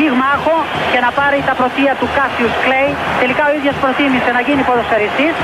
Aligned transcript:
πυγμάχο 0.00 0.56
και 0.92 1.00
να 1.06 1.10
πάρει 1.18 1.38
τα 1.48 1.54
πρωτεία 1.60 1.92
του 2.00 2.08
Κάσιους 2.16 2.54
Κλέη. 2.64 2.90
Τελικά 3.22 3.42
ο 3.50 3.52
ίδιος 3.58 3.76
προτίμησε 3.82 4.30
να 4.36 4.40
γίνει 4.46 4.62
ποδοσφαιριστής 4.68 5.34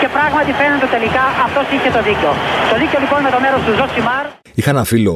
και 0.00 0.08
πράγματι 0.16 0.50
φαίνεται 0.60 0.88
τελικά 0.96 1.24
αυτός 1.46 1.66
είχε 1.74 1.90
το 1.96 2.00
δίκιο. 2.08 2.30
Το 2.70 2.76
δίκιο 2.82 2.98
λοιπόν 3.04 3.18
με 3.26 3.30
το 3.34 3.38
μέρος 3.44 3.60
του 3.66 3.72
Ζωσιμάρ. 3.78 4.24
Είχα 4.58 4.70
ένα 4.76 4.84
φίλο, 4.92 5.14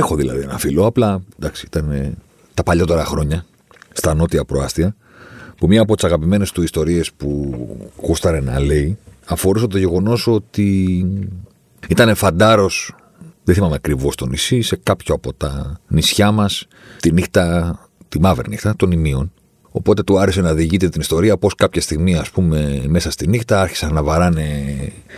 έχω 0.00 0.12
δηλαδή 0.20 0.40
ένα 0.48 0.58
φίλο, 0.64 0.82
απλά 0.90 1.10
εντάξει 1.38 1.62
ήταν 1.70 1.84
ε, 1.90 2.02
τα 2.56 2.62
παλιότερα 2.68 3.04
χρόνια 3.12 3.38
στα 4.00 4.10
νότια 4.18 4.42
προάστια 4.50 4.88
που 5.58 5.66
μία 5.66 5.80
από 5.84 5.94
τις 5.94 6.04
αγαπημένες 6.04 6.48
του 6.52 6.62
ιστορίες 6.62 7.06
που 7.18 7.30
γούσταρε 8.02 8.40
να 8.40 8.60
λέει 8.60 8.98
αφορούσε 9.26 9.66
το 9.66 9.78
γεγονός 9.78 10.26
ότι 10.26 10.68
ήταν 11.88 12.14
φαντάρος, 12.14 12.94
δεν 13.44 13.54
θυμάμαι 13.54 13.74
ακριβώς 13.74 14.14
το 14.14 14.26
νησί, 14.26 14.62
σε 14.62 14.76
κάποιο 14.82 15.14
από 15.14 15.32
τα 15.32 15.80
νησιά 15.88 16.30
μας, 16.30 16.66
τη 17.00 17.12
νύχτα, 17.12 17.78
τη 18.08 18.20
μαύρη 18.20 18.48
νύχτα 18.48 18.76
των 18.76 18.90
ημείων. 18.90 19.32
Οπότε 19.70 20.02
του 20.02 20.18
άρεσε 20.18 20.40
να 20.40 20.54
διηγείται 20.54 20.88
την 20.88 21.00
ιστορία 21.00 21.36
πώς 21.36 21.54
κάποια 21.54 21.80
στιγμή, 21.80 22.14
ας 22.16 22.30
πούμε, 22.30 22.82
μέσα 22.86 23.10
στη 23.10 23.28
νύχτα 23.28 23.60
άρχισαν 23.60 23.94
να 23.94 24.02
βαράνε, 24.02 24.44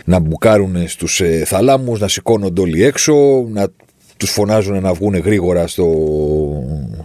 να 0.05 0.19
μπουκάρουν 0.19 0.87
στους 0.87 1.21
ε, 1.21 1.43
θαλάμους, 1.45 1.99
να 1.99 2.07
σηκώνονται 2.07 2.61
όλοι 2.61 2.83
έξω, 2.83 3.13
να 3.51 3.67
τους 4.17 4.29
φωνάζουν 4.29 4.81
να 4.81 4.93
βγουν 4.93 5.15
γρήγορα 5.15 5.67
στο, 5.67 5.87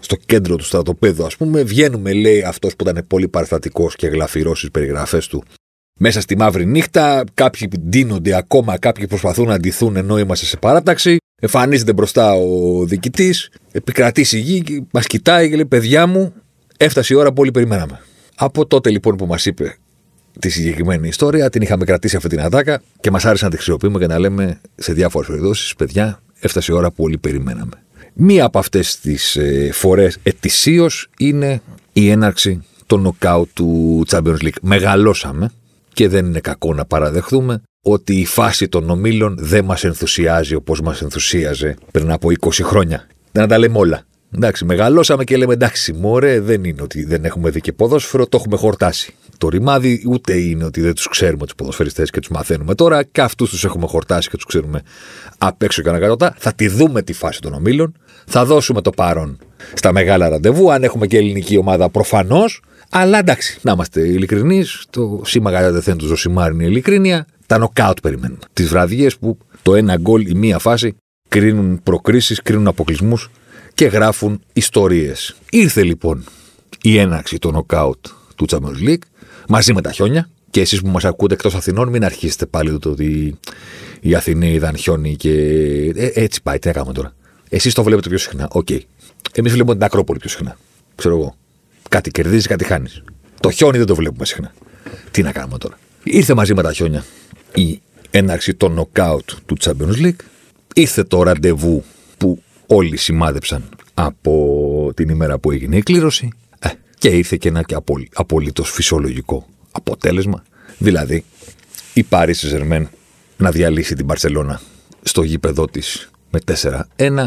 στο 0.01 0.17
κέντρο 0.17 0.57
του 0.57 0.65
στρατοπέδου, 0.65 1.25
ας 1.25 1.37
πούμε. 1.37 1.63
Βγαίνουμε, 1.63 2.13
λέει 2.13 2.43
αυτός 2.43 2.77
που 2.77 2.89
ήταν 2.89 3.05
πολύ 3.07 3.29
παραστατικός 3.29 3.97
και 3.97 4.07
γλαφυρός 4.07 4.59
στις 4.59 4.71
περιγραφές 4.71 5.27
του, 5.27 5.43
μέσα 5.99 6.21
στη 6.21 6.37
μαύρη 6.37 6.67
νύχτα. 6.67 7.25
Κάποιοι 7.35 7.69
ντύνονται 7.79 8.37
ακόμα, 8.37 8.79
κάποιοι 8.79 9.07
προσπαθούν 9.07 9.47
να 9.47 9.59
ντυθούν 9.59 9.97
ενώ 9.97 10.19
είμαστε 10.19 10.47
σε 10.47 10.57
παράταξη. 10.57 11.17
Εμφανίζεται 11.41 11.93
μπροστά 11.93 12.33
ο 12.33 12.85
διοικητής, 12.85 13.51
επικρατεί 13.73 14.23
γη, 14.23 14.87
μας 14.91 15.07
κοιτάει 15.07 15.49
και 15.49 15.55
λέει: 15.55 15.67
Παιδιά 15.67 16.07
μου, 16.07 16.35
έφτασε 16.77 17.15
η 17.15 17.17
ώρα 17.17 17.29
που 17.29 17.41
όλοι 17.41 17.51
περιμέναμε. 17.51 18.01
Από 18.35 18.67
τότε 18.67 18.91
λοιπόν 18.91 19.17
που 19.17 19.27
μας 19.27 19.47
είπε 19.47 19.77
τη 20.39 20.49
συγκεκριμένη 20.49 21.09
ιστορία, 21.09 21.51
την 21.51 21.63
είχαμε 21.63 21.85
κρατήσει 21.85 22.17
αυτή 22.17 22.29
την 22.29 22.41
ατάκα 22.41 22.83
και 23.01 23.11
μας 23.11 23.25
άρεσε 23.25 23.45
να 23.45 23.51
τη 23.51 23.57
χρησιμοποιούμε 23.57 23.99
και 23.99 24.07
να 24.07 24.19
λέμε 24.19 24.61
σε 24.75 24.93
διάφορες 24.93 25.29
περιπτώσεις: 25.29 25.75
Παιδιά, 25.75 26.23
έφτασε 26.41 26.73
η 26.73 26.75
ώρα 26.75 26.91
που 26.91 27.05
όλοι 27.05 27.19
περιμέναμε. 27.19 27.83
Μία 28.13 28.45
από 28.45 28.59
αυτές 28.59 29.01
τις 29.01 29.37
ε, 29.37 29.71
φορές 29.73 30.19
ετησίως 30.23 31.09
είναι 31.19 31.61
η 31.93 32.11
έναρξη 32.11 32.63
των 32.87 33.01
νοκάου 33.01 33.49
του 33.55 34.03
Champions 34.09 34.43
League. 34.43 34.61
Μεγαλώσαμε 34.63 35.51
και 35.93 36.09
δεν 36.09 36.27
είναι 36.27 36.41
κακό 36.41 36.75
να 36.75 36.85
παραδεχθούμε 36.85 37.63
ότι 37.89 38.15
η 38.15 38.25
φάση 38.25 38.69
των 38.69 38.91
ομίλων 38.91 39.37
δεν 39.39 39.65
μας 39.65 39.85
ενθουσιάζει 39.85 40.55
όπως 40.55 40.81
μας 40.81 41.03
ενθουσίαζε 41.03 41.77
πριν 41.91 42.11
από 42.11 42.29
20 42.41 42.51
χρόνια. 42.63 43.07
Να 43.33 43.47
τα 43.47 43.59
λέμε 43.59 43.79
όλα. 43.79 44.03
Εντάξει, 44.35 44.65
μεγαλώσαμε 44.65 45.25
και 45.25 45.37
λέμε 45.37 45.53
εντάξει, 45.53 45.93
μωρέ, 45.93 46.41
δεν 46.41 46.65
είναι 46.65 46.83
ότι 46.83 47.05
δεν 47.05 47.25
έχουμε 47.25 47.51
δει 47.51 47.61
και 47.61 47.73
ποδόσφαιρο, 47.73 48.27
το 48.27 48.37
έχουμε 48.41 48.57
χορτάσει. 48.57 49.15
Το 49.39 49.49
ρημάδι 49.49 50.03
ούτε 50.07 50.33
είναι 50.33 50.65
ότι 50.65 50.81
δεν 50.81 50.95
τους 50.95 51.09
ξέρουμε 51.09 51.45
τους 51.45 51.55
ποδοσφαιριστές 51.55 52.11
και 52.11 52.21
τους 52.21 52.29
μαθαίνουμε 52.29 52.75
τώρα, 52.75 53.03
και 53.03 53.21
αυτούς 53.21 53.51
τους 53.51 53.65
έχουμε 53.65 53.87
χορτάσει 53.87 54.29
και 54.29 54.37
τους 54.37 54.45
ξέρουμε 54.45 54.83
απ' 55.39 55.63
έξω 55.63 55.83
και 55.83 55.89
ανακατοτά. 55.89 56.35
Θα 56.39 56.53
τη 56.53 56.69
δούμε 56.69 57.03
τη 57.03 57.13
φάση 57.13 57.41
των 57.41 57.55
ομίλων, 57.55 57.95
θα 58.27 58.45
δώσουμε 58.45 58.81
το 58.81 58.91
παρόν 58.91 59.39
στα 59.75 59.93
μεγάλα 59.93 60.29
ραντεβού, 60.29 60.73
αν 60.73 60.83
έχουμε 60.83 61.07
και 61.07 61.17
ελληνική 61.17 61.57
ομάδα 61.57 61.89
προφανώς. 61.89 62.61
Αλλά 62.91 63.19
εντάξει, 63.19 63.59
να 63.63 63.73
είμαστε 63.73 64.01
ειλικρινείς, 64.01 64.85
το 64.91 65.23
σήμα 65.25 65.51
κατά 65.51 65.73
τεθέν 65.73 65.97
τους 65.97 66.09
Ζωσιμάρ 66.09 66.51
είναι 66.51 66.65
η 66.65 66.67
ειλικρίνεια. 66.71 67.27
Τα 67.47 67.59
νοκάουτ 67.59 68.01
περιμένουμε. 68.01 68.41
Τις 68.53 68.69
βραδιές 68.69 69.17
που 69.17 69.39
το 69.63 69.75
ένα 69.75 69.97
γκολ 69.97 70.27
ή 70.27 70.35
μία 70.35 70.59
φάση 70.59 70.97
κρίνουν 71.29 71.83
προκρίσεις, 71.83 72.43
κρίνουν 72.43 72.67
αποκλεισμούς 72.67 73.31
και 73.75 73.87
γράφουν 73.87 74.41
ιστορίες. 74.53 75.37
Ήρθε 75.51 75.83
λοιπόν 75.83 76.25
η 76.83 76.99
έναρξη 76.99 77.39
των 77.39 77.53
νοκάουτ 77.53 78.07
του 78.35 78.47
Champions 78.49 78.89
League 78.89 79.03
μαζί 79.49 79.73
με 79.73 79.81
τα 79.81 79.93
χιόνια. 79.93 80.29
Και 80.51 80.61
εσείς 80.61 80.81
που 80.81 80.89
μας 80.89 81.05
ακούτε 81.05 81.35
εκτός 81.35 81.55
Αθηνών, 81.55 81.89
μην 81.89 82.05
αρχίσετε 82.05 82.47
πάλι 82.47 82.79
το 82.79 82.91
ότι 82.91 83.39
οι 84.01 84.15
Αθηναίοι 84.15 84.53
είδαν 84.53 84.77
χιόνι 84.77 85.17
και. 85.17 85.33
Ε, 85.97 86.11
έτσι 86.15 86.43
πάει, 86.43 86.59
τι 86.59 86.67
να 86.67 86.73
κάνουμε 86.73 86.93
τώρα. 86.93 87.15
Εσείς 87.49 87.75
το 87.75 87.83
βλέπετε 87.83 88.09
πιο 88.09 88.19
συχνά. 88.19 88.49
OK. 88.53 88.67
Okay. 88.71 88.81
Εμείς 89.33 89.53
βλέπουμε 89.53 89.75
την 89.75 89.85
Ακρόπολη 89.85 90.19
πιο 90.19 90.29
συχνά. 90.29 90.59
Ξέρω 90.95 91.17
εγώ. 91.17 91.37
Κάτι 91.89 92.11
κερδίζεις, 92.11 92.47
κάτι 92.47 92.65
χάνεις. 92.65 93.03
Το 93.41 93.51
χιόνι 93.51 93.79
δεν 93.79 93.87
το 93.87 93.95
βλέπουμε 93.95 94.25
συχνά. 94.25 94.53
Τι 95.11 95.23
να 95.23 95.33
κάνουμε 95.33 95.59
τώρα. 95.59 95.79
Ήρθε 96.03 96.35
μαζί 96.35 96.55
με 96.55 96.63
τα 96.63 96.73
χιόνια 96.73 97.05
η 97.57 97.81
έναρξη 98.11 98.55
των 98.55 98.73
νοκάουτ 98.73 99.31
του 99.47 99.57
Champions 99.61 100.05
League. 100.05 100.21
Ήρθε 100.75 101.05
το 101.05 101.23
ραντεβού 101.23 101.85
που 102.19 102.43
όλοι 102.67 102.97
σημάδεψαν 102.97 103.69
από 103.95 104.93
την 104.95 105.09
ημέρα 105.09 105.39
που 105.39 105.51
έγινε 105.51 105.77
η 105.77 105.83
κλήρωση. 105.83 106.29
Ε, 106.59 106.69
και 106.99 107.09
ήρθε 107.09 107.37
και 107.37 107.49
ένα 107.49 107.63
και 107.63 107.77
απολύτως 108.15 108.71
φυσιολογικό 108.71 109.47
αποτέλεσμα. 109.71 110.43
Δηλαδή, 110.79 111.25
η 111.95 112.07
Paris 112.09 112.35
saint 112.53 112.87
να 113.37 113.51
διαλύσει 113.51 113.95
την 113.95 114.07
Παρσελώνα 114.07 114.61
στο 115.03 115.23
γήπεδό 115.23 115.67
της 115.67 116.11
με 116.31 116.41
4-1 116.97 117.27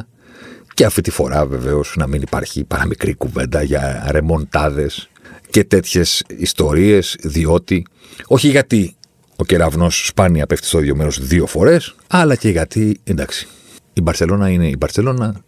και 0.73 0.85
αυτή 0.85 1.01
τη 1.01 1.11
φορά 1.11 1.45
βεβαίως 1.45 1.93
να 1.97 2.07
μην 2.07 2.21
υπάρχει 2.21 2.63
παραμικρή 2.63 3.13
κουβέντα 3.13 3.63
για 3.63 4.07
ρεμοντάδες 4.09 5.09
και 5.49 5.63
τέτοιες 5.63 6.23
ιστορίες, 6.27 7.15
διότι 7.21 7.85
όχι 8.27 8.49
γιατί 8.49 8.95
ο 9.39 9.45
κεραυνός 9.45 10.07
σπάνια 10.07 10.45
πέφτει 10.45 10.67
στο 10.67 10.79
ίδιο 10.79 10.95
μέρος 10.95 11.19
δύο 11.19 11.45
φορές, 11.45 11.95
αλλά 12.07 12.35
και 12.35 12.49
γιατί 12.49 12.99
εντάξει, 13.03 13.47
η 13.93 14.01
Μπαρσελόνα 14.01 14.49
είναι 14.49 14.67
η 14.67 14.75
Μπαρσελόνα, 14.79 15.41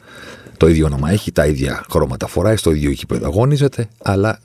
το 0.57 0.67
ίδιο 0.67 0.85
όνομα 0.85 1.11
έχει, 1.11 1.31
τα 1.31 1.45
ίδια 1.45 1.85
χρώματα 1.89 2.27
φοράει, 2.27 2.55
στο 2.55 2.71
ίδιο 2.71 2.89
γήπεδο 2.89 3.25
αγωνίζεται, 3.25 3.87
αλλά 4.03 4.39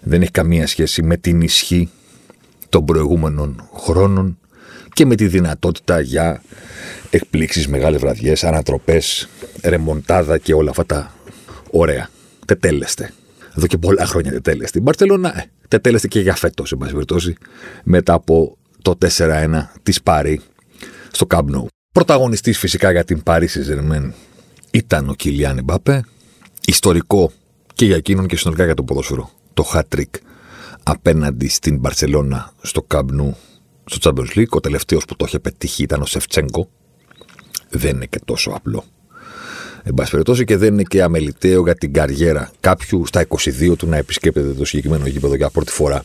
δεν 0.00 0.22
έχει 0.22 0.30
καμία 0.30 0.66
σχέση 0.66 1.02
με 1.02 1.16
την 1.16 1.40
ισχύ 1.40 1.90
των 2.68 2.84
προηγούμενων 2.84 3.68
χρόνων 3.74 4.38
και 4.92 5.06
με 5.06 5.14
τη 5.14 5.26
δυνατότητα 5.26 6.00
για 6.00 6.42
εκπλήξεις, 7.10 7.68
μεγάλες 7.68 8.00
βραδιές, 8.00 8.44
ανατροπές, 8.44 9.28
ρεμοντάδα 9.62 10.38
και 10.38 10.54
όλα 10.54 10.70
αυτά 10.70 10.86
τα 10.86 11.14
ωραία. 11.70 12.08
Τετέλεστε. 12.46 13.12
Εδώ 13.56 13.66
και 13.66 13.78
πολλά 13.78 14.06
χρόνια 14.06 14.30
τετέλεστε. 14.30 14.78
Η 14.78 14.82
Μπαρσελόνα 14.82 15.38
ε, 15.38 15.50
τετέλεστε 15.68 16.08
και 16.08 16.20
για 16.20 16.34
φέτος, 16.34 16.68
σε 16.68 16.76
πάση 16.76 16.92
περιπτώσει, 16.92 17.36
μετά 17.84 18.12
από 18.12 18.56
το 18.82 18.98
4-1 19.16 19.46
της 19.82 20.02
Πάρη 20.02 20.40
στο 21.10 21.26
Καμπνού. 21.26 21.66
Πρωταγωνιστής 21.92 22.58
φυσικά 22.58 22.90
για 22.90 23.04
την 23.04 23.22
Πάρη 23.22 23.46
Σιζερμέν 23.46 24.14
ήταν 24.70 25.08
ο 25.08 25.14
Κιλιάν 25.14 25.60
Μπάπε, 25.64 26.04
ιστορικό 26.66 27.32
και 27.74 27.84
για 27.84 27.96
εκείνον 27.96 28.26
και 28.26 28.36
συνολικά 28.36 28.64
για 28.64 28.74
το 28.74 28.82
ποδόσφαιρο. 28.82 29.30
Το 29.54 29.70
hat-trick 29.74 30.18
απέναντι 30.82 31.48
στην 31.48 31.78
Μπαρσελόνα 31.78 32.52
στο 32.62 32.82
Καμπνού 32.82 33.36
στο 33.84 33.98
Champions 34.02 34.38
League. 34.38 34.48
Ο 34.48 34.60
τελευταίος 34.60 35.04
που 35.04 35.16
το 35.16 35.24
είχε 35.28 35.38
πετύχει 35.38 35.82
ήταν 35.82 36.02
ο 36.02 36.06
Σεφτσέγκο. 36.06 36.68
Δεν 37.68 37.94
είναι 37.94 38.06
και 38.06 38.20
τόσο 38.24 38.50
απλό. 38.50 38.84
Εν 39.82 39.94
πάση 39.94 40.10
περιπτώσει 40.10 40.44
και 40.44 40.56
δεν 40.56 40.72
είναι 40.72 40.82
και 40.82 41.02
αμεληταίο 41.02 41.62
για 41.62 41.74
την 41.74 41.92
καριέρα 41.92 42.50
κάποιου 42.60 43.06
στα 43.06 43.26
22 43.28 43.76
του 43.78 43.86
να 43.86 43.96
επισκέπτεται 43.96 44.52
το 44.52 44.64
συγκεκριμένο 44.64 45.06
γήπεδο 45.06 45.34
για 45.34 45.50
πρώτη 45.50 45.72
φορά 45.72 46.02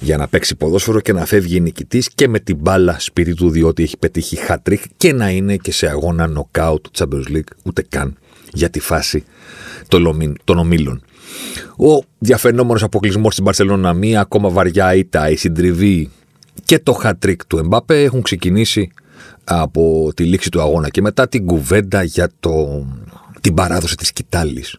για 0.00 0.16
να 0.16 0.28
παίξει 0.28 0.56
ποδόσφαιρο 0.56 1.00
και 1.00 1.12
να 1.12 1.24
φεύγει 1.24 1.60
νικητής 1.60 2.08
και 2.14 2.28
με 2.28 2.38
την 2.38 2.56
μπάλα 2.56 2.96
σπίτι 2.98 3.34
του 3.34 3.50
διότι 3.50 3.82
έχει 3.82 3.96
πετύχει 3.98 4.36
χατρίκ 4.36 4.82
και 4.96 5.12
να 5.12 5.30
είναι 5.30 5.56
και 5.56 5.72
σε 5.72 5.88
αγώνα 5.88 6.26
νοκάου 6.26 6.80
του 6.80 6.90
Champions 6.98 7.36
League 7.36 7.50
ούτε 7.62 7.84
καν 7.88 8.16
για 8.52 8.70
τη 8.70 8.80
φάση 8.80 9.24
των 10.44 10.58
ομίλων. 10.58 11.02
Ο 11.76 12.02
διαφαινόμενος 12.18 12.82
αποκλεισμός 12.82 13.32
στην 13.32 13.44
Παρσελόνα, 13.44 13.92
μία 13.92 14.20
ακόμα 14.20 14.48
βαριά 14.48 14.94
ήττα, 14.94 15.30
η 15.30 15.36
συντριβή 15.36 16.10
και 16.64 16.78
το 16.78 17.00
hat-trick 17.04 17.36
του 17.46 17.58
Εμπάπε 17.58 18.02
έχουν 18.02 18.22
ξεκινήσει 18.22 18.90
από 19.44 20.12
τη 20.14 20.24
λήξη 20.24 20.50
του 20.50 20.60
αγώνα 20.60 20.88
και 20.88 21.00
μετά 21.00 21.28
την 21.28 21.46
κουβέντα 21.46 22.02
για 22.02 22.30
το, 22.40 22.86
την 23.40 23.54
παράδοση 23.54 23.96
της 23.96 24.12
κοιτάλης. 24.12 24.76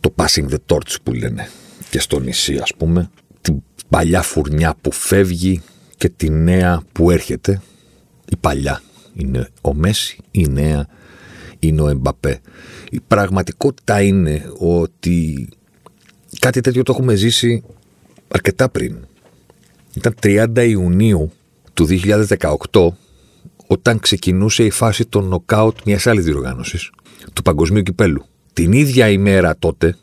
Το 0.00 0.14
passing 0.16 0.48
the 0.48 0.58
torch 0.66 0.96
που 1.02 1.12
λένε 1.12 1.48
και 1.90 2.00
στο 2.00 2.20
νησί 2.20 2.58
ας 2.62 2.74
πούμε. 2.76 3.10
Την 3.92 4.00
παλιά 4.00 4.22
φουρνιά 4.22 4.74
που 4.80 4.92
φεύγει 4.92 5.62
και 5.96 6.08
τη 6.08 6.30
νέα 6.30 6.82
που 6.92 7.10
έρχεται. 7.10 7.62
Η 8.28 8.36
παλιά 8.36 8.82
είναι 9.14 9.48
ο 9.60 9.74
Μέση, 9.74 10.18
η 10.30 10.48
νέα 10.48 10.86
είναι 11.58 11.80
ο 11.80 11.88
Εμπαπέ. 11.88 12.40
Η 12.90 13.00
πραγματικότητα 13.06 14.02
είναι 14.02 14.52
ότι 14.58 15.48
κάτι 16.38 16.60
τέτοιο 16.60 16.82
το 16.82 16.92
έχουμε 16.92 17.14
ζήσει 17.14 17.62
αρκετά 18.28 18.68
πριν 18.68 18.96
Ήταν 19.94 20.14
30 20.22 20.46
Ιουνίου 20.68 21.32
του 21.74 21.86
2018 22.70 22.86
όταν 23.66 24.00
ξεκινούσε 24.00 24.64
η 24.64 24.70
φάση 24.70 25.06
των 25.06 25.24
νοκάουτ 25.24 25.78
μιας 25.84 26.06
άλλης 26.06 26.24
διοργάνωσης 26.24 26.90
του 27.32 27.42
Παγκοσμίου 27.42 27.82
Κυπέλου. 27.82 28.24
Την 28.52 28.72
ίδια 28.72 29.08
ημέρα 29.08 29.56
τότε, 29.58 29.96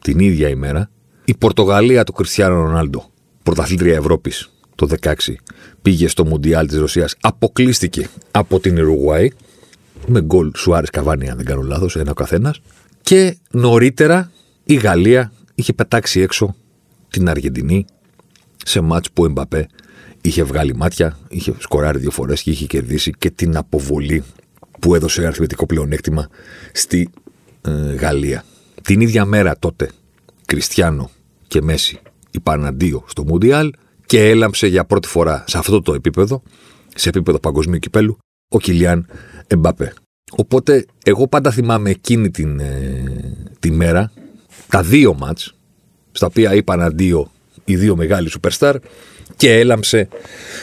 την 0.00 0.18
ίδια 0.18 0.48
ημέρα, 0.48 0.90
η 1.24 1.36
Πορτογαλία 1.36 2.04
του 2.04 2.12
Κριστιανού 2.12 2.54
Ρονάλντο, 2.54 3.12
πρωταθλήτρια 3.44 3.94
Ευρώπης 3.94 4.48
το 4.74 4.88
16, 5.00 5.12
πήγε 5.82 6.08
στο 6.08 6.24
Μουντιάλ 6.24 6.66
της 6.66 6.78
Ρωσίας, 6.78 7.16
αποκλείστηκε 7.20 8.08
από 8.30 8.60
την 8.60 8.76
Ιρουάη, 8.76 9.30
με 10.06 10.20
γκολ 10.20 10.50
Σουάρες 10.56 10.90
Καβάνη, 10.90 11.30
αν 11.30 11.36
δεν 11.36 11.46
κάνω 11.46 11.62
λάθος, 11.62 11.96
ένα 11.96 12.10
ο 12.10 12.14
καθένας. 12.14 12.60
Και 13.02 13.36
νωρίτερα 13.50 14.30
η 14.64 14.74
Γαλλία 14.74 15.32
είχε 15.54 15.72
πετάξει 15.72 16.20
έξω 16.20 16.54
την 17.10 17.28
Αργεντινή 17.28 17.84
σε 18.64 18.80
μάτς 18.80 19.10
που 19.10 19.22
ο 19.22 19.26
Εμπαπέ 19.26 19.68
είχε 20.20 20.42
βγάλει 20.42 20.76
μάτια, 20.76 21.18
είχε 21.28 21.54
σκοράρει 21.58 21.98
δύο 21.98 22.10
φορές 22.10 22.42
και 22.42 22.50
είχε 22.50 22.66
κερδίσει 22.66 23.12
και 23.18 23.30
την 23.30 23.56
αποβολή 23.56 24.22
που 24.80 24.94
έδωσε 24.94 25.26
αριθμητικό 25.26 25.66
πλεονέκτημα 25.66 26.28
στη 26.72 27.10
ε, 27.62 27.70
Γαλλία. 27.70 28.44
Την 28.82 29.00
ίδια 29.00 29.24
μέρα 29.24 29.58
τότε, 29.58 29.90
Κριστιανό 30.46 31.10
και 31.46 31.62
Μέση 31.62 32.00
είπαν 32.34 32.66
αντίο 32.66 33.04
στο 33.06 33.24
Μουντιάλ 33.24 33.72
και 34.06 34.28
έλαμψε 34.28 34.66
για 34.66 34.84
πρώτη 34.84 35.08
φορά 35.08 35.44
σε 35.46 35.58
αυτό 35.58 35.82
το 35.82 35.94
επίπεδο, 35.94 36.42
σε 36.94 37.08
επίπεδο 37.08 37.38
παγκοσμίου 37.38 37.78
κυπέλου, 37.78 38.18
ο 38.48 38.58
Κιλιάν 38.58 39.06
Εμπαπέ. 39.46 39.92
Οπότε 40.36 40.86
εγώ 41.04 41.28
πάντα 41.28 41.50
θυμάμαι 41.50 41.90
εκείνη 41.90 42.30
την, 42.30 42.60
ε, 42.60 43.02
τη 43.58 43.70
μέρα 43.70 44.12
τα 44.68 44.82
δύο 44.82 45.14
μάτς 45.14 45.54
στα 46.12 46.26
οποία 46.26 46.54
είπαν 46.54 46.80
αντίο 46.80 47.30
οι 47.64 47.76
δύο 47.76 47.96
μεγάλοι 47.96 48.28
σουπερστάρ 48.28 48.76
και 49.36 49.58
έλαμψε 49.58 50.08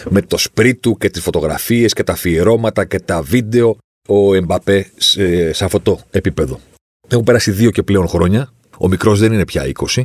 με 0.09 0.21
το 0.21 0.37
σπρί 0.37 0.75
του 0.75 0.97
και 0.97 1.09
τις 1.09 1.21
φωτογραφίες 1.21 1.93
και 1.93 2.03
τα 2.03 2.13
αφιερώματα 2.13 2.85
και 2.85 2.99
τα 2.99 3.21
βίντεο 3.21 3.77
ο 4.07 4.33
Εμπαπέ 4.33 4.91
σε, 4.97 5.53
σε 5.53 5.65
αυτό 5.65 5.79
το 5.79 5.99
επίπεδο. 6.11 6.59
Έχουν 7.07 7.23
πέρασει 7.23 7.51
δύο 7.51 7.71
και 7.71 7.83
πλέον 7.83 8.07
χρόνια. 8.07 8.53
Ο 8.77 8.87
μικρός 8.87 9.19
δεν 9.19 9.33
είναι 9.33 9.45
πια 9.45 9.71
20, 9.95 10.03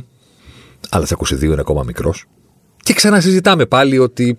αλλά 0.89 1.05
στα 1.05 1.17
22 1.17 1.41
είναι 1.41 1.55
ακόμα 1.59 1.83
μικρός. 1.83 2.25
Και 2.83 2.93
ξανασυζητάμε 2.93 3.65
πάλι 3.65 3.97
ότι 3.97 4.37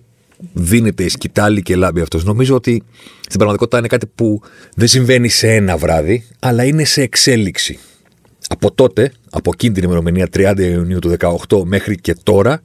δίνεται 0.53 1.03
η 1.03 1.09
σκητάλη 1.09 1.61
και 1.61 1.75
λάμπει 1.75 2.01
αυτός. 2.01 2.23
Νομίζω 2.23 2.55
ότι 2.55 2.83
στην 3.21 3.35
πραγματικότητα 3.37 3.77
είναι 3.77 3.87
κάτι 3.87 4.05
που 4.15 4.41
δεν 4.75 4.87
συμβαίνει 4.87 5.29
σε 5.29 5.53
ένα 5.53 5.77
βράδυ, 5.77 6.25
αλλά 6.39 6.63
είναι 6.63 6.83
σε 6.83 7.01
εξέλιξη. 7.01 7.79
Από 8.47 8.71
τότε, 8.71 9.11
από 9.29 9.51
εκείνη 9.53 9.73
την 9.73 9.83
ημερομηνία 9.83 10.27
30 10.33 10.53
Ιουνίου 10.57 10.99
του 10.99 11.15
2018 11.19 11.63
μέχρι 11.63 11.97
και 11.97 12.15
τώρα, 12.23 12.61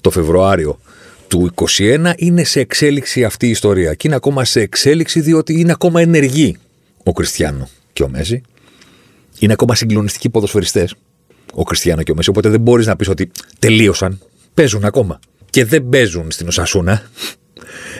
το 0.00 0.10
Φεβρουάριο 0.10 0.78
του 1.28 1.50
2021, 1.78 2.12
είναι 2.16 2.44
σε 2.44 2.60
εξέλιξη 2.60 3.24
αυτή 3.24 3.46
η 3.46 3.50
ιστορία. 3.50 3.94
Και 3.94 4.06
είναι 4.06 4.16
ακόμα 4.16 4.44
σε 4.44 4.60
εξέλιξη 4.60 5.20
διότι 5.20 5.60
είναι 5.60 5.72
ακόμα 5.72 6.00
ενεργοί 6.00 6.56
ο 7.04 7.12
Κριστιανό 7.12 7.68
και 7.92 8.02
ο 8.02 8.08
Μέση. 8.08 8.42
Είναι 9.38 9.52
ακόμα 9.52 9.74
συγκλονιστικοί 9.74 10.30
ποδοσφαιριστές 10.30 10.94
ο 11.54 11.62
Κριστιανό 11.62 12.02
και 12.02 12.10
ο 12.10 12.14
Μέσης. 12.14 12.28
Οπότε 12.28 12.48
δεν 12.48 12.60
μπορείς 12.60 12.86
να 12.86 12.96
πεις 12.96 13.08
ότι 13.08 13.30
τελείωσαν. 13.58 14.20
Παίζουν 14.54 14.84
ακόμα. 14.84 15.20
Και 15.50 15.64
δεν 15.64 15.88
παίζουν 15.88 16.30
στην 16.30 16.48
Οσασούνα. 16.48 17.02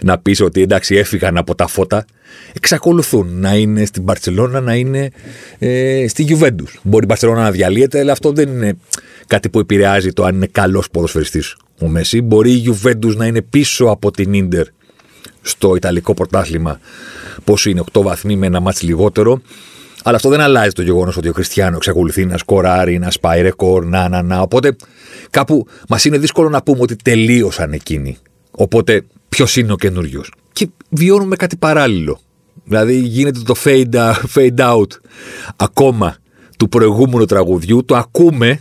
να 0.03 0.19
πεις 0.19 0.41
ότι 0.41 0.63
εντάξει 0.63 0.95
έφυγαν 0.95 1.37
από 1.37 1.55
τα 1.55 1.67
φώτα 1.67 2.05
εξακολουθούν 2.53 3.41
να 3.41 3.55
είναι 3.55 3.85
στην 3.85 4.05
Παρσελώνα, 4.05 4.61
να 4.61 4.75
είναι 4.75 5.11
ε, 5.59 6.05
στη 6.09 6.23
Γιουβέντους. 6.23 6.81
Μπορεί 6.83 7.05
η 7.05 7.09
Παρσελώνα 7.09 7.43
να 7.43 7.51
διαλύεται, 7.51 7.99
αλλά 7.99 8.13
αυτό 8.13 8.33
δεν 8.33 8.49
είναι 8.49 8.77
κάτι 9.27 9.49
που 9.49 9.59
επηρεάζει 9.59 10.13
το 10.13 10.25
αν 10.25 10.35
είναι 10.35 10.47
καλός 10.47 10.91
ποδοσφαιριστής 10.91 11.57
ο 11.81 11.89
Μέση. 11.89 12.21
Μπορεί 12.21 12.51
η 12.51 12.57
Γιουβέντους 12.57 13.17
να 13.17 13.27
είναι 13.27 13.43
πίσω 13.43 13.85
από 13.85 14.11
την 14.11 14.49
ντερ 14.49 14.67
στο 15.43 15.77
Ιταλικό 15.77 16.15
πρωτάθλημα, 16.15 16.81
πόσο 17.45 17.71
είναι 17.71 17.83
8 17.93 18.03
βαθμοί 18.03 18.37
με 18.37 18.47
ένα 18.47 18.61
μάτς 18.61 18.83
λιγότερο. 18.83 19.43
Αλλά 20.07 20.17
αυτό 20.17 20.29
δεν 20.29 20.41
αλλάζει 20.41 20.71
το 20.71 20.83
γεγονός 20.83 21.17
ότι 21.17 21.29
ο 21.29 21.33
Κριστιανό 21.33 21.77
εξακολουθεί 21.77 22.27
να 22.27 22.39
σκοράρει, 22.39 22.99
να 22.99 23.11
σπάει 23.11 23.43
ρεκόρ, 23.43 23.85
να, 23.85 24.09
να, 24.09 24.23
να. 24.23 24.41
Οπότε 24.41 24.77
κάπου 25.31 25.67
μας 25.89 26.05
είναι 26.05 26.19
δύσκολο 26.19 26.49
να 26.49 26.63
πούμε 26.63 26.81
ότι 26.81 26.97
τελείωσαν 26.97 27.73
εκείνοι. 27.73 28.17
Οπότε 28.51 29.05
ποιος 29.29 29.57
είναι 29.57 29.73
ο 29.73 29.77
καινούριος. 29.77 30.33
Και 30.53 30.69
βιώνουμε 30.89 31.37
κάτι 31.37 31.57
παράλληλο. 31.57 32.21
Δηλαδή 32.65 32.97
γίνεται 32.97 33.41
το 33.41 33.55
fade, 33.65 34.13
fade 34.35 34.59
out 34.59 34.87
ακόμα 35.57 36.17
του 36.59 36.69
προηγούμενου 36.69 37.25
τραγουδιού, 37.25 37.85
το 37.85 37.97
ακούμε, 37.97 38.61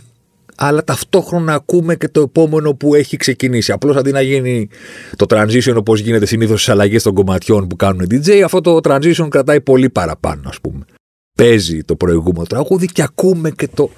αλλά 0.56 0.84
ταυτόχρονα 0.84 1.54
ακούμε 1.54 1.96
και 1.96 2.08
το 2.08 2.20
επόμενο 2.20 2.74
που 2.74 2.94
έχει 2.94 3.16
ξεκινήσει. 3.16 3.72
Απλώς 3.72 3.96
αντί 3.96 4.10
να 4.10 4.20
γίνει 4.20 4.68
το 5.16 5.26
transition 5.28 5.74
όπως 5.76 6.00
γίνεται 6.00 6.26
συνήθως 6.26 6.60
στις 6.62 6.72
αλλαγές 6.72 7.02
των 7.02 7.14
κομματιών 7.14 7.66
που 7.66 7.76
κάνουν 7.76 8.06
DJ, 8.10 8.30
αυτό 8.30 8.60
το 8.60 8.78
transition 8.82 9.26
κρατάει 9.28 9.60
πολύ 9.60 9.90
παραπάνω, 9.90 10.48
ας 10.48 10.60
πούμε. 10.60 10.84
Παίζει 11.34 11.82
το 11.84 11.96
προηγούμενο 11.96 12.44
τραγούδι 12.44 12.86
και 12.86 13.02
ακούμε 13.02 13.50
και 13.50 13.68
το 13.74 13.90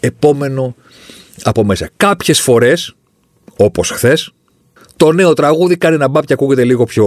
επόμενο 0.00 0.74
από 1.42 1.64
μέσα. 1.64 1.88
Κάποιες 1.96 2.40
φορές, 2.40 2.94
όπως 3.56 3.90
χθες, 3.90 4.32
το 4.96 5.12
νέο 5.12 5.32
τραγούδι 5.32 5.76
κάνει 5.76 5.94
ένα 5.94 6.08
μπαπ 6.08 6.24
και 6.24 6.32
ακούγεται 6.32 6.64
λίγο 6.64 6.84
πιο, 6.84 7.06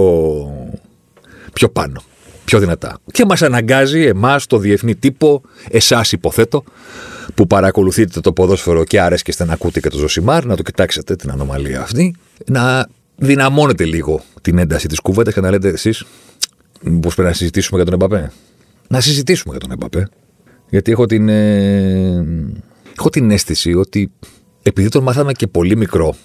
πιο 1.54 1.70
πάνω 1.70 2.04
πιο 2.52 2.60
δυνατά. 2.60 2.98
Και 3.12 3.26
μας 3.26 3.42
αναγκάζει 3.42 4.02
εμάς, 4.02 4.46
το 4.48 4.58
διεθνή 4.58 4.96
τύπο, 4.96 5.42
εσάς 5.70 6.12
υποθέτω, 6.12 6.64
που 7.36 7.48
παρακολουθείτε 7.48 8.20
το 8.20 8.34
ποδόσφαιρο 8.34 8.84
και 8.84 9.02
άρεσκεστε 9.02 9.46
να 9.46 9.54
ακούτε 9.54 9.80
και 9.80 9.90
το 9.90 9.98
Ζωσιμάρ, 9.98 10.46
να 10.46 10.56
το 10.56 10.64
κοιτάξετε 10.64 11.16
την 11.16 11.32
ανομαλία 11.32 11.82
αυτή, 11.82 12.16
να 12.46 12.88
δυναμώνετε 13.16 13.86
λίγο 13.86 14.22
την 14.42 14.58
ένταση 14.58 14.88
της 14.88 15.00
κουβέντας 15.00 15.34
και 15.34 15.42
να 15.42 15.50
λέτε 15.50 15.68
εσείς, 15.68 16.04
πώ 16.84 17.00
πρέπει 17.00 17.22
να 17.22 17.34
συζητήσουμε 17.34 17.82
για 17.82 17.92
τον 17.92 18.02
Εμπαπέ. 18.02 18.32
Να 18.92 19.00
συζητήσουμε 19.00 19.52
για 19.52 19.68
τον 19.68 19.72
Εμπαπέ. 19.72 20.08
Γιατί 20.70 20.92
έχω 20.92 21.06
την, 21.06 21.30
ε, 21.30 22.26
έχω 22.98 23.10
την 23.10 23.32
αίσθηση 23.32 23.74
ότι 23.74 24.12
επειδή 24.64 24.90
τον 24.90 25.04
μάθαμε 25.04 25.32
και 25.32 25.48
πολύ 25.48 25.76
μικρό 25.76 26.16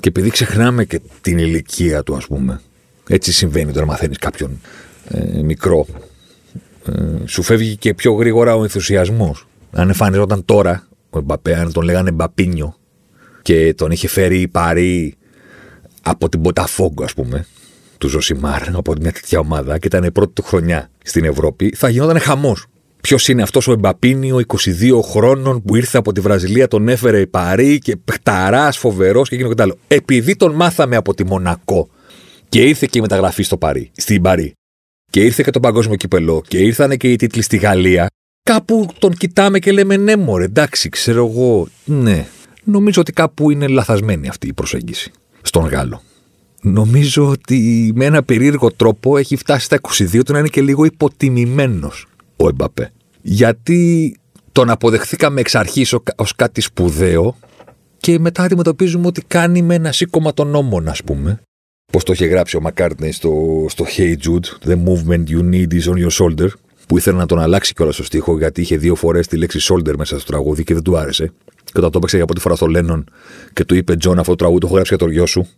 και 0.00 0.08
επειδή 0.08 0.30
ξεχνάμε 0.30 0.84
και 0.84 1.00
την 1.20 1.38
ηλικία 1.38 2.02
του, 2.02 2.16
ας 2.16 2.26
πούμε. 2.26 2.60
Έτσι 3.08 3.32
συμβαίνει 3.32 3.70
όταν 3.70 3.84
μαθαίνεις 3.84 4.18
κάποιον 4.18 4.60
ε, 5.08 5.42
μικρό, 5.42 5.86
ε, 6.86 7.26
σου 7.26 7.42
φεύγει 7.42 7.76
και 7.76 7.94
πιο 7.94 8.12
γρήγορα 8.12 8.56
ο 8.56 8.62
ενθουσιασμός. 8.62 9.46
Αν 9.70 9.88
εμφανιζόταν 9.88 10.44
τώρα 10.44 10.88
ο 11.10 11.18
Εμπαπέ, 11.18 11.54
αν 11.54 11.72
τον 11.72 11.84
λέγανε 11.84 12.10
Μπαπίνιο 12.10 12.76
και 13.42 13.74
τον 13.74 13.90
είχε 13.90 14.08
φέρει 14.08 14.40
η 14.40 14.48
Παρή 14.48 15.14
από 16.02 16.28
την 16.28 16.42
Ποταφόγκο, 16.42 17.04
ας 17.04 17.14
πούμε, 17.14 17.46
του 17.98 18.08
Ζωσιμάρ, 18.08 18.76
από 18.76 18.92
μια 19.00 19.12
τέτοια 19.12 19.38
ομάδα 19.38 19.78
και 19.78 19.86
ήταν 19.86 20.04
η 20.04 20.10
πρώτη 20.10 20.32
του 20.32 20.42
χρονιά 20.42 20.90
στην 21.08 21.24
Ευρώπη, 21.24 21.72
θα 21.76 21.88
γινόταν 21.88 22.18
χαμός. 22.20 22.66
Ποιος 23.00 23.28
είναι 23.28 23.42
αυτός 23.42 23.68
ο 23.68 23.72
Εμπαπίνιο, 23.72 24.40
22 24.46 25.02
χρόνων, 25.02 25.62
που 25.62 25.76
ήρθε 25.76 25.98
από 25.98 26.12
τη 26.12 26.20
Βραζιλία, 26.20 26.68
τον 26.68 26.88
έφερε 26.88 27.20
η 27.20 27.26
Παρή 27.26 27.78
και 27.78 27.96
πταράς, 27.96 28.78
φοβερός 28.78 29.28
και 29.28 29.34
εκείνο 29.34 29.54
και 29.54 29.62
άλλο. 29.62 29.76
Επειδή 29.88 30.36
τον 30.36 30.54
μάθαμε 30.54 30.96
από 30.96 31.14
τη 31.14 31.24
Μονακό 31.24 31.88
και 32.48 32.62
ήρθε 32.62 32.86
και 32.90 32.98
η 32.98 33.00
μεταγραφή 33.00 33.42
στο 33.42 33.56
Παρί, 33.56 33.90
στην 33.96 34.22
Παρή 34.22 34.52
και 35.10 35.20
ήρθε 35.20 35.42
και 35.42 35.50
το 35.50 35.60
παγκόσμιο 35.60 35.96
κυπελό 35.96 36.42
και 36.48 36.58
ήρθαν 36.58 36.96
και 36.96 37.10
οι 37.10 37.16
τίτλοι 37.16 37.42
στη 37.42 37.56
Γαλλία, 37.56 38.06
κάπου 38.42 38.88
τον 38.98 39.12
κοιτάμε 39.12 39.58
και 39.58 39.72
λέμε 39.72 39.96
ναι 39.96 40.16
μωρέ, 40.16 40.44
εντάξει, 40.44 40.88
ξέρω 40.88 41.26
εγώ, 41.26 41.68
ναι. 41.84 42.26
Νομίζω 42.64 43.00
ότι 43.00 43.12
κάπου 43.12 43.50
είναι 43.50 43.66
λαθασμένη 43.66 44.28
αυτή 44.28 44.46
η 44.46 44.52
προσέγγιση 44.52 45.10
στον 45.42 45.66
Γάλλο. 45.66 46.02
Νομίζω 46.62 47.28
ότι 47.28 47.92
με 47.94 48.04
ένα 48.04 48.22
περίεργο 48.22 48.72
τρόπο 48.72 49.16
έχει 49.16 49.36
φτάσει 49.36 49.64
στα 49.64 49.80
22 49.80 50.20
του 50.24 50.32
να 50.32 50.38
είναι 50.38 50.48
και 50.48 50.62
λίγο 50.62 50.84
υποτιμημένος 50.84 52.06
ο 52.36 52.48
Εμπαπέ. 52.48 52.92
Γιατί 53.22 54.16
τον 54.52 54.70
αποδεχθήκαμε 54.70 55.40
εξ 55.40 55.54
αρχής 55.54 55.94
ως 56.16 56.34
κάτι 56.36 56.60
σπουδαίο 56.60 57.36
και 58.00 58.18
μετά 58.18 58.42
αντιμετωπίζουμε 58.42 59.06
ότι 59.06 59.22
κάνει 59.26 59.62
με 59.62 59.74
ένα 59.74 59.92
σήκωμα 59.92 60.34
των 60.34 60.48
νόμων, 60.48 60.88
ας 60.88 61.02
πούμε. 61.02 61.40
Πώς 61.92 62.04
το 62.04 62.12
είχε 62.12 62.26
γράψει 62.26 62.56
ο 62.56 62.60
Μακάρτνεϊ 62.60 63.12
στο, 63.12 63.64
στο 63.68 63.84
Hey 63.96 64.14
Jude, 64.14 64.68
The 64.68 64.74
movement 64.74 65.24
you 65.28 65.50
need 65.52 65.72
is 65.72 65.92
on 65.92 66.06
your 66.06 66.10
shoulder, 66.10 66.48
που 66.86 66.98
ήθελε 66.98 67.16
να 67.16 67.26
τον 67.26 67.38
αλλάξει 67.38 67.74
κιόλας 67.74 67.94
στο 67.94 68.04
στίχο 68.04 68.38
γιατί 68.38 68.60
είχε 68.60 68.76
δύο 68.76 68.94
φορές 68.94 69.26
τη 69.26 69.36
λέξη 69.36 69.58
shoulder 69.62 69.94
μέσα 69.96 70.18
στο 70.18 70.30
τραγούδι 70.32 70.64
και 70.64 70.74
δεν 70.74 70.82
του 70.82 70.98
άρεσε. 70.98 71.32
Και 71.64 71.78
όταν 71.78 71.90
το 71.90 71.98
έπαιξε 71.98 72.16
για 72.16 72.24
πρώτη 72.24 72.40
φορά 72.40 72.54
στον 72.54 72.66
Lennon 72.76 73.04
και 73.52 73.64
του 73.64 73.74
είπε 73.74 73.96
Τζον, 73.96 74.18
αυτό 74.18 74.30
το 74.30 74.36
τραγούδι 74.36 74.60
το 74.60 74.66
έχω 74.66 74.74
γράψει 74.74 74.94
για 74.96 75.06
το 75.06 75.12
γιο 75.12 75.26
σου. 75.26 75.48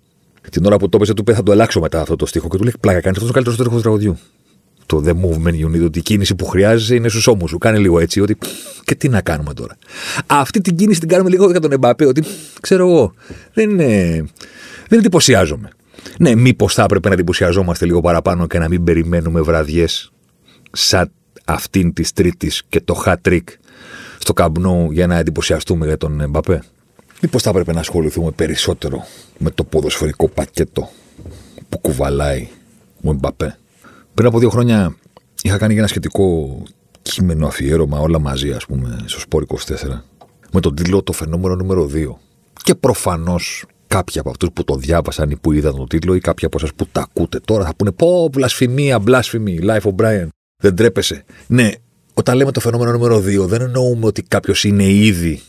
Την 0.50 0.64
ώρα 0.64 0.76
που 0.76 0.88
το 0.88 0.90
έπαιξε, 0.96 1.14
του 1.14 1.22
είπε 1.22 1.34
θα 1.34 1.42
το 1.42 1.52
αλλάξω 1.52 1.80
μετά 1.80 2.00
αυτό 2.00 2.16
το 2.16 2.26
στίχο 2.26 2.48
και 2.48 2.56
του 2.56 2.62
λέει 2.62 2.74
πλάκα, 2.80 3.00
κάνεις 3.00 3.18
αυτός 3.18 3.26
ο 3.26 3.32
καλύτερος 3.32 3.58
στίχος 3.58 3.76
του 3.76 3.82
τραγουδιού. 3.82 4.18
Το 4.86 5.02
The 5.06 5.10
movement 5.10 5.64
you 5.64 5.76
need, 5.76 5.84
ότι 5.84 5.98
η 5.98 6.02
κίνηση 6.02 6.34
που 6.34 6.46
χρειάζεσαι 6.46 6.94
είναι 6.94 7.08
στους 7.08 7.26
ώμους 7.26 7.50
σου. 7.50 7.58
Κάνει 7.58 7.78
λίγο 7.78 7.98
έτσι, 7.98 8.20
ότι 8.20 8.38
και 8.84 8.94
τι 8.94 9.08
να 9.08 9.20
κάνουμε 9.20 9.54
τώρα. 9.54 9.76
Αυτή 10.26 10.60
την 10.60 10.76
κίνηση 10.76 11.00
την 11.00 11.08
κάνουμε 11.08 11.30
λίγο 11.30 11.50
για 11.50 11.60
τον 11.60 11.72
Εμπαπέ, 11.72 12.06
ότι 12.06 12.22
ξέρω 12.60 12.88
εγώ, 12.88 13.14
δεν, 13.52 13.70
είναι, 13.70 13.86
δεν 14.88 14.98
εντυπωσιάζομαι. 14.98 15.68
Ναι, 16.18 16.34
μήπως 16.34 16.74
θα 16.74 16.82
έπρεπε 16.82 17.08
να 17.08 17.14
εντυπωσιαζόμαστε 17.14 17.84
λίγο 17.84 18.00
παραπάνω 18.00 18.46
και 18.46 18.58
να 18.58 18.68
μην 18.68 18.84
περιμένουμε 18.84 19.40
βραδιές 19.40 20.12
σαν 20.72 21.12
αυτήν 21.44 21.92
της 21.92 22.12
Τρίτης 22.12 22.62
και 22.68 22.80
το 22.80 23.02
hat 23.06 23.16
trick 23.28 23.44
στο 24.18 24.32
καμπνό 24.32 24.88
για 24.92 25.06
να 25.06 25.18
εντυπωσιαστούμε 25.18 25.86
για 25.86 25.96
τον 25.96 26.30
Μπαπέ. 26.30 26.62
Μήπως 27.20 27.42
θα 27.42 27.50
έπρεπε 27.50 27.72
να 27.72 27.80
ασχοληθούμε 27.80 28.30
περισσότερο 28.30 29.04
με 29.38 29.50
το 29.50 29.64
ποδοσφαιρικό 29.64 30.28
πακέτο 30.28 30.90
που 31.68 31.78
κουβαλάει 31.78 32.48
ο 33.02 33.10
Εμπαπέ; 33.10 33.58
Πριν 34.14 34.26
από 34.26 34.38
δύο 34.38 34.50
χρόνια 34.50 34.96
είχα 35.42 35.58
κάνει 35.58 35.76
ένα 35.76 35.86
σχετικό 35.86 36.58
κείμενο 37.02 37.46
αφιέρωμα 37.46 37.98
όλα 37.98 38.18
μαζί, 38.18 38.52
ας 38.52 38.66
πούμε, 38.66 38.98
στο 39.06 39.20
Σπόρ 39.20 39.42
24, 39.42 40.04
με 40.52 40.60
τον 40.60 40.74
τίτλο 40.74 41.02
Το 41.02 41.12
φαινόμενο 41.12 41.54
νούμερο 41.54 41.90
2. 41.94 42.18
Και 42.62 42.74
προφανώς 42.74 43.64
κάποιοι 43.86 44.18
από 44.18 44.30
αυτούς 44.30 44.48
που 44.52 44.64
το 44.64 44.76
διάβασαν 44.76 45.30
ή 45.30 45.36
που 45.36 45.52
είδαν 45.52 45.76
τον 45.76 45.88
τίτλο 45.88 46.14
ή 46.14 46.20
κάποιοι 46.20 46.46
από 46.46 46.56
εσάς 46.58 46.74
που 46.74 46.86
τα 46.92 47.00
ακούτε 47.00 47.40
τώρα 47.44 47.64
θα 47.64 47.74
πούνε 47.74 47.90
Πω, 47.90 48.30
βλασφημία, 48.32 48.98
μπλάσφημη, 48.98 49.58
Life 49.62 49.80
of 49.80 49.94
Brian. 49.96 50.28
Δεν 50.62 50.74
τρέπεσαι. 50.74 51.24
Ναι, 51.46 51.70
όταν 52.14 52.36
λέμε 52.36 52.52
το 52.52 52.60
φαινόμενο 52.60 52.92
νούμερο 52.92 53.16
2, 53.18 53.46
δεν 53.46 53.60
εννοούμε 53.60 54.06
ότι 54.06 54.22
κάποιος 54.22 54.64
είναι 54.64 54.84
ήδη 54.84 55.42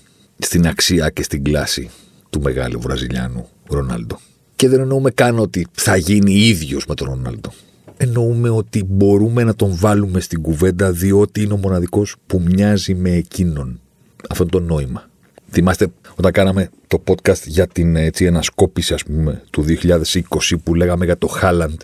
στην 0.46 0.68
αξία 0.68 1.10
και 1.10 1.24
στην 1.24 1.44
κλάση 1.44 1.90
του 2.30 2.42
μεγάλου 2.42 2.80
Βραζιλιάνου 2.80 3.48
Ρονάλντο. 3.70 4.20
Και 4.56 4.70
δεν 4.70 4.80
εννοούμε 4.80 5.12
καν 5.12 5.40
ότι 5.40 5.68
θα 5.72 5.96
γίνει 5.96 6.34
ίδιος 6.34 6.86
με 6.86 6.96
τον 6.96 7.08
Ρονάλντο. 7.08 7.54
Εννοούμε 7.98 8.50
ότι 8.50 8.84
μπορούμε 8.84 9.44
να 9.44 9.56
τον 9.56 9.76
βάλουμε 9.76 10.20
στην 10.20 10.42
κουβέντα 10.42 10.92
διότι 10.92 11.42
είναι 11.42 11.54
ο 11.54 11.58
μοναδικός 11.58 12.16
που 12.28 12.42
μοιάζει 12.46 12.96
με 12.96 13.10
εκείνον. 13.10 13.80
Αυτό 14.30 14.44
είναι 14.44 14.52
το 14.52 14.60
νόημα. 14.60 15.10
Θυμάστε 15.52 15.88
όταν 16.16 16.32
κάναμε 16.32 16.70
το 16.88 17.04
podcast 17.08 17.44
για 17.46 17.68
την 17.68 17.96
έτσι, 17.96 18.28
ανασκόπηση 18.28 18.94
ας 18.94 19.04
πούμε, 19.04 19.44
του 19.50 19.66
2020 19.68 20.22
που 20.64 20.76
λέγαμε 20.76 21.06
για 21.06 21.18
το 21.18 21.28
Χάλαντ 21.28 21.82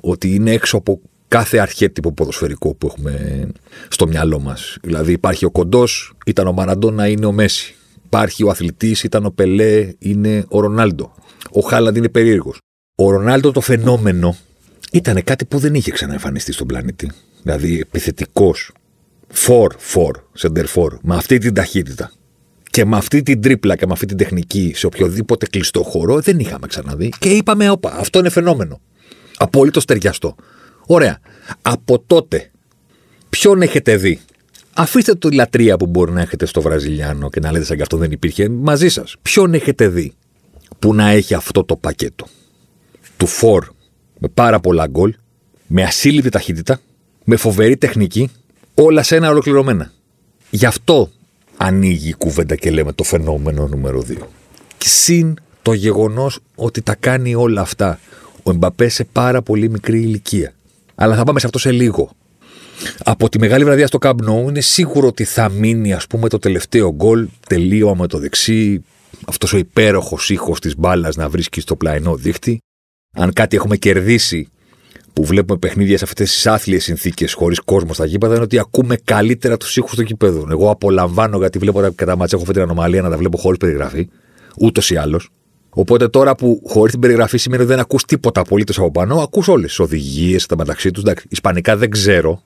ότι 0.00 0.34
είναι 0.34 0.52
έξω 0.52 0.76
από 0.76 1.00
κάθε 1.28 1.58
αρχέτυπο 1.58 2.12
ποδοσφαιρικό 2.12 2.74
που 2.74 2.86
έχουμε 2.86 3.46
στο 3.88 4.06
μυαλό 4.06 4.40
μας. 4.40 4.76
Δηλαδή 4.82 5.12
υπάρχει 5.12 5.44
ο 5.44 5.50
κοντός, 5.50 6.12
ήταν 6.26 6.46
ο 6.46 6.52
Μαραντόνα, 6.52 7.08
είναι 7.08 7.26
ο 7.26 7.32
Μέση. 7.32 7.74
Υπάρχει 8.08 8.44
ο 8.44 8.50
αθλητής, 8.50 9.02
ήταν 9.02 9.24
ο 9.24 9.30
Πελέ, 9.30 9.92
είναι 9.98 10.44
ο 10.48 10.60
Ρονάλντο. 10.60 11.14
Ο 11.50 11.60
Χάλαντ 11.60 11.96
είναι 11.96 12.08
περίεργος. 12.08 12.58
Ο 12.94 13.10
Ρονάλντο 13.10 13.52
το 13.52 13.60
φαινόμενο 13.60 14.36
ήταν 14.92 15.24
κάτι 15.24 15.44
που 15.44 15.58
δεν 15.58 15.74
είχε 15.74 15.90
ξαναεμφανιστεί 15.90 16.52
στον 16.52 16.66
πλανήτη. 16.66 17.10
Δηλαδή 17.42 17.78
επιθετικός. 17.80 18.72
Φορ, 19.28 19.74
φορ, 19.78 20.16
σεντερ 20.32 20.66
φορ, 20.66 20.98
με 21.02 21.16
αυτή 21.16 21.38
την 21.38 21.54
ταχύτητα. 21.54 22.12
Και 22.70 22.84
με 22.84 22.96
αυτή 22.96 23.22
την 23.22 23.42
τρίπλα 23.42 23.76
και 23.76 23.86
με 23.86 23.92
αυτή 23.92 24.06
την 24.06 24.16
τεχνική 24.16 24.72
σε 24.74 24.86
οποιοδήποτε 24.86 25.46
κλειστό 25.46 25.82
χώρο 25.82 26.20
δεν 26.20 26.38
είχαμε 26.38 26.66
ξαναδεί. 26.66 27.12
Και 27.18 27.28
είπαμε, 27.28 27.70
όπα, 27.70 27.92
αυτό 27.92 28.18
είναι 28.18 28.28
φαινόμενο. 28.28 28.80
Απόλυτο 29.36 29.84
ταιριαστό. 29.84 30.34
Ωραία. 30.86 31.18
Από 31.62 31.98
τότε, 32.06 32.50
ποιον 33.28 33.62
έχετε 33.62 33.96
δει; 33.96 34.20
Αφήστε 34.80 35.14
τη 35.14 35.32
λατρεία 35.32 35.76
που 35.76 35.86
μπορεί 35.86 36.12
να 36.12 36.20
έχετε 36.20 36.46
στο 36.46 36.60
Βραζιλιάνο 36.60 37.30
και 37.30 37.40
να 37.40 37.52
λέτε 37.52 37.64
σαν 37.64 37.76
και 37.76 37.82
αυτό 37.82 37.96
δεν 37.96 38.12
υπήρχε 38.12 38.48
μαζί 38.48 38.88
σας. 38.88 39.16
Ποιον 39.22 39.54
έχετε 39.54 39.88
δει 39.88 40.12
που 40.78 40.94
να 40.94 41.08
έχει 41.08 41.34
αυτό 41.34 41.64
το 41.64 41.76
πακέτο; 41.76 42.26
Του 43.16 43.26
φορ 43.26 43.66
με 44.18 44.28
πάρα 44.28 44.60
πολλά 44.60 44.86
γκολ, 44.86 45.14
με 45.66 45.82
ασύλληπτη 45.82 46.28
ταχύτητα, 46.28 46.80
με 47.24 47.36
φοβερή 47.36 47.76
τεχνική, 47.76 48.30
όλα 48.74 49.02
σε 49.02 49.16
ένα 49.16 49.30
ολοκληρωμένα. 49.30 49.92
Γι' 50.50 50.66
αυτό 50.66 51.10
ανοίγει 51.56 52.08
η 52.08 52.14
κουβέντα 52.14 52.54
και 52.54 52.70
λέμε 52.70 52.92
το 52.92 53.04
φαινόμενο 53.04 53.66
νούμερο 53.66 54.04
2. 54.08 54.14
Συν 54.78 55.34
το 55.62 55.72
γεγονός 55.72 56.38
ότι 56.54 56.82
τα 56.82 56.94
κάνει 56.94 57.34
όλα 57.34 57.60
αυτά 57.60 57.98
ο 58.42 58.50
Εμπαπέ 58.50 58.88
σε 58.88 59.04
πάρα 59.04 59.42
πολύ 59.42 59.70
μικρή 59.70 60.00
ηλικία. 60.00 60.52
Αλλά 60.94 61.16
θα 61.16 61.24
πάμε 61.24 61.40
σε 61.40 61.46
αυτό 61.46 61.58
σε 61.58 61.70
λίγο. 61.70 62.10
Από 63.04 63.28
τη 63.28 63.38
μεγάλη 63.38 63.64
βραδιά 63.64 63.86
στο 63.86 63.98
Camp 64.00 64.10
Nou 64.10 64.48
είναι 64.48 64.60
σίγουρο 64.60 65.06
ότι 65.06 65.24
θα 65.24 65.48
μείνει 65.48 65.92
ας 65.92 66.06
πούμε 66.06 66.28
το 66.28 66.38
τελευταίο 66.38 66.94
γκολ 66.94 67.28
τελείωμα 67.48 67.94
με 67.94 68.06
το 68.06 68.18
δεξί 68.18 68.84
αυτός 69.26 69.52
ο 69.52 69.56
υπέροχος 69.56 70.30
ήχος 70.30 70.60
της 70.60 70.76
μπάλας 70.76 71.16
να 71.16 71.28
βρίσκει 71.28 71.60
στο 71.60 71.76
πλαϊνό 71.76 72.16
δίχτυ 72.16 72.58
αν 73.16 73.32
κάτι 73.32 73.56
έχουμε 73.56 73.76
κερδίσει 73.76 74.48
που 75.18 75.24
βλέπουμε 75.24 75.58
παιχνίδια 75.58 75.98
σε 75.98 76.04
αυτές 76.04 76.32
τις 76.32 76.46
άθλιες 76.46 76.84
συνθήκες 76.84 77.32
χωρίς 77.32 77.60
κόσμο 77.60 77.92
στα 77.94 78.04
γήπεδα 78.06 78.34
είναι 78.34 78.42
ότι 78.42 78.58
ακούμε 78.58 78.96
καλύτερα 79.04 79.56
τους 79.56 79.76
ήχους 79.76 79.94
του 79.94 80.02
γήπεδου. 80.02 80.46
Εγώ 80.50 80.70
απολαμβάνω 80.70 81.38
γιατί 81.38 81.58
βλέπω 81.58 81.92
κατά 81.94 82.16
μάτσα 82.16 82.36
έχω 82.36 82.44
φέρει 82.44 82.58
την 82.58 82.68
ανομαλία 82.68 83.02
να 83.02 83.10
τα 83.10 83.16
βλέπω 83.16 83.38
χωρίς 83.38 83.58
περιγραφή, 83.58 84.08
ούτως 84.58 84.90
ή 84.90 84.96
άλλως. 84.96 85.28
Οπότε 85.70 86.08
τώρα 86.08 86.34
που 86.34 86.62
χωρίς 86.66 86.92
την 86.92 87.00
περιγραφή 87.00 87.38
σημαίνει 87.38 87.62
ότι 87.62 87.70
δεν 87.70 87.80
ακούς 87.80 88.04
τίποτα 88.04 88.40
απολύτως 88.40 88.78
από 88.78 88.90
πάνω, 88.90 89.20
ακούς 89.20 89.48
όλες 89.48 89.68
τις 89.68 89.78
οδηγίες 89.78 90.46
τα 90.46 90.56
μεταξύ 90.56 90.90
τους. 90.90 91.02
Ισπανικά 91.28 91.76
δεν 91.76 91.90
ξέρω 91.90 92.42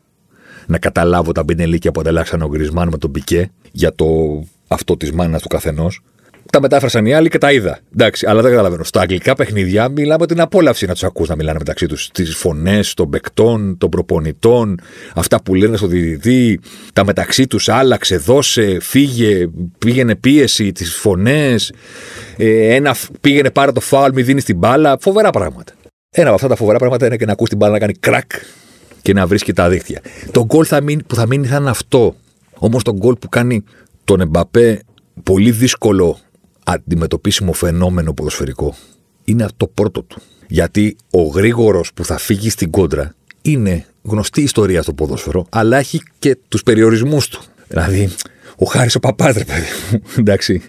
να 0.66 0.78
καταλάβω 0.78 1.33
τα 1.33 1.42
μπινελίκια 1.42 1.92
που 1.92 2.00
ανταλλάξαν 2.00 2.42
ο 2.42 2.49
Γκρισμάν 2.49 2.88
με 2.88 2.99
τον 2.99 3.11
Πικέ 3.11 3.50
για 3.73 3.95
το 3.95 4.07
αυτό 4.69 4.97
της 4.97 5.12
μάνας 5.12 5.42
του 5.42 5.49
καθενός. 5.49 6.00
Τα 6.52 6.61
μετάφρασαν 6.61 7.07
οι 7.07 7.14
άλλοι 7.14 7.28
και 7.28 7.38
τα 7.38 7.52
είδα. 7.52 7.78
Εντάξει, 7.95 8.26
αλλά 8.26 8.42
δεν 8.42 8.50
καταλαβαίνω. 8.50 8.85
Στα 8.85 9.00
αγγλικά 9.00 9.35
παιχνίδια 9.35 9.88
μιλάμε 9.88 10.26
την 10.26 10.40
απόλαυση 10.40 10.87
να 10.87 10.92
τους 10.92 11.04
ακούς 11.04 11.28
να 11.28 11.37
μιλάνε 11.37 11.59
μεταξύ 11.59 11.87
τους. 11.87 12.11
Τις 12.12 12.37
φωνές 12.37 12.95
των 12.95 13.11
παικτών, 13.11 13.78
των 13.78 13.88
προπονητών, 13.88 14.81
αυτά 15.14 15.42
που 15.42 15.54
λένε 15.54 15.76
στο 15.76 15.87
διδυτή, 15.87 16.61
τα 16.92 17.04
μεταξύ 17.04 17.47
τους 17.47 17.69
άλλαξε, 17.69 18.16
δώσε, 18.16 18.78
φύγε, 18.81 19.49
πήγαινε 19.78 20.14
πίεση, 20.14 20.73
τις 20.73 20.95
φωνές. 20.95 21.73
Ε, 22.37 22.75
ένα 22.75 22.95
πήγαινε 23.21 23.50
πάρα 23.50 23.73
το 23.73 23.81
φάουλ, 23.81 24.11
μη 24.14 24.23
δίνεις 24.23 24.45
την 24.45 24.57
μπάλα. 24.57 24.97
Φοβερά 25.00 25.31
πράγματα. 25.31 25.73
Ένα 26.11 26.26
από 26.26 26.35
αυτά 26.35 26.49
τα 26.49 26.57
φοβερά 26.57 26.78
πράγματα 26.78 27.07
είναι 27.07 27.16
και 27.16 27.25
να 27.25 27.33
ακούς 27.33 27.49
την 27.49 27.59
μπάλα 27.59 27.73
να 27.73 27.78
κάνει 27.78 27.92
κρακ 27.92 28.31
και 29.02 29.12
να 29.12 29.26
βρίσκει 29.26 29.52
τα 29.52 29.68
δίχτυα. 29.68 30.00
Το 30.30 30.44
γκολ 30.44 30.66
που 31.06 31.14
θα 31.14 31.26
μείνει 31.26 31.47
θα 31.47 31.56
είναι 31.56 31.71
αυτό. 31.71 32.16
Όμως 32.59 32.82
το 32.82 32.92
γκολ 32.94 33.14
που 33.14 33.28
κάνει 33.28 33.64
τον 34.04 34.21
Εμπαπέ 34.21 34.82
πολύ 35.23 35.50
δύσκολο 35.50 36.18
αντιμετωπίσιμο 36.64 37.52
φαινόμενο 37.52 38.12
ποδοσφαιρικό 38.12 38.75
είναι 39.25 39.47
το 39.56 39.66
πρώτο 39.66 40.02
του. 40.02 40.21
Γιατί 40.47 40.97
ο 41.11 41.23
γρήγορος 41.23 41.92
που 41.94 42.04
θα 42.04 42.18
φύγει 42.18 42.50
στην 42.50 42.71
κόντρα 42.71 43.14
είναι 43.42 43.87
γνωστή 44.02 44.42
ιστορία 44.42 44.82
στο 44.82 44.92
ποδόσφαιρο, 44.92 45.47
αλλά 45.49 45.78
έχει 45.78 46.02
και 46.18 46.38
τους 46.49 46.62
περιορισμούς 46.62 47.28
του. 47.28 47.42
Δηλαδή, 47.68 48.11
ο 48.56 48.64
Χάρης 48.64 48.94
ο 48.94 49.00
Παπάτρε, 49.00 49.44
παιδί 49.44 49.66
μου. 49.90 50.02
Εντάξει. 50.18 50.62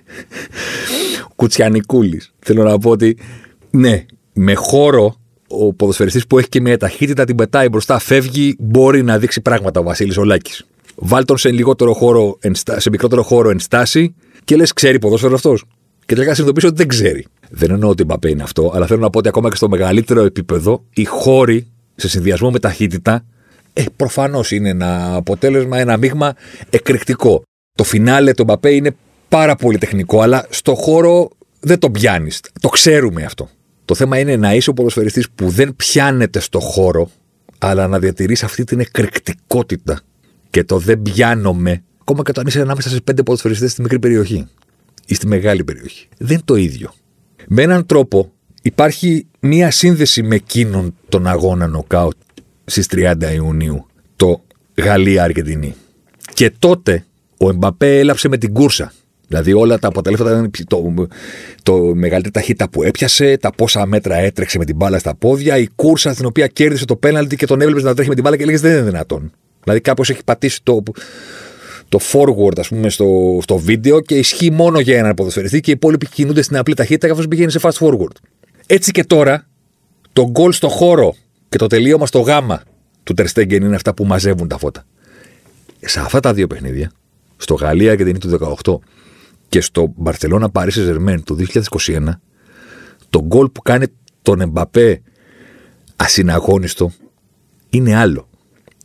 Ο 1.29 1.33
Κουτσιανικούλης. 1.35 2.33
Θέλω 2.39 2.63
να 2.63 2.77
πω 2.77 2.89
ότι 2.89 3.17
ναι, 3.69 4.05
με 4.33 4.53
χώρο 4.53 5.15
ο 5.59 5.73
ποδοσφαιριστής 5.73 6.27
που 6.27 6.37
έχει 6.37 6.49
και 6.49 6.61
μια 6.61 6.77
ταχύτητα 6.77 7.25
την 7.25 7.35
πετάει 7.35 7.69
μπροστά, 7.69 7.99
φεύγει, 7.99 8.55
μπορεί 8.59 9.03
να 9.03 9.17
δείξει 9.17 9.41
πράγματα 9.41 9.79
ο 9.79 9.83
Βασίλης 9.83 10.17
Ολάκης. 10.17 10.65
Βάλτον 10.95 11.37
σε, 11.37 11.51
λιγότερο 11.51 11.93
χώρο, 11.93 12.37
σε 12.77 12.89
μικρότερο 12.89 13.23
χώρο 13.23 13.49
ενστάσει 13.49 14.15
και 14.43 14.55
λες, 14.55 14.73
ξέρει 14.73 14.99
ποδόσφαιρο 14.99 15.33
αυτός. 15.33 15.63
Και 16.05 16.13
τελικά 16.13 16.33
συνειδητοποιήσω 16.33 16.67
ότι 16.67 16.77
δεν 16.77 16.87
ξέρει. 16.87 17.25
Δεν 17.49 17.71
εννοώ 17.71 17.89
ότι 17.89 18.03
Μπαπέ 18.03 18.29
είναι 18.29 18.43
αυτό, 18.43 18.71
αλλά 18.75 18.85
θέλω 18.85 18.99
να 18.99 19.09
πω 19.09 19.17
ότι 19.17 19.27
ακόμα 19.27 19.49
και 19.49 19.55
στο 19.55 19.69
μεγαλύτερο 19.69 20.21
επίπεδο 20.21 20.83
οι 20.93 21.03
χώροι 21.03 21.67
σε 21.95 22.09
συνδυασμό 22.09 22.51
με 22.51 22.59
ταχύτητα 22.59 23.25
ε, 23.73 23.83
προφανώς 23.95 24.51
είναι 24.51 24.69
ένα 24.69 25.15
αποτέλεσμα, 25.15 25.77
ένα 25.77 25.97
μείγμα 25.97 26.33
εκρηκτικό. 26.69 27.41
Το 27.77 27.83
φινάλε 27.83 28.33
του 28.33 28.43
Μπαπέ 28.43 28.71
είναι 28.71 28.95
πάρα 29.29 29.55
πολύ 29.55 29.77
τεχνικό, 29.77 30.21
αλλά 30.21 30.45
στο 30.49 30.75
χώρο 30.75 31.29
δεν 31.59 31.79
το 31.79 31.89
πιάνεις. 31.89 32.41
Το 32.61 32.69
ξέρουμε 32.69 33.23
αυτό. 33.23 33.49
Το 33.85 33.95
θέμα 33.95 34.19
είναι 34.19 34.35
να 34.35 34.53
είσαι 34.53 34.69
ο 34.69 34.73
ποδοσφαιριστής 34.73 35.29
που 35.35 35.49
δεν 35.49 35.75
πιάνεται 35.75 36.39
στο 36.39 36.59
χώρο, 36.59 37.09
αλλά 37.57 37.87
να 37.87 37.99
διατηρείς 37.99 38.43
αυτή 38.43 38.63
την 38.63 38.79
εκρηκτικότητα 38.79 40.01
και 40.49 40.63
το 40.63 40.77
δεν 40.77 41.01
πιάνομαι, 41.01 41.83
ακόμα 42.01 42.23
και 42.23 42.29
όταν 42.29 42.47
είσαι 42.47 42.61
ανάμεσα 42.61 42.89
σε 42.89 43.01
πέντε 43.01 43.23
ποδοσφαιριστές 43.23 43.71
στη 43.71 43.81
μικρή 43.81 43.99
περιοχή 43.99 44.47
ή 45.05 45.13
στη 45.13 45.27
μεγάλη 45.27 45.63
περιοχή. 45.63 46.07
Δεν 46.17 46.31
είναι 46.31 46.41
το 46.45 46.55
ίδιο. 46.55 46.93
Με 47.47 47.61
έναν 47.61 47.85
τρόπο 47.85 48.31
υπάρχει 48.61 49.27
μία 49.39 49.71
σύνδεση 49.71 50.23
με 50.23 50.35
εκείνον 50.35 50.95
τον 51.09 51.27
αγώνα 51.27 51.67
νοκάουτ 51.67 52.15
στις 52.65 52.87
30 52.91 53.15
Ιουνίου, 53.33 53.85
το 54.15 54.43
Γαλλία-Αργεντινή. 54.75 55.75
Και 56.33 56.51
τότε 56.59 57.05
ο 57.37 57.49
Εμπαπέ 57.49 57.99
έλαψε 57.99 58.27
με 58.27 58.37
την 58.37 58.53
κούρσα. 58.53 58.93
Δηλαδή 59.33 59.53
όλα 59.53 59.79
τα 59.79 59.87
αποτελέσματα 59.87 60.31
ήταν 60.31 60.51
το, 60.67 61.07
το 61.63 61.77
μεγαλύτερη 61.77 62.33
ταχύτητα 62.33 62.69
που 62.69 62.83
έπιασε, 62.83 63.37
τα 63.37 63.51
πόσα 63.51 63.85
μέτρα 63.85 64.15
έτρεξε 64.15 64.57
με 64.57 64.65
την 64.65 64.75
μπάλα 64.75 64.99
στα 64.99 65.15
πόδια, 65.15 65.57
η 65.57 65.67
κούρσα 65.75 66.13
στην 66.13 66.25
οποία 66.25 66.47
κέρδισε 66.47 66.85
το 66.85 66.95
πέναλτι 66.95 67.35
και 67.35 67.45
τον 67.45 67.61
έβλεπες 67.61 67.83
να 67.83 67.93
τρέχει 67.93 68.09
με 68.09 68.13
την 68.13 68.23
μπάλα 68.23 68.35
και 68.35 68.43
έλεγες 68.43 68.61
δεν 68.61 68.71
είναι 68.71 68.81
δυνατόν. 68.81 69.31
Δηλαδή 69.63 69.81
κάπω 69.81 70.01
έχει 70.07 70.23
πατήσει 70.23 70.59
το, 70.63 70.83
το 71.89 71.99
forward, 72.11 72.59
ας 72.59 72.67
πούμε, 72.67 72.89
στο, 72.89 73.39
στο 73.41 73.57
βίντεο 73.57 73.99
και 73.99 74.15
ισχύει 74.15 74.51
μόνο 74.51 74.79
για 74.79 74.97
έναν 74.97 75.13
ποδοσφαιριστή 75.13 75.59
και 75.59 75.69
οι 75.69 75.73
υπόλοιποι 75.73 76.07
κινούνται 76.07 76.41
στην 76.41 76.57
απλή 76.57 76.73
ταχύτητα 76.73 77.05
και 77.05 77.11
αυτός 77.11 77.27
πηγαίνει 77.27 77.51
σε 77.51 77.59
fast 77.61 77.77
forward. 77.79 78.15
Έτσι 78.67 78.91
και 78.91 79.03
τώρα, 79.03 79.47
το 80.13 80.29
γκολ 80.29 80.51
στο 80.51 80.67
χώρο 80.67 81.15
και 81.49 81.57
το 81.57 81.67
τελείωμα 81.67 82.05
στο 82.05 82.19
γάμα 82.19 82.63
του 83.03 83.13
Τερστέγγεν 83.13 83.63
είναι 83.63 83.75
αυτά 83.75 83.93
που 83.93 84.05
μαζεύουν 84.05 84.47
τα 84.47 84.57
φώτα. 84.57 84.85
Σε 85.79 85.99
αυτά 85.99 86.19
τα 86.19 86.33
δύο 86.33 86.47
παιχνίδια, 86.47 86.91
στο 87.37 87.53
Γαλλία 87.53 87.95
και 87.95 88.03
την 88.03 88.19
του 88.19 88.59
18 88.63 88.92
και 89.53 89.61
στο 89.61 89.93
Μπαρσελόνα 89.95 90.49
Παρίσι 90.49 90.81
Ζερμέν 90.81 91.23
του 91.23 91.37
2021, 91.79 92.09
το 93.09 93.23
γκολ 93.23 93.49
που 93.49 93.61
κάνει 93.61 93.85
τον 94.21 94.41
Εμπαπέ 94.41 95.01
ασυναγώνιστο 95.95 96.91
είναι 97.69 97.95
άλλο. 97.95 98.29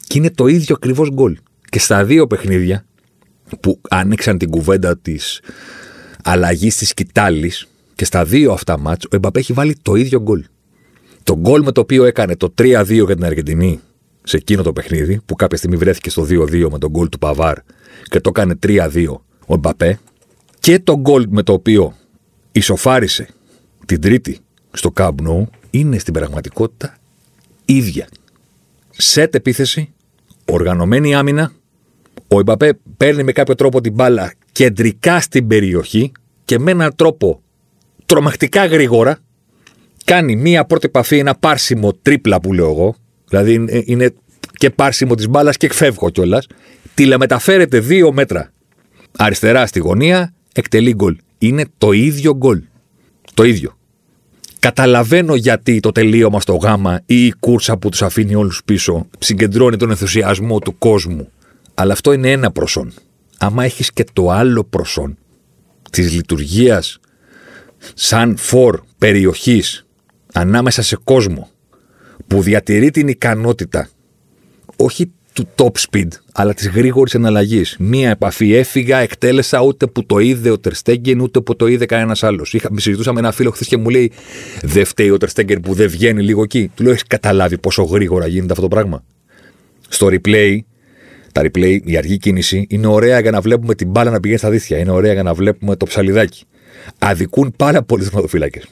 Και 0.06 0.18
είναι 0.18 0.30
το 0.30 0.46
ίδιο 0.46 0.74
ακριβώς 0.74 1.10
γκολ. 1.10 1.38
Και 1.68 1.78
στα 1.78 2.04
δύο 2.04 2.26
παιχνίδια 2.26 2.84
που 3.60 3.80
άνοιξαν 3.88 4.38
την 4.38 4.50
κουβέντα 4.50 4.98
της 4.98 5.40
αλλαγής 6.24 6.76
της 6.76 6.94
Κιτάλης 6.94 7.68
και 7.94 8.04
στα 8.04 8.24
δύο 8.24 8.52
αυτά 8.52 8.78
μάτς 8.78 9.04
ο 9.04 9.08
Εμπαπέ 9.10 9.38
έχει 9.38 9.52
βάλει 9.52 9.76
το 9.82 9.94
ίδιο 9.94 10.20
γκολ. 10.20 10.44
Το 11.22 11.38
γκολ 11.38 11.62
με 11.62 11.72
το 11.72 11.80
οποίο 11.80 12.04
έκανε 12.04 12.36
το 12.36 12.54
3-2 12.58 12.84
για 12.88 13.14
την 13.14 13.24
Αργεντινή 13.24 13.80
σε 14.22 14.36
εκείνο 14.36 14.62
το 14.62 14.72
παιχνίδι, 14.72 15.20
που 15.26 15.34
κάποια 15.34 15.56
στιγμή 15.56 15.76
βρέθηκε 15.76 16.10
στο 16.10 16.22
2-2 16.22 16.68
με 16.70 16.78
τον 16.78 16.90
γκολ 16.90 17.08
του 17.08 17.18
Παβάρ 17.18 17.56
και 18.02 18.20
το 18.20 18.28
έκανε 18.28 18.58
3-2 18.62 19.06
ο 19.46 19.54
Εμπαπέ, 19.54 19.98
και 20.58 20.78
το 20.78 20.98
γκολ 20.98 21.26
με 21.28 21.42
το 21.42 21.52
οποίο 21.52 21.96
ισοφάρισε 22.52 23.28
την 23.86 24.00
Τρίτη 24.00 24.38
στο 24.70 24.92
Camp 24.96 25.14
Nou 25.26 25.44
είναι 25.70 25.98
στην 25.98 26.12
πραγματικότητα 26.12 26.96
ίδια. 27.64 28.08
Σετ 28.90 29.34
επίθεση, 29.34 29.92
οργανωμένη 30.44 31.14
άμυνα, 31.14 31.52
ο 32.28 32.38
Εμπαπέ 32.38 32.78
παίρνει 32.96 33.22
με 33.22 33.32
κάποιο 33.32 33.54
τρόπο 33.54 33.80
την 33.80 33.92
μπάλα 33.92 34.32
κεντρικά 34.52 35.20
στην 35.20 35.46
περιοχή 35.46 36.12
και 36.44 36.58
με 36.58 36.70
έναν 36.70 36.96
τρόπο 36.96 37.42
τρομακτικά 38.06 38.66
γρήγορα 38.66 39.18
κάνει 40.04 40.36
μία 40.36 40.64
πρώτη 40.64 40.86
επαφή, 40.86 41.18
ένα 41.18 41.34
πάρσιμο 41.34 41.92
τρίπλα 41.92 42.40
που 42.40 42.52
λέω 42.52 42.70
εγώ, 42.70 42.94
δηλαδή 43.28 43.82
είναι 43.84 44.14
και 44.52 44.70
πάρσιμο 44.70 45.14
της 45.14 45.28
μπάλας 45.28 45.56
και 45.56 45.66
εκφεύγω 45.66 46.10
κιόλας. 46.10 46.46
Τηλεμεταφέρεται 46.94 47.80
δύο 47.80 48.12
μέτρα 48.12 48.52
αριστερά 49.16 49.66
στη 49.66 49.78
γωνία, 49.78 50.34
εκτελεί 50.58 50.94
γκολ. 50.94 51.16
Είναι 51.38 51.64
το 51.78 51.92
ίδιο 51.92 52.36
γκολ. 52.36 52.62
Το 53.34 53.44
ίδιο. 53.44 53.78
Καταλαβαίνω 54.58 55.34
γιατί 55.34 55.80
το 55.80 55.92
τελείωμα 55.92 56.40
στο 56.40 56.54
γάμα 56.54 57.00
ή 57.06 57.26
η 57.26 57.34
κούρσα 57.40 57.76
που 57.76 57.88
τους 57.88 58.02
αφήνει 58.02 58.34
όλους 58.34 58.62
πίσω 58.64 59.06
συγκεντρώνει 59.18 59.76
τον 59.76 59.90
ενθουσιασμό 59.90 60.58
του 60.58 60.78
κόσμου. 60.78 61.30
Αλλά 61.74 61.92
αυτό 61.92 62.12
είναι 62.12 62.30
ένα 62.30 62.50
προσόν. 62.50 62.92
Άμα 63.38 63.64
έχεις 63.64 63.92
και 63.92 64.04
το 64.12 64.30
άλλο 64.30 64.64
προσόν 64.64 65.18
της 65.90 66.12
λειτουργίας 66.12 66.98
σαν 67.94 68.36
φορ 68.36 68.80
περιοχής 68.98 69.86
ανάμεσα 70.32 70.82
σε 70.82 70.96
κόσμο 71.04 71.48
που 72.26 72.42
διατηρεί 72.42 72.90
την 72.90 73.08
ικανότητα 73.08 73.88
όχι 74.76 75.12
του 75.38 75.48
top 75.54 75.80
speed, 75.90 76.08
αλλά 76.32 76.54
της 76.54 76.68
γρήγορης 76.68 77.14
εναλλαγής. 77.14 77.76
Μία 77.78 78.10
επαφή 78.10 78.54
έφυγα, 78.54 78.98
εκτέλεσα 78.98 79.60
ούτε 79.60 79.86
που 79.86 80.06
το 80.06 80.18
είδε 80.18 80.50
ο 80.50 80.58
Τερστέγγεν, 80.58 81.20
ούτε 81.20 81.40
που 81.40 81.56
το 81.56 81.66
είδε 81.66 81.86
κανένας 81.86 82.22
άλλος. 82.22 82.56
Συζητούσα 82.76 83.12
με 83.12 83.18
ένα 83.18 83.32
φίλο 83.32 83.50
χθες 83.50 83.66
και 83.66 83.76
μου 83.76 83.88
λέει: 83.88 84.12
Δεν 84.62 84.84
φταίει 84.84 85.10
ο 85.10 85.16
Τερστέγγεν 85.16 85.60
που 85.60 85.74
δεν 85.74 85.88
βγαίνει 85.88 86.22
λίγο 86.22 86.42
εκεί. 86.42 86.70
Του 86.74 86.82
λέω: 86.82 86.92
Έχεις 86.92 87.04
καταλάβει 87.06 87.58
πόσο 87.58 87.82
γρήγορα 87.82 88.26
γίνεται 88.26 88.52
αυτό 88.52 88.62
το 88.62 88.68
πράγμα. 88.68 89.04
Στο 89.88 90.06
replay, 90.10 90.58
τα 91.32 91.42
replay, 91.42 91.78
η 91.84 91.96
αργή 91.96 92.18
κίνηση 92.18 92.66
είναι 92.68 92.86
ωραία 92.86 93.20
για 93.20 93.30
να 93.30 93.40
βλέπουμε 93.40 93.74
την 93.74 93.88
μπάλα 93.88 94.10
να 94.10 94.20
πηγαίνει 94.20 94.38
στα 94.38 94.50
δίθια. 94.50 94.78
Είναι 94.78 94.90
ωραία 94.90 95.12
για 95.12 95.22
να 95.22 95.34
βλέπουμε 95.34 95.76
το 95.76 95.86
ψαλιδάκι. 95.86 96.44
Αδικούν 96.98 97.52
πάρα 97.56 97.82
πολλοί 97.82 98.04
θεματοφύλακες 98.04 98.64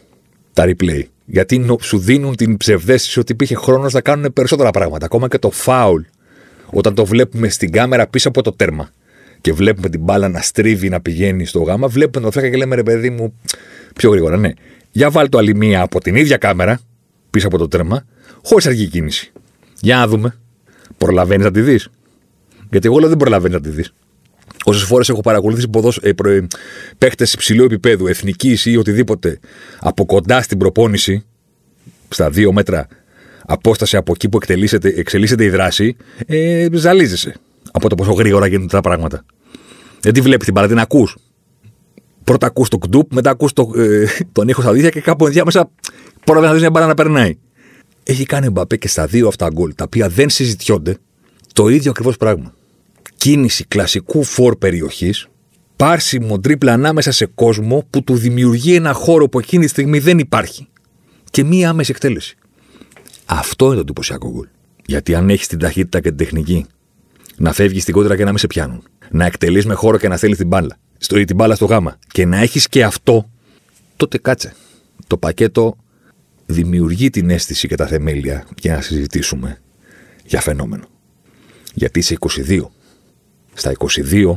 τα 0.57 0.65
replay. 0.67 1.03
Γιατί 1.25 1.67
σου 1.81 1.99
δίνουν 1.99 2.37
την 2.37 2.57
ψευδέστηση 2.57 3.19
ότι 3.19 3.33
υπήρχε 3.33 3.55
χρόνος 3.55 3.93
να 3.93 4.01
κάνουν 4.01 4.33
περισσότερα 4.33 4.71
πράγματα. 4.71 5.05
Ακόμα 5.05 5.29
και 5.29 5.39
το 5.39 5.51
foul, 5.65 6.01
όταν 6.71 6.95
το 6.95 7.05
βλέπουμε 7.05 7.49
στην 7.49 7.73
κάμερα 7.73 8.07
πίσω 8.07 8.29
από 8.29 8.43
το 8.43 8.53
τέρμα 8.53 8.91
και 9.41 9.53
βλέπουμε 9.53 9.89
την 9.89 10.01
μπάλα 10.01 10.29
να 10.29 10.41
στρίβει, 10.41 10.89
να 10.89 11.01
πηγαίνει 11.01 11.45
στο 11.45 11.63
γάμα, 11.63 11.89
βλέπουμε 11.89 12.25
τον 12.25 12.33
Φρέκα 12.33 12.49
και 12.49 12.57
λέμε 12.57 12.75
ρε 12.75 12.83
παιδί 12.83 13.11
μου, 13.11 13.35
πιο 13.95 14.11
γρήγορα, 14.11 14.37
ναι. 14.37 14.53
Για 14.91 15.11
βάλει 15.11 15.29
το 15.29 15.39
άλλη 15.39 15.55
μία 15.55 15.83
από 15.83 16.01
την 16.01 16.15
ίδια 16.15 16.37
κάμερα, 16.37 16.81
πίσω 17.31 17.47
από 17.47 17.59
το 17.59 17.69
τέρμα, 17.69 18.05
χωρίς 18.43 18.67
αργή 18.67 18.87
κίνηση. 18.87 19.33
Για 19.81 19.97
να 19.97 20.09
δούμε. 20.09 20.37
Προλαβαίνεις 20.99 21.45
να 21.45 21.51
τη 21.51 21.61
δεις. 21.61 21.89
Γιατί 22.71 22.87
εγώ 22.87 22.99
λέω 22.99 23.09
δεν 23.09 23.19
προλαβαίνεις 23.19 23.57
να 23.57 23.63
τη 23.63 23.69
δεις. 23.69 23.93
Όσες 24.65 24.83
φορές 24.83 25.09
έχω 25.09 25.21
παρακολουθήσει 25.21 25.69
ποδός, 25.69 26.01
ε, 26.03 26.15
παίχτες 26.99 27.33
υψηλού 27.33 27.65
επίπεδου, 27.65 28.07
εθνικής 28.07 28.67
ή 28.67 28.77
οτιδήποτε, 28.77 29.39
από 29.79 30.05
κοντά 30.07 30.43
στην 30.43 30.59
προπόνηση, 30.59 31.25
στα 32.09 32.31
δύο 32.31 32.53
μέτρα 32.53 32.87
απόσταση 33.47 33.97
από 33.97 34.13
εκεί 34.13 34.29
που 34.29 34.39
εξελίσσεται 34.97 35.45
η 35.45 35.49
δράση, 35.49 35.97
ε, 36.27 36.69
ζαλίζεσαι 36.73 37.35
από 37.73 37.89
το 37.89 37.95
πόσο 37.95 38.13
γρήγορα 38.13 38.47
γίνονται 38.47 38.67
τα 38.67 38.81
πράγματα. 38.81 39.25
Δεν 40.01 40.13
τη 40.13 40.21
βλέπεις 40.21 40.45
την 40.45 40.55
παρά, 40.55 40.67
την 40.69 40.79
ακούς. 40.79 41.17
Πρώτα 42.25 42.47
ακούς 42.47 42.69
το 42.69 42.79
κντουπ, 42.79 43.13
μετά 43.13 43.31
ακούς 43.31 43.53
το, 43.53 43.71
ε, 43.77 44.07
τον 44.33 44.49
ήχο 44.49 44.63
στα 44.63 44.73
δίχτυα 44.73 44.91
και 44.91 45.01
κάπου 45.01 45.27
ενδιάμεσα 45.27 45.71
πρόλαβε 46.25 46.47
να 46.47 46.53
δεις 46.53 46.61
μια 46.61 46.71
μπάλα 46.71 46.87
να 46.87 46.95
περνάει. 46.95 47.39
Έχει 48.03 48.25
κάνει 48.25 48.51
Μπαπέ 48.51 48.77
και 48.77 48.89
στα 48.89 49.07
δύο 49.07 49.29
αυτά 49.29 49.49
γκολ, 49.53 49.75
τα 49.75 49.85
οποία 49.85 50.09
δεν 50.09 50.31
συζητιόνται, 50.31 50.97
το 51.53 51.69
ίδιο 51.69 51.91
ακριβώς 51.91 52.17
πράγμα 52.17 52.53
κίνηση 53.17 53.65
κλασικού 53.65 54.23
φορ 54.23 54.57
περιοχής, 54.57 55.29
πάρσιμο 55.77 56.41
τρίπλα 56.41 56.73
ανάμεσα 56.73 57.13
σε 57.13 57.27
κόσμο 57.27 57.87
που 57.91 58.05
του 58.05 58.17
δημιουργεί 58.17 58.75
ένα 58.75 58.93
χώρο 58.93 59.29
που 59.29 59.39
εκείνη 59.39 59.65
τη 59.65 59.71
στιγμή 59.71 59.99
δεν 59.99 60.19
υπάρχει. 60.19 60.69
Και 61.31 61.45
μία 61.45 61.69
άμεση 61.69 61.91
εκτέλεση. 61.91 62.37
Αυτό 63.27 63.65
είναι 63.65 63.75
το 63.75 63.81
εντυπωσιακό 63.81 64.31
γκολ. 64.31 64.47
Γιατί 64.87 65.15
αν 65.15 65.31
έχεις 65.31 65.47
την 65.47 65.59
ταχύτητα 65.59 66.01
και 66.01 66.09
την 66.09 66.17
τεχνική 66.17 66.67
να 67.37 67.53
φεύγεις 67.53 67.83
στην 67.83 67.95
κόντρα 67.95 68.17
και 68.17 68.25
να 68.25 68.29
μην 68.29 68.39
σε 68.39 68.47
πιάνουν, 68.47 68.83
να 69.11 69.25
εκτελείς 69.25 69.67
με 69.67 69.75
χώρο 69.75 69.99
και 69.99 70.09
να 70.09 70.17
θέλεις 70.17 70.37
την 70.37 70.47
μπάλα, 70.47 70.77
στο, 70.99 71.25
την 71.25 71.37
μπάλα 71.37 71.55
στο 71.55 71.65
γάμα 71.65 71.99
και 72.13 72.25
να 72.27 72.37
έχεις 72.39 72.69
και 72.69 72.85
αυτό, 72.85 73.31
τότε 73.97 74.19
κάτσε. 74.19 74.55
Το 75.07 75.17
πακέτο 75.17 75.77
δημιουργεί 76.47 77.11
την 77.11 77.31
αίσθηση 77.31 77.69
και 77.69 77.75
τα 77.75 77.87
θεμέλια 77.87 78.47
για 78.59 78.75
να 78.75 78.81
συζητήσουμε 78.81 79.61
για 80.25 80.41
φαινόμενο. 80.41 80.85
Γιατί 81.75 81.99
είσαι 81.99 82.17
22 82.21 82.61
στα 83.55 83.73
22 84.11 84.35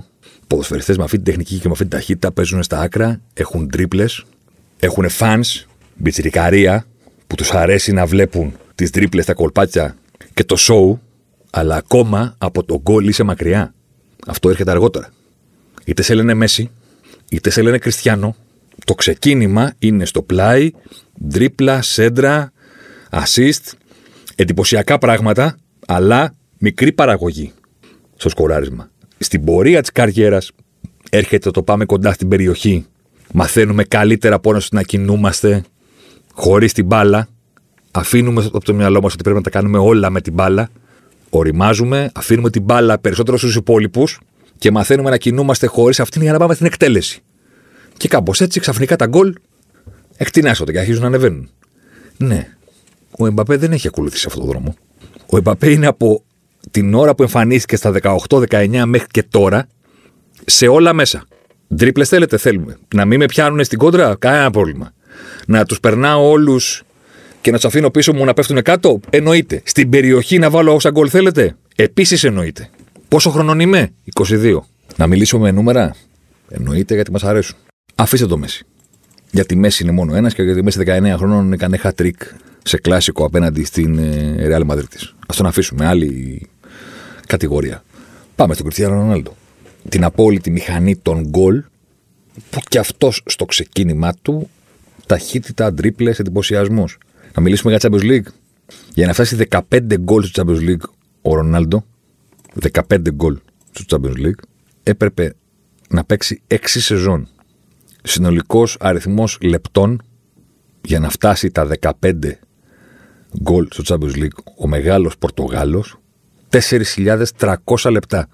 ποδοσφαιριστές 0.48 0.98
με 0.98 1.04
αυτή 1.04 1.16
την 1.16 1.26
τεχνική 1.26 1.56
και 1.56 1.68
με 1.68 1.72
αυτή 1.72 1.84
την 1.88 1.98
ταχύτητα 1.98 2.32
παίζουν 2.32 2.64
στα 2.64 2.80
άκρα, 2.80 3.22
έχουν 3.34 3.70
τρίπλες, 3.70 4.26
έχουν 4.80 5.06
fans, 5.20 5.64
μπιτσιρικαρία 5.96 6.86
που 7.28 7.36
τους 7.36 7.52
αρέσει 7.52 7.92
να 7.92 8.06
βλέπουν 8.06 8.54
τις 8.80 8.92
τρίπλες, 8.92 9.26
τα 9.26 9.34
κολπάτια 9.34 9.96
και 10.34 10.44
το 10.44 10.56
show, 10.60 11.00
αλλά 11.50 11.76
ακόμα 11.76 12.36
από 12.38 12.64
το 12.64 12.82
γκολ 12.82 13.08
είσαι 13.08 13.24
μακριά. 13.24 13.74
Αυτό 14.28 14.50
έρχεται 14.50 14.72
αργότερα. 14.72 15.10
Είτε 15.86 16.02
σε 16.02 16.14
λένε 16.14 16.34
Μέση, 16.34 16.72
είτε 17.30 17.50
σε 17.50 17.62
λένε 17.62 17.78
Κριστιανό, 17.78 18.36
το 18.86 18.94
ξεκίνημα 18.96 19.74
είναι 19.80 20.06
στο 20.06 20.22
πλάι, 20.22 20.72
τρίπλα, 21.30 21.82
σέντρα, 21.82 22.52
assist, 23.10 23.72
εντυπωσιακά 24.36 24.98
πράγματα, 24.98 25.58
αλλά 25.88 26.34
μικρή 26.58 26.92
παραγωγή 26.92 27.52
στο 28.16 28.30
σκοράρισμα 28.30 28.90
στην 29.20 29.44
πορεία 29.44 29.82
της 29.82 29.92
καριέρας 29.92 30.52
έρχεται 31.10 31.52
το 31.52 31.64
πάμε 31.64 31.86
κοντά 31.86 32.14
στην 32.14 32.28
περιοχή. 32.28 32.86
Μαθαίνουμε 33.34 33.84
καλύτερα 33.84 34.40
πόνο 34.40 34.62
να 34.72 34.82
κινούμαστε 34.82 35.64
χωρίς 36.34 36.74
την 36.74 36.86
μπάλα. 36.86 37.28
Αφήνουμε 37.92 38.46
από 38.46 38.64
το 38.64 38.74
μυαλό 38.74 39.02
μας 39.02 39.14
ότι 39.14 39.24
πρέπει 39.24 39.38
να 39.38 39.44
τα 39.44 39.50
κάνουμε 39.50 39.78
όλα 39.78 40.10
με 40.10 40.22
την 40.22 40.34
μπάλα. 40.34 40.70
Οριμάζουμε, 41.30 42.12
αφήνουμε 42.14 42.50
την 42.50 42.62
μπάλα 42.62 43.00
περισσότερο 43.00 43.38
στους 43.38 43.56
υπόλοιπους 43.56 44.20
και 44.58 44.72
μαθαίνουμε 44.72 45.10
να 45.10 45.18
κινούμαστε 45.18 45.68
χωρίς 45.68 46.00
αυτήν 46.00 46.22
για 46.22 46.32
να 46.32 46.38
πάμε 46.38 46.54
στην 46.54 46.66
εκτέλεση. 46.66 47.22
Και 47.98 48.08
κάπως 48.08 48.42
έτσι 48.42 48.60
ξαφνικά 48.60 48.96
τα 48.96 49.06
γκολ 49.06 49.34
εκτινάσονται 50.18 50.72
και 50.72 50.80
αρχίζουν 50.80 51.02
να 51.02 51.08
ανεβαίνουν. 51.08 51.50
Ναι, 52.18 52.48
ο 53.12 53.26
Εμπαπέ 53.26 53.58
δεν 53.58 53.72
έχει 53.72 53.88
ακολουθήσει 53.88 54.26
αυτόν 54.28 54.42
τον 54.42 54.52
δρόμο. 54.52 54.76
Ο 55.26 55.38
Εμπαπέ 55.38 55.72
είναι 55.72 55.88
από 55.88 56.24
την 56.72 56.94
ώρα 56.94 57.16
που 57.16 57.24
εμφανίστηκε 57.24 57.76
στα 57.76 57.94
18-19 58.30 58.84
μέχρι 58.86 59.08
και 59.12 59.24
τώρα 59.24 59.68
σε 60.46 60.68
όλα 60.68 60.94
μέσα. 60.94 61.24
Τρίπλες 61.76 62.10
θέλετε, 62.10 62.38
θέλουμε. 62.38 62.78
Να 62.96 63.06
μην 63.06 63.20
με 63.20 63.26
πιάνουν 63.26 63.64
στην 63.64 63.78
κόντρα, 63.78 64.16
κανένα 64.20 64.52
πρόβλημα. 64.52 64.92
Να 65.48 65.66
τους 65.66 65.80
περνάω 65.80 66.30
όλους 66.30 66.84
και 67.42 67.52
να 67.52 67.60
του 67.60 67.68
αφήνω 67.68 67.90
πίσω 67.90 68.14
μου 68.14 68.26
να 68.26 68.34
πέφτουν 68.34 68.62
κάτω, 68.62 69.00
εννοείται. 69.10 69.62
Στην 69.66 69.90
περιοχή 69.90 70.40
να 70.40 70.50
βάλω 70.50 70.74
όσα 70.74 70.90
γκολ 70.90 71.08
θέλετε, 71.12 71.56
επίσης 71.76 72.24
εννοείται. 72.24 72.70
Πόσο 73.08 73.30
χρονών 73.30 73.60
είμαι, 73.60 73.94
22. 74.14 74.60
Να 74.96 75.08
μιλήσω 75.08 75.40
με 75.40 75.52
νούμερα, 75.52 75.96
εννοείται 76.50 76.94
γιατί 76.94 77.12
μας 77.12 77.24
αρέσουν. 77.24 77.56
Αφήστε 77.96 78.26
το 78.26 78.38
Μέση. 78.38 78.66
Γιατί 79.32 79.56
Μέση 79.56 79.84
είναι 79.84 79.92
μόνο 79.92 80.16
ένας 80.16 80.34
και 80.34 80.44
γιατί 80.44 80.64
Μέση 80.64 80.80
19 80.86 81.14
χρόνων 81.18 81.54
έκανε 81.54 81.80
hat 81.84 81.92
trick 82.02 82.22
σε 82.64 82.78
κλασικό 82.78 83.26
απέναντι 83.26 83.64
στην 83.64 83.98
ε, 83.98 84.36
Real 84.40 84.72
Madrid. 84.72 84.84
Α 85.20 85.36
τον 85.38 85.46
αφήσουμε. 85.46 85.86
Άλλη 85.86 86.42
κατηγορία. 87.28 87.84
Πάμε 88.36 88.54
στον 88.54 88.66
Κριστιανό 88.66 88.96
Ρονάλντο. 88.96 89.36
Την 89.90 90.04
απόλυτη 90.04 90.52
μηχανή 90.52 90.96
των 90.96 91.28
γκολ 91.28 91.64
που 92.50 92.60
κι 92.70 92.78
αυτός 92.78 93.22
στο 93.26 93.46
ξεκίνημά 93.46 94.14
του 94.22 94.50
ταχύτητα, 95.06 95.74
τρίπλε, 95.74 96.10
εντυπωσιασμός. 96.18 96.98
Να 97.40 97.46
μιλήσουμε 97.46 97.76
για 97.76 97.90
Champions 97.90 98.04
League. 98.04 98.28
Για 98.94 99.08
να 99.08 99.14
φτάσει 99.14 99.48
15 99.50 99.60
γκολ 100.00 100.24
στο 100.24 100.44
Champions 100.44 100.70
League 100.70 100.90
ο 101.22 101.36
Ρονάλντο, 101.36 101.86
15 102.90 103.14
γκολ 103.14 103.38
στο 103.72 104.02
Champions 104.02 104.26
League, 104.26 104.40
έπρεπε 104.84 105.36
να 105.90 106.04
παίξει 106.04 106.42
6 106.48 106.58
σεζόν. 106.64 107.28
Συνολικός 108.04 108.78
αριθμός 108.80 109.38
λεπτών 109.42 110.02
για 110.82 111.00
να 111.00 111.10
φτάσει 111.10 111.52
τα 111.52 111.68
15 112.02 112.14
γκολ 113.42 113.68
στο 113.72 113.84
Champions 113.88 114.16
League 114.16 114.38
ο 114.58 114.68
μεγάλος 114.68 115.18
Πορτογάλος 115.18 116.00
4.300 116.50 117.92
λεπτά 117.92 118.30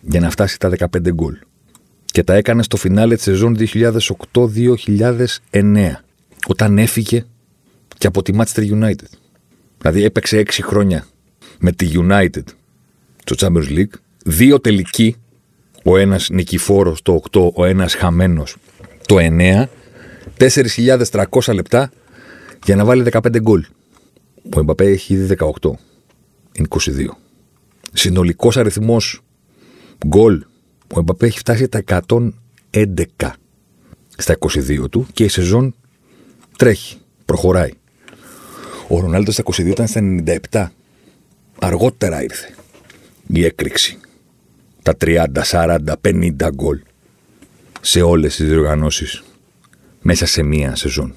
για 0.00 0.20
να 0.20 0.30
φτάσει 0.30 0.58
τα 0.58 0.70
15 0.78 1.12
γκολ. 1.12 1.38
Και 2.04 2.22
τα 2.22 2.34
έκανε 2.34 2.62
στο 2.62 2.76
φινάλε 2.76 3.14
της 3.14 3.24
σεζόν 3.24 3.56
2008-2009. 3.58 5.92
Όταν 6.46 6.78
έφυγε 6.78 7.24
και 8.02 8.08
από 8.08 8.22
τη 8.22 8.32
Manchester 8.36 8.70
United. 8.70 9.12
Δηλαδή 9.78 10.04
έπαιξε 10.04 10.38
έξι 10.38 10.62
χρόνια 10.62 11.06
με 11.58 11.72
τη 11.72 11.90
United 11.94 12.42
στο 13.24 13.34
Champions 13.38 13.68
League. 13.68 13.94
Δύο 14.24 14.60
τελικοί. 14.60 15.16
Ο 15.84 15.96
ένας 15.96 16.28
νικηφόρος 16.30 17.02
το 17.02 17.22
8, 17.30 17.50
ο 17.54 17.64
ένας 17.64 17.94
χαμένος 17.94 18.56
το 19.06 19.16
9. 19.18 19.68
4.300 20.38 21.54
λεπτά 21.54 21.90
για 22.64 22.76
να 22.76 22.84
βάλει 22.84 23.02
15 23.12 23.40
γκολ. 23.40 23.64
Ο 24.54 24.60
Εμπαπέ 24.60 24.84
έχει 24.84 25.14
ήδη 25.14 25.36
18. 25.38 25.70
Είναι 26.52 26.68
22. 26.68 27.06
Συνολικός 27.92 28.56
αριθμός 28.56 29.20
γκολ. 30.06 30.44
Ο 30.94 30.98
Εμπαπέ 30.98 31.26
έχει 31.26 31.38
φτάσει 31.38 31.68
τα 31.68 31.82
111 32.70 33.30
στα 34.16 34.36
22 34.38 34.90
του 34.90 35.06
και 35.12 35.24
η 35.24 35.28
σεζόν 35.28 35.74
τρέχει, 36.56 36.96
προχωράει. 37.24 37.70
Ο 38.92 39.00
Ρονάλντος 39.00 39.34
στα 39.34 39.42
22 39.46 39.66
ήταν 39.66 39.86
στα 39.86 40.00
97. 40.50 40.66
Αργότερα 41.60 42.22
ήρθε 42.22 42.54
η 43.26 43.44
έκρηξη. 43.44 43.98
Τα 44.82 44.96
30, 45.00 45.26
40, 45.50 45.78
50 46.00 46.50
γκολ 46.54 46.80
σε 47.80 48.02
όλες 48.02 48.36
τις 48.36 48.48
διοργανώσεις 48.48 49.22
μέσα 50.02 50.26
σε 50.26 50.42
μία 50.42 50.76
σεζόν. 50.76 51.14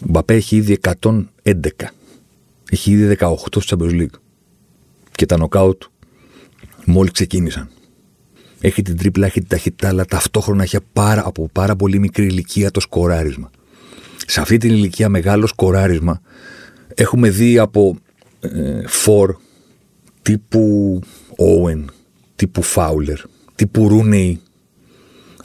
Ο 0.00 0.06
Μπαπέ 0.08 0.34
έχει 0.34 0.56
ήδη 0.56 0.78
111. 0.82 1.22
Έχει 2.70 2.90
ήδη 2.90 3.16
18 3.20 3.34
στο 3.60 3.60
Champions 3.64 4.00
League. 4.00 4.18
Και 5.12 5.26
τα 5.26 5.36
νοκάουτ 5.36 5.82
μόλις 6.84 7.12
ξεκίνησαν. 7.12 7.68
Έχει 8.60 8.82
την 8.82 8.96
τρίπλα, 8.96 9.26
έχει 9.26 9.38
την 9.40 9.48
ταχύτητα, 9.48 9.88
αλλά 9.88 10.04
ταυτόχρονα 10.04 10.62
έχει 10.62 10.78
πάρα, 10.92 11.22
από 11.26 11.48
πάρα 11.52 11.76
πολύ 11.76 11.98
μικρή 11.98 12.24
ηλικία 12.24 12.70
το 12.70 12.80
σκοράρισμα. 12.80 13.50
Σε 14.26 14.40
αυτή 14.40 14.56
την 14.56 14.70
ηλικία 14.70 15.08
μεγάλο 15.08 15.46
σκοράρισμα 15.46 16.20
έχουμε 16.94 17.30
δει 17.30 17.58
από 17.58 17.96
ε, 18.40 18.86
φορ 18.86 19.36
τύπου 20.22 21.00
Owen, 21.36 21.84
τύπου 22.36 22.62
Φάουλερ, 22.62 23.18
τύπου 23.54 23.88
Ρούνεϊ, 23.88 24.40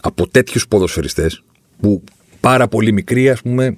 από 0.01 0.27
τέτοιους 0.27 0.67
ποδοσφαιριστές 0.67 1.43
που 1.79 2.03
πάρα 2.39 2.67
πολύ 2.67 2.91
μικροί, 2.91 3.29
ας 3.29 3.41
πούμε, 3.41 3.77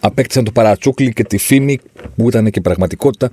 απέκτησαν 0.00 0.44
το 0.44 0.52
παρατσούκλι 0.52 1.12
και 1.12 1.24
τη 1.24 1.38
φήμη 1.38 1.80
που 2.16 2.28
ήταν 2.28 2.50
και 2.50 2.60
πραγματικότητα 2.60 3.30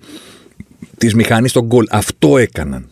της 0.98 1.14
μηχανής 1.14 1.50
στον 1.50 1.66
γκολ. 1.66 1.86
Αυτό 1.90 2.38
έκαναν. 2.38 2.90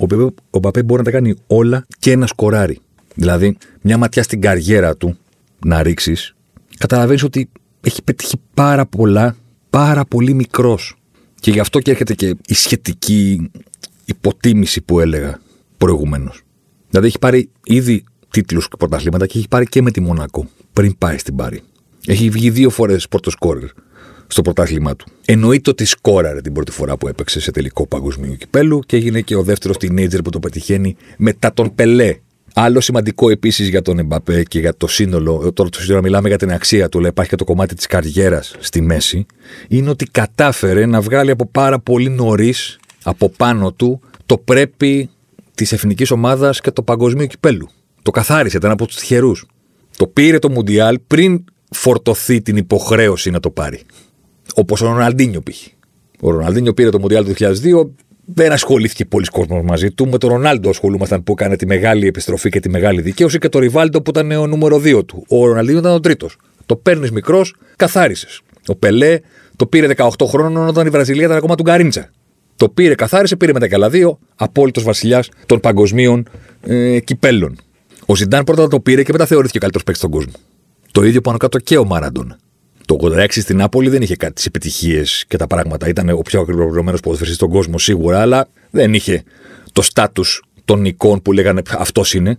Ο 0.00 0.06
Μπαπέ, 0.06 0.34
ο 0.50 0.58
Μπαπέ 0.58 0.82
μπορεί 0.82 0.98
να 0.98 1.04
τα 1.04 1.10
κάνει 1.10 1.34
όλα 1.46 1.86
και 1.98 2.16
να 2.16 2.26
σκοράρει. 2.26 2.78
Δηλαδή, 3.14 3.56
μια 3.80 3.98
ματιά 3.98 4.22
στην 4.22 4.40
καριέρα 4.40 4.96
του 4.96 5.18
να 5.64 5.82
ρίξεις, 5.82 6.34
καταλαβαίνεις 6.78 7.22
ότι 7.22 7.48
έχει 7.80 8.02
πετύχει 8.02 8.40
πάρα 8.54 8.86
πολλά, 8.86 9.36
πάρα 9.76 10.04
πολύ 10.04 10.34
μικρός. 10.34 10.96
Και 11.40 11.50
γι' 11.50 11.60
αυτό 11.60 11.80
και 11.80 11.90
έρχεται 11.90 12.14
και 12.14 12.34
η 12.46 12.54
σχετική 12.54 13.50
υποτίμηση 14.04 14.80
που 14.80 15.00
έλεγα 15.00 15.40
προηγουμένως. 15.76 16.42
Δηλαδή, 16.90 17.06
έχει 17.06 17.18
πάρει 17.18 17.50
ήδη 17.64 18.04
τίτλους 18.30 18.68
και 18.68 18.76
πρωταθλήματα 18.76 19.26
και 19.26 19.38
έχει 19.38 19.48
πάρει 19.48 19.66
και 19.66 19.82
με 19.82 19.90
τη 19.90 20.00
Μονακό 20.00 20.48
πριν 20.72 20.98
πάει 20.98 21.18
στην 21.18 21.36
Πάρη. 21.36 21.62
Έχει 22.06 22.30
βγει 22.30 22.50
δύο 22.50 22.70
φορές 22.70 23.08
πόρτο 23.08 23.30
σκόρερ 23.30 23.68
στο 24.26 24.42
πρωτάθλημά 24.42 24.96
του. 24.96 25.06
Εννοείται 25.24 25.70
ότι 25.70 25.84
σκόραρε 25.84 26.40
την 26.40 26.52
πρώτη 26.52 26.70
φορά 26.70 26.96
που 26.96 27.08
έπαιξε 27.08 27.40
σε 27.40 27.50
τελικό 27.50 27.86
παγκοσμίου 27.86 28.36
κυπέλου 28.36 28.80
και 28.80 28.96
έγινε 28.96 29.20
και 29.20 29.36
ο 29.36 29.42
δεύτερος 29.42 29.76
teenager 29.80 30.24
που 30.24 30.30
το 30.30 30.40
πετυχαίνει 30.40 30.96
μετά 31.16 31.52
τον 31.52 31.74
Πελέ. 31.74 32.16
Άλλο 32.58 32.80
σημαντικό 32.80 33.30
επίσης 33.30 33.68
για 33.68 33.82
τον 33.82 33.98
Εμπαπέ 33.98 34.42
και 34.42 34.58
για 34.58 34.76
το 34.76 34.86
σύνολο, 34.86 35.52
τώρα 35.52 35.70
το 35.70 35.80
σύνολο 35.80 36.02
μιλάμε 36.02 36.28
για 36.28 36.38
την 36.38 36.52
αξία 36.52 36.88
του, 36.88 36.98
αλλά 36.98 37.08
υπάρχει 37.08 37.30
και 37.30 37.36
το 37.36 37.44
κομμάτι 37.44 37.74
της 37.74 37.86
καριέρας 37.86 38.54
στη 38.58 38.80
μέση, 38.80 39.26
είναι 39.68 39.90
ότι 39.90 40.04
κατάφερε 40.04 40.86
να 40.86 41.00
βγάλει 41.00 41.30
από 41.30 41.46
πάρα 41.46 41.78
πολύ 41.78 42.08
νωρίς 42.08 42.78
από 43.02 43.28
πάνω 43.28 43.72
του 43.72 44.00
το 44.26 44.38
πρέπει 44.38 45.10
της 45.54 45.72
εθνικής 45.72 46.10
ομάδας 46.10 46.60
και 46.60 46.70
το 46.70 46.82
παγκοσμίου 46.82 47.26
κυπέλου. 47.26 47.68
Το 48.02 48.10
καθάρισε, 48.10 48.56
ήταν 48.56 48.70
από 48.70 48.86
τους 48.86 48.96
τυχερούς. 48.96 49.46
Το 49.96 50.06
πήρε 50.06 50.38
το 50.38 50.50
Μουντιάλ 50.50 50.98
πριν 51.06 51.44
φορτωθεί 51.70 52.42
την 52.42 52.56
υποχρέωση 52.56 53.30
να 53.30 53.40
το 53.40 53.50
πάρει. 53.50 53.80
Όπως 54.54 54.80
ο 54.80 54.86
Ροναλντίνιο 54.86 55.40
πήγε. 55.40 55.66
Ο 56.20 56.30
Ροναλντίνιο 56.30 56.74
πήρε 56.74 56.90
το 56.90 56.98
Μουντιάλ 56.98 57.24
του 57.24 57.32
2002, 57.38 57.88
δεν 58.34 58.52
ασχολήθηκε 58.52 59.04
πολλοί 59.04 59.26
κόσμος 59.26 59.64
μαζί 59.64 59.90
του. 59.90 60.08
Με 60.08 60.18
τον 60.18 60.30
Ρονάλντο 60.30 60.68
ασχολούμασταν 60.68 61.24
που 61.24 61.32
έκανε 61.32 61.56
τη 61.56 61.66
μεγάλη 61.66 62.06
επιστροφή 62.06 62.50
και 62.50 62.60
τη 62.60 62.68
μεγάλη 62.68 63.00
δικαίωση 63.00 63.38
και 63.38 63.48
το 63.48 63.58
Ριβάλντο 63.58 64.02
που 64.02 64.10
ήταν 64.10 64.30
ο 64.30 64.46
νούμερο 64.46 64.76
2 64.76 65.06
του. 65.06 65.24
Ο 65.28 65.46
Ροναλντίνιο 65.46 65.80
ήταν 65.80 65.92
ο 65.92 66.00
τρίτος. 66.00 66.36
Το 66.66 66.76
παίρνεις 66.76 67.10
μικρός, 67.10 67.54
καθάρισες. 67.76 68.40
Ο 68.66 68.74
Πελέ 68.74 69.20
το 69.56 69.66
πήρε 69.66 69.86
18 69.96 70.08
χρόνων 70.26 70.68
όταν 70.68 70.86
η 70.86 70.90
Βραζιλία 70.90 71.24
ήταν 71.24 71.36
ακόμα 71.36 71.54
του 71.54 71.62
Γκαρίντσα. 71.62 72.10
Το 72.56 72.68
πήρε, 72.68 72.94
καθάρισε, 72.94 73.36
πήρε 73.36 73.52
μετά 73.52 73.68
και 73.68 73.74
άλλα 73.74 73.90
δύο. 73.90 74.18
Απόλυτος 74.36 74.82
βασιλιάς 74.82 75.28
των 75.46 75.60
παγκοσμίων 75.60 76.28
ε, 76.66 77.00
κυπέλων. 77.00 77.58
Ο 78.06 78.16
Ζιντάν 78.16 78.44
πρώτα 78.44 78.68
το 78.68 78.80
πήρε 78.80 79.02
και 79.02 79.12
μετά 79.12 79.26
θεωρήθηκε 79.26 79.58
καλύτερος 79.58 79.86
παίκτης 79.86 80.02
στον 80.02 80.10
κόσμο. 80.10 80.32
Το 80.92 81.02
ίδιο 81.02 81.20
πάνω 81.20 81.36
κάτω 81.36 81.58
και 81.58 81.78
ο 81.78 81.84
Μάραντον. 81.84 82.36
Το 82.86 82.96
86 83.00 83.26
στην 83.30 83.56
Νάπολη 83.56 83.88
δεν 83.88 84.02
είχε 84.02 84.16
κάτι 84.16 84.32
τις 84.32 84.46
επιτυχίες 84.46 85.24
και 85.28 85.36
τα 85.36 85.46
πράγματα. 85.46 85.88
Ήταν 85.88 86.08
ο 86.08 86.20
πιο 86.20 86.40
ακριβωμένο 86.40 86.98
ποδοσφαιριστής 87.02 87.34
στον 87.36 87.50
κόσμο 87.50 87.78
σίγουρα, 87.78 88.20
αλλά 88.20 88.48
δεν 88.70 88.94
είχε 88.94 89.22
το 89.72 89.82
στάτους 89.82 90.44
των 90.64 90.84
εικόν 90.84 91.22
που 91.22 91.32
λέγανε 91.32 91.62
αυτός 91.70 92.14
είναι. 92.14 92.38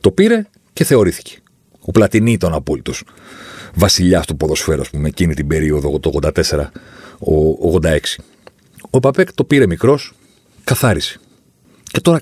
Το 0.00 0.10
πήρε 0.10 0.46
και 0.72 0.84
θεωρήθηκε. 0.84 1.36
Ο 1.80 1.90
Πλατινί 1.90 2.32
ήταν 2.32 2.54
απόλυτος 2.54 3.04
βασιλιάς 3.74 4.26
του 4.26 4.36
ποδοσφαίρου, 4.36 4.80
ας 4.80 4.90
πούμε, 4.90 5.08
εκείνη 5.08 5.34
την 5.34 5.46
περίοδο, 5.46 5.98
το 5.98 6.10
84, 6.22 6.70
ο 7.18 7.80
86. 7.82 7.98
Ο 8.90 9.00
Παπέκ 9.00 9.32
το 9.32 9.44
πήρε 9.44 9.66
μικρός, 9.66 10.12
καθάρισε. 10.64 11.20
Και 11.82 12.00
τώρα 12.00 12.20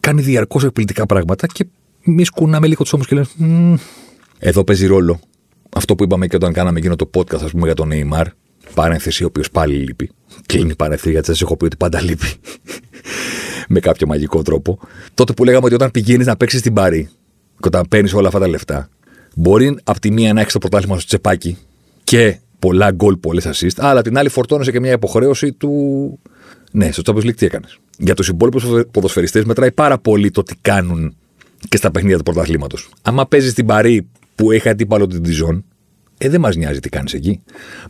κάνει 0.00 0.22
διαρκώς 0.22 0.64
εκπληκτικά 0.64 1.06
πράγματα 1.06 1.46
και 1.46 1.66
εμεί 2.06 2.24
κουνάμε 2.26 2.66
λίγο 2.66 2.82
τους 2.82 2.92
ώμους 2.92 3.06
και 3.06 3.14
λέμε. 3.14 3.78
Εδώ 4.38 4.64
παίζει 4.64 4.86
ρόλο 4.86 5.20
αυτό 5.74 5.94
που 5.94 6.04
είπαμε 6.04 6.26
και 6.26 6.36
όταν 6.36 6.52
κάναμε 6.52 6.78
εκείνο 6.78 6.96
το 6.96 7.10
podcast, 7.14 7.42
ας 7.42 7.50
πούμε, 7.50 7.66
για 7.66 7.74
τον 7.74 7.90
Neymar. 7.92 8.24
Παρένθεση, 8.74 9.22
ο 9.24 9.26
οποίος 9.26 9.50
πάλι 9.50 9.74
λείπει. 9.74 10.10
Κλείνει 10.46 10.70
η 10.70 10.74
παρένθεση, 10.74 11.10
γιατί 11.10 11.26
σας 11.26 11.42
έχω 11.42 11.56
πει 11.56 11.64
ότι 11.64 11.76
πάντα 11.76 12.00
λείπει. 12.00 12.26
με 13.68 13.80
κάποιο 13.80 14.06
μαγικό 14.06 14.42
τρόπο. 14.42 14.78
Τότε 15.14 15.32
που 15.32 15.44
λέγαμε 15.44 15.64
ότι 15.64 15.74
όταν 15.74 15.90
πηγαίνεις 15.90 16.26
να 16.26 16.36
παίξεις 16.36 16.60
την 16.60 16.72
Πάρη 16.72 17.08
και 17.60 17.66
όταν 17.66 17.86
παίρνεις 17.88 18.14
όλα 18.14 18.26
αυτά 18.26 18.38
τα 18.40 18.48
λεφτά, 18.48 18.88
μπορεί 19.36 19.78
από 19.84 20.00
τη 20.00 20.10
μία 20.10 20.32
να 20.32 20.40
έχεις 20.40 20.52
το 20.52 20.58
πρωτάθλημα 20.58 20.96
στο 20.96 21.06
τσεπάκι 21.06 21.58
και 22.04 22.38
πολλά 22.58 22.90
γκολ, 22.90 23.16
πολλές 23.16 23.46
assist, 23.46 23.76
αλλά 23.76 24.02
την 24.02 24.18
άλλη 24.18 24.28
φορτώνεσαι 24.28 24.70
και 24.70 24.80
μια 24.80 24.92
υποχρέωση 24.92 25.52
του. 25.52 25.70
Ναι, 26.72 26.92
στο 26.92 27.02
Champions 27.06 27.24
League 27.24 27.34
τι 27.36 27.46
έκανες. 27.46 27.78
Για 27.98 28.14
τους 28.14 28.28
υπόλοιπους 28.28 28.64
ποδοσφαιριστές 28.90 29.44
μετράει 29.44 29.72
πάρα 29.72 29.98
πολύ 29.98 30.30
το 30.30 30.42
τι 30.42 30.54
κάνουν 30.60 31.16
και 31.68 31.76
στα 31.76 31.90
παιχνίδια 31.90 32.16
του 32.16 32.22
πρωταθλήματος. 32.22 32.90
Άμα 33.02 33.26
παίζεις 33.26 33.54
την 33.54 33.66
Παρή 33.66 34.08
που 34.34 34.52
έχει 34.52 34.68
αντίπαλο 34.68 35.06
την 35.06 35.22
Τιζόν, 35.22 35.64
ε, 36.18 36.28
δεν 36.28 36.40
μας 36.40 36.56
νοιάζει 36.56 36.80
τι 36.80 36.88
κάνεις 36.88 37.14
εκεί. 37.14 37.40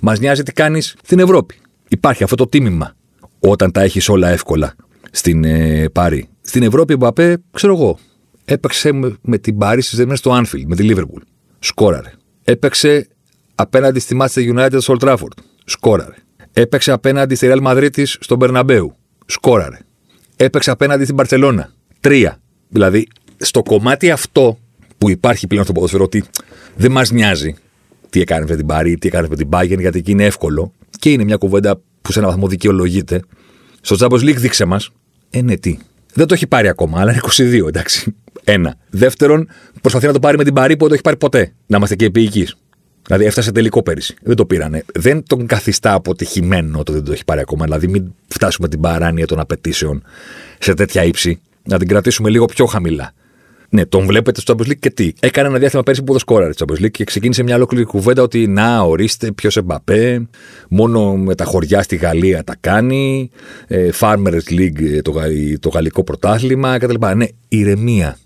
Μας 0.00 0.18
νοιάζει 0.18 0.42
τι 0.42 0.52
κάνεις 0.52 0.96
στην 1.02 1.18
Ευρώπη. 1.18 1.54
Υπάρχει 1.88 2.22
αυτό 2.22 2.36
το 2.36 2.46
τίμημα 2.46 2.96
όταν 3.40 3.72
τα 3.72 3.80
έχεις 3.80 4.08
όλα 4.08 4.28
εύκολα 4.28 4.74
στην 5.10 5.44
ε, 5.44 5.88
Πάρη. 5.88 6.28
Στην 6.40 6.62
Ευρώπη, 6.62 6.92
ο 6.92 6.96
Μπαπέ, 6.96 7.42
ξέρω 7.50 7.74
εγώ, 7.74 7.98
έπαιξε 8.44 8.92
με, 8.92 9.16
με 9.22 9.38
την 9.38 9.58
Πάρη 9.58 9.80
στις 9.80 9.98
δεμέ 9.98 10.16
στο 10.16 10.32
Άνφιλ, 10.32 10.64
με 10.66 10.76
τη 10.76 10.82
Λίβερπουλ. 10.82 11.22
Σκόραρε. 11.58 12.12
Έπαιξε 12.44 13.08
απέναντι 13.54 14.00
στη 14.00 14.16
Manchester 14.20 14.54
United 14.54 14.76
στο 14.78 14.96
Old 14.98 15.08
Trafford. 15.08 15.42
Σκόραρε. 15.64 16.14
Έπαιξε 16.52 16.92
απέναντι 16.92 17.34
στη 17.34 17.48
Real 17.50 17.66
Madrid 17.66 18.02
στον 18.04 18.38
Μπερναμπέου. 18.38 18.94
Σκόραρε. 19.26 19.78
Έπαιξε 20.36 20.70
απέναντι 20.70 21.04
στην 21.04 21.16
Παρσελώνα. 21.16 21.72
Τρία. 22.00 22.40
Δηλαδή 22.68 23.08
στο 23.36 23.62
κομμάτι 23.62 24.10
αυτό 24.10 24.58
που 25.04 25.10
υπάρχει 25.10 25.46
πλέον 25.46 25.64
στο 25.64 25.72
ποδοσφαιρό 25.72 26.04
ότι 26.04 26.24
δεν 26.76 26.90
μας 26.90 27.10
νοιάζει 27.10 27.54
τι 28.10 28.20
έκανε 28.20 28.44
με 28.48 28.56
την 28.56 28.66
Παρή, 28.66 28.98
τι 28.98 29.08
έκανε 29.08 29.28
με 29.30 29.36
την 29.36 29.48
Bayern, 29.52 29.78
γιατί 29.78 29.98
εκεί 29.98 30.10
είναι 30.10 30.24
εύκολο 30.24 30.72
και 30.98 31.10
είναι 31.10 31.24
μια 31.24 31.36
κουβέντα 31.36 31.80
που 32.02 32.12
σε 32.12 32.18
ένα 32.18 32.28
βαθμό 32.28 32.48
δικαιολογείται. 32.48 33.22
Στο 33.80 33.96
Champions 33.98 34.20
League 34.20 34.36
δείξε 34.36 34.64
μας. 34.64 34.90
Ε, 35.30 35.42
ναι, 35.42 35.56
τι. 35.56 35.78
Δεν 36.14 36.26
το 36.26 36.34
έχει 36.34 36.46
πάρει 36.46 36.68
ακόμα, 36.68 37.00
αλλά 37.00 37.12
είναι 37.12 37.20
22, 37.62 37.66
εντάξει. 37.66 38.14
Ένα. 38.44 38.76
Δεύτερον, 38.90 39.48
προσπαθεί 39.80 40.06
να 40.06 40.12
το 40.12 40.18
πάρει 40.18 40.36
με 40.36 40.44
την 40.44 40.54
Παρή 40.54 40.72
που 40.72 40.78
δεν 40.78 40.88
το 40.88 40.94
έχει 40.94 41.02
πάρει 41.02 41.16
ποτέ. 41.16 41.52
Να 41.66 41.76
είμαστε 41.76 41.96
και 41.96 42.04
επίοικοι. 42.04 42.48
Δηλαδή 43.06 43.24
έφτασε 43.24 43.52
τελικό 43.52 43.82
πέρυσι. 43.82 44.14
Δεν 44.22 44.36
το 44.36 44.46
πήρανε. 44.46 44.84
Δεν 44.94 45.22
τον 45.26 45.46
καθιστά 45.46 45.92
αποτυχημένο 45.92 46.78
ότι 46.78 46.92
δεν 46.92 47.04
το 47.04 47.12
έχει 47.12 47.24
πάρει 47.24 47.40
ακόμα. 47.40 47.64
Δηλαδή, 47.64 47.88
μην 47.88 48.14
φτάσουμε 48.28 48.68
την 48.68 48.80
παράνοια 48.80 49.26
των 49.26 49.40
απαιτήσεων 49.40 50.02
σε 50.58 50.74
τέτοια 50.74 51.04
ύψη. 51.04 51.40
Να 51.64 51.78
την 51.78 51.88
κρατήσουμε 51.88 52.30
λίγο 52.30 52.44
πιο 52.44 52.66
χαμηλά. 52.66 53.12
Ναι, 53.74 53.86
τον 53.86 54.06
βλέπετε 54.06 54.40
στο 54.40 54.54
Champions 54.54 54.66
League 54.66 54.78
και 54.78 54.90
τι; 54.90 55.12
Έκανε 55.20 55.48
ένα 55.48 55.58
διάστημα 55.58 55.82
πέρσι 55.82 56.02
που 56.02 56.12
το 56.12 56.18
σκόραρε 56.18 56.52
στο 56.52 56.64
Champions 56.68 56.84
League 56.84 56.90
και 56.90 57.04
ξεκίνησε 57.04 57.42
μια 57.42 57.54
ολόκληρη 57.54 57.84
κουβέντα 57.84 58.22
ότι 58.22 58.46
να, 58.46 58.80
ορίστε, 58.80 59.32
ποιος 59.32 59.56
Εμπαπέ, 59.56 60.28
μόνο 60.68 61.16
με 61.16 61.34
τα 61.34 61.44
χωριά 61.44 61.82
στη 61.82 61.96
Γαλλία 61.96 62.44
τα 62.44 62.56
κάνει, 62.60 63.30
ε, 63.66 63.88
Farmers 64.00 64.50
League, 64.50 64.80
ε, 64.80 65.02
το, 65.02 65.12
το 65.60 65.68
γαλλικό 65.68 66.04
πρωτάθλημα 66.04 66.78
κτλ. 66.78 67.06
Ναι, 67.16 67.26
ηρεμία. 67.48 68.18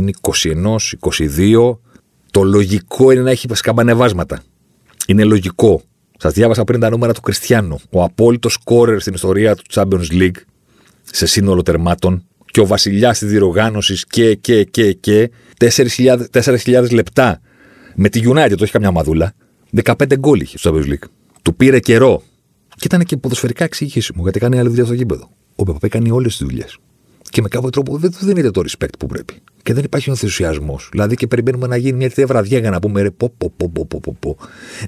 είναι 0.00 0.10
21, 0.20 0.76
22. 1.00 1.78
Το 2.30 2.42
λογικό 2.42 3.10
είναι 3.10 3.22
να 3.22 3.30
έχει 3.30 3.48
σκαμπανεβάσματα. 3.52 4.42
Είναι 5.06 5.24
λογικό. 5.24 5.82
Σας 6.18 6.32
διάβασα 6.32 6.64
πριν 6.64 6.80
τα 6.80 6.90
νούμερα 6.90 7.12
του 7.12 7.20
Κριστιανού. 7.20 7.78
Ο 7.90 8.02
απόλυτος 8.02 8.52
σκόρερ 8.52 9.00
στην 9.00 9.14
ιστορία 9.14 9.54
του 9.54 9.64
Champions 9.70 10.12
League 10.12 10.38
σε 11.02 11.26
σύνολο 11.26 11.62
τερμάτων 11.62 12.24
και 12.54 12.60
ο 12.60 12.66
βασιλιάς 12.66 13.18
της 13.18 13.28
διοργάνωσης 13.28 14.04
και, 14.04 14.34
και, 14.34 14.64
και, 14.64 14.92
και 14.92 15.30
4.000 15.58 16.90
λεπτά 16.92 17.40
με 17.94 18.08
τη 18.08 18.20
United, 18.24 18.54
το 18.56 18.62
έχει 18.62 18.72
καμιά 18.72 18.90
μαδούλα. 18.90 19.34
15 19.82 19.94
γκολ 20.18 20.40
είχε 20.40 20.58
στο 20.58 20.74
Champions 20.74 20.88
League. 20.88 21.08
Του 21.42 21.54
πήρε 21.54 21.80
καιρό. 21.80 22.22
Και 22.68 22.82
ήταν 22.84 23.04
και 23.04 23.16
ποδοσφαιρικά 23.16 23.64
εξηγήσιμο 23.64 24.22
γιατί 24.22 24.38
κάνει 24.38 24.58
άλλη 24.58 24.68
δουλειά 24.68 24.84
στο 24.84 24.94
γήπεδο. 24.94 25.30
Ο 25.56 25.62
Μπαπαπέ 25.62 25.88
κάνει 25.88 26.10
όλες 26.10 26.36
τις 26.36 26.46
δουλειές. 26.46 26.78
Και 27.30 27.42
με 27.42 27.48
κάποιο 27.48 27.70
τρόπο 27.70 27.96
δεν 27.96 28.10
του 28.10 28.26
δίνεται 28.26 28.50
το 28.50 28.62
respect 28.68 28.98
που 28.98 29.06
πρέπει. 29.06 29.34
Και 29.62 29.74
δεν 29.74 29.84
υπάρχει 29.84 30.10
ενθουσιασμός. 30.10 30.88
Δηλαδή 30.90 31.14
και 31.14 31.26
περιμένουμε 31.26 31.66
να 31.66 31.76
γίνει 31.76 31.96
μια 31.96 32.08
τέτοια 32.08 32.26
βραδιά 32.26 32.58
για 32.58 32.70
να 32.70 32.78
πούμε 32.78 33.02
ρε, 33.02 33.10
πω, 33.10 33.34
πω, 33.38 33.52
πω, 33.56 33.70
πω, 33.72 34.00
πω, 34.00 34.16
πω. 34.20 34.36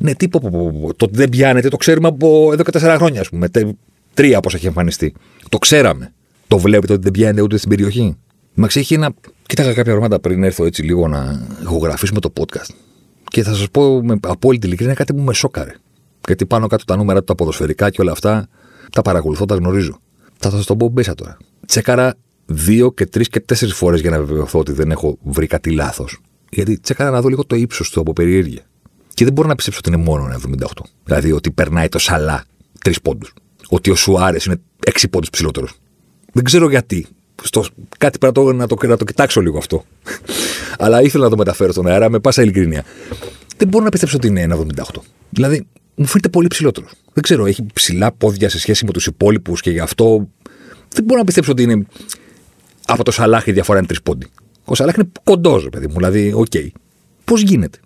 Ναι, 0.01 0.15
τι 0.15 0.29
πω, 0.29 0.41
πω, 0.43 0.51
πω, 0.51 0.81
πω. 0.81 0.95
Το 0.95 1.05
ότι 1.05 1.17
δεν 1.17 1.29
πιάνεται 1.29 1.69
το 1.69 1.77
ξέρουμε 1.77 2.09
από 2.09 2.51
εδώ 2.53 2.63
και 2.63 2.71
τέσσερα 2.71 2.97
χρόνια, 2.97 3.21
ας 3.21 3.29
πούμε. 3.29 3.49
Τρία 4.15 4.41
πώ 4.41 4.51
έχει 4.55 4.67
εμφανιστεί. 4.67 5.15
Το 5.49 5.59
ξέραμε. 5.59 6.13
Το 6.49 6.59
βλέπετε 6.59 6.93
ότι 6.93 7.03
δεν 7.03 7.13
πιάνεται 7.13 7.43
ούτε 7.43 7.57
στην 7.57 7.69
περιοχή. 7.69 8.17
Μα 8.55 8.69
έχει 8.75 8.95
ένα. 8.95 9.15
Κοίταγα 9.47 9.73
κάποια 9.73 9.93
πράγματα 9.93 10.21
πριν 10.21 10.43
έρθω 10.43 10.65
έτσι 10.65 10.83
λίγο 10.83 11.09
να 11.09 11.47
ηχογραφήσουμε 11.63 12.21
το 12.21 12.33
podcast. 12.41 12.75
Και 13.25 13.43
θα 13.43 13.55
σας 13.55 13.71
πω 13.71 14.03
με 14.03 14.19
απόλυτη 14.23 14.67
ειλικρίνεια 14.67 14.95
κάτι 14.95 15.15
που 15.15 15.23
με 15.23 15.35
σόκαρε. 15.35 15.75
Γιατί 16.27 16.47
πάνω 16.47 16.67
κάτω 16.67 16.85
τα 16.85 16.97
νούμερα 16.97 17.19
του, 17.19 17.25
τα 17.25 17.35
ποδοσφαιρικά 17.35 17.91
και 17.91 18.01
όλα 18.01 18.13
αυτά, 18.13 18.49
τα 18.93 19.03
παρακολουθώ, 19.03 19.45
τα 19.45 19.55
γνωρίζω. 19.55 20.01
Θα 20.39 20.51
σας 20.51 20.67
το 20.67 20.77
πω 20.77 20.91
μέσα 20.95 21.15
τώρα. 21.15 21.37
Τσέκαρα 21.67 22.15
δύο 22.47 22.93
και 22.93 23.07
τρεις 23.07 23.29
και 23.29 23.41
τέσσερις 23.41 23.75
φορές 23.75 24.01
για 24.01 24.11
να 24.11 24.23
βεβαιωθώ 24.23 24.59
ότι 24.59 24.73
δεν 24.73 24.91
έχω 24.91 25.19
βρει 25.23 25.47
κάτι 25.47 25.71
λάθος. 25.71 26.21
Γιατί 26.51 26.79
τσέκαρα 26.81 27.11
να 27.11 27.21
δω 27.21 27.29
λίγο 27.29 27.45
το 27.45 27.57
ύψος 27.57 27.91
του 27.91 28.01
από 28.01 28.13
περιέργεια. 28.13 28.63
Και 29.15 29.25
δεν 29.25 29.33
μπορώ 29.33 29.49
να 29.49 29.55
πιστέψω 29.55 29.81
ότι 29.85 29.95
είναι 29.95 30.05
μόνο 30.05 30.29
78. 30.59 30.67
Δηλαδή 31.05 31.33
ότι 31.33 31.51
περνάει 31.51 31.89
το 31.89 31.99
Σαλάχ 31.99 32.45
τρεις 32.81 33.01
πόντους. 33.01 33.33
Ότι 33.69 33.91
ο 33.91 33.95
Σουάρες 33.95 34.45
είναι 34.45 34.61
έξι 34.87 35.09
πόντους 35.09 35.31
ψηλότερος. 35.31 35.73
Δεν 36.37 36.45
ξέρω 36.45 36.71
γιατί. 36.71 37.07
Στο, 37.43 37.65
κάτι 37.99 38.19
πρέπει 38.19 38.41
να 38.55 38.67
το, 38.67 38.77
να 38.87 38.97
το 38.97 39.05
κοιτάξω 39.05 39.41
λίγο 39.41 39.59
αυτό. 39.59 39.85
Αλλά 40.79 41.03
ήθελα 41.03 41.25
να 41.25 41.31
το 41.31 41.37
μεταφέρω 41.37 41.73
στον 41.73 41.87
αέρα 41.87 42.11
με 42.11 42.19
πάσα 42.19 42.43
ειλικρίνεια. 42.43 42.85
Δεν 43.57 43.69
μπορώ 43.69 43.85
να 43.85 43.91
πιστέψω 43.91 44.17
ότι 44.17 44.27
είναι 44.27 44.47
1,78. 44.51 44.83
Δηλαδή, 45.31 45.67
μου 45.95 46.07
φαίνεται 46.07 46.29
πολύ 46.29 46.47
ψηλότερος. 46.47 46.87
Δεν 47.13 47.23
ξέρω, 47.23 47.47
έχει 47.47 47.67
ψηλά 47.73 48.13
πόδια 48.13 48.49
σε 48.49 48.59
σχέση 48.59 48.85
με 48.85 48.93
τους 48.93 49.07
υπόλοιπους 49.07 49.61
και 49.61 49.71
γι' 49.71 49.81
αυτό 49.81 50.29
δεν 50.89 51.05
μπορώ 51.05 51.19
να 51.19 51.25
πιστέψω 51.25 51.51
ότι 51.51 51.63
είναι 51.63 51.87
από 52.87 53.05
το 53.05 53.11
Σαλάχ 53.11 53.47
η 53.47 53.53
διαφορά 53.53 53.79
είναι 53.79 53.87
τρεις 53.87 54.03
πόντοι. 54.03 54.27
Ο 54.65 54.75
Σαλάχ 54.75 54.95
είναι 54.95 55.09
κοντός, 55.25 55.69
παιδί 55.71 55.87
μου. 55.87 55.95
Δηλαδή, 55.97 56.33
OK. 56.35 56.47
Okay. 56.51 56.69
Πώς 57.25 57.43
γίνεται; 57.43 57.79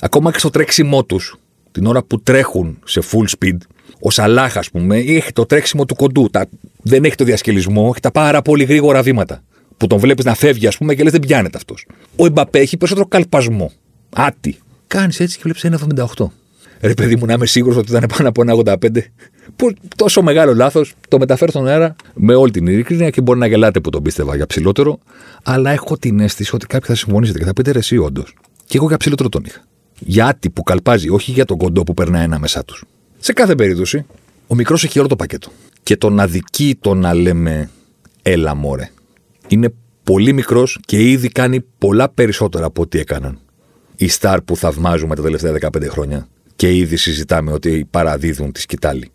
Ακόμα 0.00 0.32
και 0.32 0.38
στο 0.38 0.50
τρέξιμό 0.50 1.04
τους, 1.04 1.36
την 1.70 1.86
ώρα 1.86 2.02
που 2.02 2.20
τρέχουν 2.20 2.78
σε 2.84 3.02
full 3.10 3.24
speed, 3.38 3.56
ο 4.00 4.10
Σαλάχ, 4.10 4.56
ας 4.56 4.70
πούμε, 4.70 4.96
έχει 4.96 5.32
το 5.32 5.46
τρέξιμο 5.46 5.84
του 5.84 5.94
κοντού. 5.94 6.28
Τα... 6.30 6.46
Δεν 6.82 7.04
έχει 7.04 7.14
το 7.14 7.24
διασκελισμό, 7.24 7.88
έχει 7.90 8.00
τα 8.00 8.10
πάρα 8.10 8.42
πολύ 8.42 8.64
γρήγορα 8.64 9.02
βήματα. 9.02 9.42
Που 9.76 9.86
τον 9.86 9.98
βλέπεις 9.98 10.24
να 10.24 10.34
φεύγει, 10.34 10.66
ας 10.66 10.76
πούμε, 10.76 10.94
και 10.94 11.02
λες 11.02 11.12
δεν 11.12 11.20
πιάνεται 11.20 11.56
αυτός. 11.56 11.86
Ο 12.16 12.26
Εμπαπέ 12.26 12.58
έχει 12.58 12.76
περισσότερο 12.76 13.08
καλπασμό. 13.08 13.72
Άτι. 14.10 14.58
Κάνεις 14.86 15.20
έτσι 15.20 15.36
και 15.36 15.42
βλέπεις 15.42 15.64
1,78. 16.16 16.30
Ρε 16.80 16.94
παιδί 16.94 17.16
μου, 17.16 17.26
να 17.26 17.32
είμαι 17.32 17.46
σίγουρος 17.46 17.76
ότι 17.76 17.90
ήταν 17.90 18.08
πάνω 18.16 18.28
από 18.28 18.42
1,85. 18.46 18.88
Που 19.56 19.72
τόσο 19.96 20.22
μεγάλο 20.22 20.54
λάθος 20.54 20.94
το 21.08 21.18
μεταφέρω 21.18 21.50
στον 21.50 21.66
αέρα 21.66 21.96
με 22.14 22.34
όλη 22.34 22.50
την 22.50 22.66
ειλικρίνεια 22.66 23.10
και 23.10 23.20
μπορεί 23.20 23.38
να 23.38 23.46
γελάτε 23.46 23.80
που 23.80 23.90
τον 23.90 24.02
πίστευα 24.02 24.36
για 24.36 24.46
ψηλότερο. 24.46 24.98
Αλλά 25.42 25.70
έχω 25.70 25.98
την 25.98 26.20
αίσθηση 26.20 26.54
ότι 26.54 26.66
κάποιοι 26.66 26.88
θα 26.88 26.94
συμφωνήσετε 26.94 27.38
και 27.38 27.44
θα 27.44 27.52
πείτε 27.52 27.70
ρε, 27.70 27.78
εσύ 27.78 27.96
όντως. 27.96 28.36
Και 28.64 28.76
εγώ 28.76 28.86
για 28.88 28.96
ψηλότερο 28.96 29.28
τον 29.28 29.42
είχα. 29.46 29.64
Για 29.98 30.26
άτι 30.26 30.50
που 30.50 30.62
καλπάζει, 30.62 31.08
όχι 31.08 31.32
για 31.32 31.44
τον 31.44 31.58
κοντό 31.58 31.82
που 31.82 31.94
περνάει 31.94 32.24
ένα 32.24 32.38
μέσα 32.38 32.64
τους. 32.64 32.84
Σε 33.18 33.32
κάθε 33.32 33.54
περίπτωση, 33.54 34.06
ο 34.46 34.54
μικρός 34.54 34.84
έχει 34.84 34.98
όλο 34.98 35.08
το 35.08 35.16
πακέτο. 35.16 35.50
Και 35.82 35.96
τον 35.96 36.20
αδικεί 36.20 36.78
το 36.80 36.94
να 36.94 37.14
λέμε 37.14 37.70
έλα 38.22 38.54
μωρέ. 38.54 38.90
Είναι 39.48 39.72
πολύ 40.02 40.32
μικρός 40.32 40.78
και 40.86 41.10
ήδη 41.10 41.28
κάνει 41.28 41.60
πολλά 41.78 42.08
περισσότερα 42.08 42.66
από 42.66 42.82
ό,τι 42.82 42.98
έκαναν 42.98 43.38
οι 44.00 44.08
στάρ 44.08 44.42
που 44.42 44.56
θαυμάζουμε 44.56 45.14
τα 45.14 45.22
τελευταία 45.22 45.52
15 45.60 45.88
χρόνια 45.88 46.28
και 46.56 46.76
ήδη 46.76 46.96
συζητάμε 46.96 47.52
ότι 47.52 47.86
παραδίδουν 47.90 48.52
τη 48.52 48.60
σκητάλη 48.60 49.10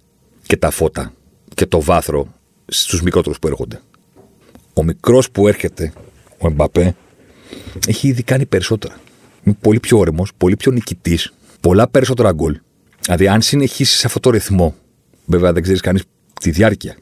και 0.48 0.58
τα 0.58 0.70
φώτα 0.70 1.14
και 1.54 1.66
το 1.66 1.82
βάθρο 1.82 2.34
στους 2.66 3.02
μικρότερους 3.02 3.40
που 3.40 3.48
έρχονται. 3.48 3.82
Ο 4.74 4.84
μικρός 4.84 5.32
που 5.32 5.48
έρχεται, 5.48 5.94
ο 6.38 6.48
Εμπαπέ, 6.48 6.96
έχει 7.88 8.08
ήδη 8.08 8.24
κάνει 8.24 8.46
περισσότερα. 8.46 9.00
Είναι 9.44 9.58
πολύ 9.62 9.80
πιο 9.80 9.98
όρεμος, 9.98 10.32
πολύ 10.38 10.56
πιο 10.56 10.72
νικητής, 10.72 11.34
πολλά 11.60 11.88
περισσότερα 11.88 12.32
γκολ. 12.32 12.60
Δηλαδή 13.02 13.28
αν 13.28 13.42
συνεχίσεις 13.42 13.98
σε 13.98 14.08
αυτό 14.08 14.20
το 14.20 14.30
ρυθμό, 14.30 14.76
βέβαια 15.26 15.54
δεν 15.54 15.62
ξέρεις 15.62 15.82
κανείς 15.82 16.04
τη 16.42 16.52
διάρκεια 16.52 16.96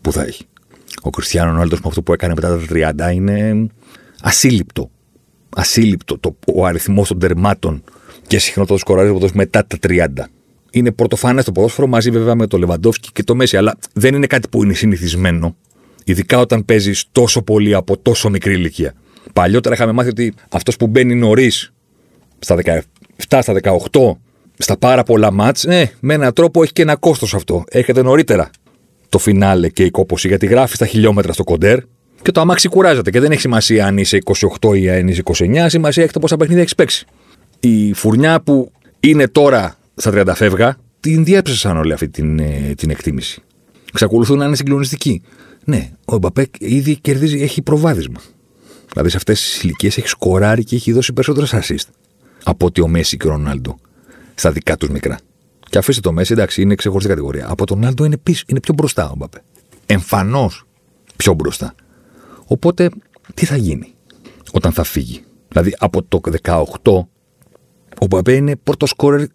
που 0.00 0.12
θα 0.12 0.22
έχει. 0.22 0.44
Ο 1.02 1.10
Κριστιανό 1.10 1.50
Ρονάλντος 1.50 1.80
με 1.80 1.88
αυτό 1.88 2.02
που 2.02 2.12
έκανε 2.12 2.34
μετά 2.34 2.58
τα 2.58 2.64
30 3.10 3.14
είναι 3.14 3.66
ασύλληπτο. 4.20 4.90
Ασύλληπτο 5.56 6.18
το, 6.18 6.36
ο 6.54 6.64
αριθμός 6.66 7.08
των 7.08 7.18
τερμάτων 7.18 7.82
και 8.26 8.38
συχνό 8.38 8.76
σκοράρισμα 8.76 9.28
μετά 9.34 9.66
τα 9.66 9.76
30. 9.88 10.06
Είναι 10.70 10.92
πρωτοφανές 10.92 11.44
το 11.44 11.52
ποδόσφαιρο 11.52 11.86
μαζί 11.86 12.10
βέβαια 12.10 12.34
με 12.34 12.46
το 12.46 12.58
Λεβαντόφσκι 12.58 13.08
και 13.12 13.22
το 13.22 13.34
Μέση, 13.34 13.56
αλλά 13.56 13.78
δεν 13.92 14.14
είναι 14.14 14.26
κάτι 14.26 14.48
που 14.48 14.62
είναι 14.62 14.74
συνηθισμένο. 14.74 15.56
Ειδικά 16.04 16.38
όταν 16.38 16.64
παίζεις 16.64 17.04
τόσο 17.12 17.42
πολύ 17.42 17.74
από 17.74 17.98
τόσο 17.98 18.30
μικρή 18.30 18.52
ηλικία. 18.52 18.94
Παλιότερα 19.32 19.74
είχαμε 19.74 19.92
μάθει 19.92 20.08
ότι 20.08 20.34
αυτός 20.48 20.76
που 20.76 20.86
μπαίνει 20.86 21.14
νωρίς, 21.14 21.73
στα 22.44 22.56
17, 23.16 23.38
στα 23.42 23.54
18, 23.92 24.16
στα 24.58 24.76
πάρα 24.76 25.02
πολλά 25.02 25.32
μάτς, 25.32 25.64
ε, 25.64 25.90
με 26.00 26.14
έναν 26.14 26.32
τρόπο 26.32 26.62
έχει 26.62 26.72
και 26.72 26.82
ένα 26.82 26.96
κόστος 26.96 27.34
αυτό. 27.34 27.64
Έρχεται 27.68 28.02
νωρίτερα 28.02 28.50
το 29.08 29.18
φινάλε 29.18 29.68
και 29.68 29.84
η 29.84 29.90
κόποση, 29.90 30.28
γιατί 30.28 30.46
γράφει 30.46 30.76
τα 30.76 30.86
χιλιόμετρα 30.86 31.32
στο 31.32 31.44
κοντέρ 31.44 31.78
και 32.22 32.30
το 32.30 32.40
αμάξι 32.40 32.68
κουράζεται. 32.68 33.10
Και 33.10 33.20
δεν 33.20 33.30
έχει 33.30 33.40
σημασία 33.40 33.86
αν 33.86 33.98
είσαι 33.98 34.18
28 34.60 34.76
ή 34.76 34.90
αν 34.90 35.08
είσαι 35.08 35.22
29, 35.24 35.64
σημασία 35.68 36.02
έχει 36.02 36.12
το 36.12 36.18
πόσα 36.18 36.36
παιχνίδια 36.36 36.62
έχεις 36.62 36.74
παίξει 36.74 37.06
η 37.66 37.92
φουρνιά 37.92 38.40
που 38.40 38.72
είναι 39.00 39.28
τώρα 39.28 39.76
στα 39.94 40.10
30 40.14 40.32
φεύγα, 40.34 40.76
την 41.00 41.24
διέψασαν 41.24 41.76
όλη 41.76 41.92
αυτή 41.92 42.08
την, 42.08 42.38
ε, 42.38 42.74
την 42.76 42.90
εκτίμηση. 42.90 43.42
Ξακολουθούν 43.92 44.38
να 44.38 44.44
είναι 44.44 44.56
συγκλονιστικοί. 44.56 45.22
Ναι, 45.64 45.90
ο 46.04 46.16
Μπαπέκ 46.16 46.54
ήδη 46.58 46.96
κερδίζει, 46.96 47.42
έχει 47.42 47.62
προβάδισμα. 47.62 48.20
Δηλαδή 48.90 49.10
σε 49.10 49.16
αυτές 49.16 49.40
τις 49.40 49.62
ηλικίες 49.62 49.96
έχει 49.96 50.08
σκοράρει 50.08 50.64
και 50.64 50.76
έχει 50.76 50.92
δώσει 50.92 51.12
περισσότερες 51.12 51.54
assist 51.54 51.88
από 52.44 52.66
ότι 52.66 52.80
ο 52.80 52.88
Μέση 52.88 53.16
και 53.16 53.26
ο 53.26 53.30
Ρονάλντο 53.30 53.78
στα 54.34 54.52
δικά 54.52 54.76
τους 54.76 54.88
μικρά. 54.88 55.18
Και 55.70 55.78
αφήστε 55.78 56.00
το 56.00 56.12
Μέση, 56.12 56.32
εντάξει, 56.32 56.62
είναι 56.62 56.74
ξεχωριστή 56.74 57.10
κατηγορία. 57.10 57.46
Από 57.48 57.66
τον 57.66 57.76
Ρονάλντο 57.76 58.04
είναι, 58.04 58.16
πίσω, 58.16 58.44
είναι 58.46 58.60
πιο 58.60 58.74
μπροστά 58.74 59.10
ο 59.10 59.14
Μπαπέ. 59.16 59.42
Εμφανώς 59.86 60.64
πιο 61.16 61.32
μπροστά. 61.32 61.74
Οπότε 62.46 62.88
τι 63.34 63.46
θα 63.46 63.56
γίνει 63.56 63.94
όταν 64.52 64.72
θα 64.72 64.84
φύγει; 64.84 65.24
Δηλαδή 65.48 65.74
από 65.78 66.02
το 66.02 66.20
18 66.42 66.66
ο 68.00 68.06
Μπαπέ 68.06 68.34
είναι 68.34 68.56
πρώτος 68.56 68.90
σκόρερ 68.90 69.26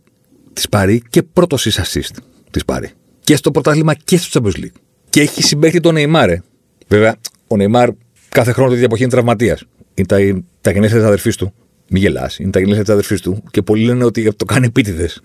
της 0.54 0.70
Παρή 0.70 1.02
και 1.10 1.24
πρώτος 1.24 1.66
εις 1.66 1.80
assist 1.80 2.18
της 2.52 2.66
Παρή. 2.66 2.92
Και 3.20 3.36
στο 3.36 3.52
πρωτάθλημα 3.52 3.94
και 3.94 4.18
στο 4.18 4.42
Champions 4.44 4.58
League. 4.58 4.80
Και 5.10 5.22
έχει 5.22 5.44
συμπέχτη 5.44 5.80
τον 5.80 5.94
Νεϊμάρ. 5.94 6.30
Ε. 6.30 6.44
Βέβαια, 6.88 7.16
ο 7.48 7.56
Νεϊμάρ 7.56 7.90
κάθε 8.30 8.52
χρόνο 8.52 8.74
τη 8.76 8.84
εποχή 8.84 9.02
είναι 9.02 9.12
τραυματίας. 9.12 9.64
Είναι 9.94 10.08
τα, 10.08 10.18
τα 10.62 10.72
γενέθλια 10.72 11.00
της 11.00 11.08
αδερφής 11.08 11.36
του. 11.36 11.54
Μην 11.90 12.02
γελάς, 12.02 12.40
είναι 12.40 12.50
τα 12.50 12.60
γενέθλια 12.60 12.84
της 12.84 12.94
αδερφής 12.94 13.22
του. 13.22 13.44
Και 13.52 13.62
πολλοί 13.62 13.84
λένε 13.84 14.04
ότι 14.04 14.34
το 14.34 14.46
κάνει 14.46 14.66
επίτηδες 14.66 15.22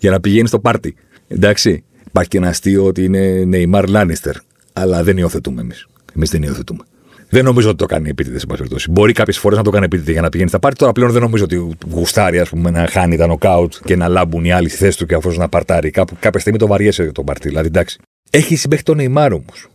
για 0.00 0.10
να 0.10 0.20
πηγαίνει 0.20 0.48
στο 0.48 0.58
πάρτι. 0.58 0.94
Εντάξει. 1.28 1.84
Υπάρχει 2.06 2.30
και 2.30 2.38
ένα 2.38 2.48
αστείο 2.48 2.84
ότι 2.84 3.04
είναι 3.04 3.44
Νεϊμάρ 3.46 3.88
Λάνιστερ. 3.88 4.34
Αλλά 4.72 5.02
δεν 5.02 5.16
υιοθετούμε 5.16 5.60
εμείς. 5.60 5.86
Εμείς 6.16 6.30
δεν 6.30 6.42
υιοθετούμε. 6.42 6.84
Δεν 7.28 7.44
νομίζω 7.44 7.68
ότι 7.68 7.76
το 7.76 7.86
κάνει 7.86 8.08
επίτηδες, 8.08 8.40
σε 8.40 8.46
πάση 8.46 8.58
περιπτώσει. 8.58 8.90
Μπορεί 8.90 9.12
κάποιες 9.12 9.38
φορές 9.38 9.58
να 9.58 9.64
το 9.64 9.70
κάνει 9.70 9.84
επίτηδες 9.84 10.12
για 10.12 10.22
να 10.22 10.28
πηγαίνει 10.28 10.48
στα 10.48 10.58
πάρτι. 10.58 10.78
Τώρα 10.78 10.92
πλέον 10.92 11.10
δεν 11.10 11.22
νομίζω 11.22 11.44
ότι 11.44 11.68
γουστάρει 11.90 12.38
ας 12.38 12.48
πούμε, 12.48 12.70
να 12.70 12.86
χάνει 12.86 13.16
τα 13.16 13.26
νοκάουτ 13.26 13.74
και 13.84 13.96
να 13.96 14.08
λάμπουν 14.08 14.44
οι 14.44 14.52
άλλοι 14.52 14.68
στη 14.68 14.78
θέση 14.78 14.98
του 14.98 15.06
και 15.06 15.14
αφού 15.14 15.32
να 15.32 15.48
παρτάρει. 15.48 15.90
Κάπου, 15.90 16.16
κάποια 16.20 16.40
στιγμή 16.40 16.58
το 16.58 16.66
βαριέσαι 16.66 17.02
για 17.02 17.12
τον 17.12 17.24
πάρτι. 17.24 17.48
Δηλαδή 17.48 17.66
εντάξει. 17.66 17.98
Έχει 18.30 18.56
συμπέχει 18.56 18.82
τον 18.82 18.96
Νεϊμάρ 18.96 19.32
όμως 19.32 19.68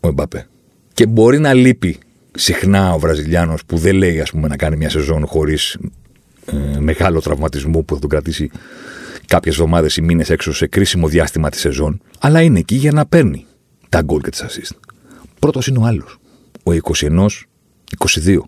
ο 0.00 0.08
Εμπαπέ. 0.08 0.46
Και 0.94 1.06
μπορεί 1.06 1.38
να 1.38 1.54
λείπει 1.54 1.98
συχνά 2.34 2.92
ο 2.92 2.98
Βραζιλιάνος 2.98 3.64
που 3.64 3.76
δεν 3.76 3.94
λέει 3.94 4.20
ας 4.20 4.30
πούμε, 4.30 4.48
να 4.48 4.56
κάνει 4.56 4.76
μια 4.76 4.90
σεζόν 4.90 5.26
χωρίς 5.26 5.78
ε, 6.46 6.78
μεγάλο 6.78 7.20
τραυματισμό 7.20 7.82
που 7.82 7.94
θα 7.94 8.00
τον 8.00 8.10
κρατήσει 8.10 8.50
κάποιες 9.26 9.54
εβδομάδες 9.54 9.96
ή 9.96 10.02
μήνες 10.02 10.30
έξω 10.30 10.52
σε 10.52 10.66
κρίσιμο 10.66 11.08
διάστημα 11.08 11.48
της 11.48 11.60
σεζόν. 11.60 12.00
Αλλά 12.18 12.42
είναι 12.42 12.58
εκεί 12.58 12.74
για 12.74 12.92
να 12.92 13.06
παίρνει 13.06 13.46
τα 13.88 14.02
γκολ 14.02 14.20
και 14.20 14.30
τις 14.30 14.44
assist. 14.44 14.76
Πρώτος 15.38 15.66
είναι 15.66 15.78
ο 15.78 15.84
άλλος 15.84 16.16
ο 16.62 16.72
21, 16.82 17.26
22. 17.98 18.38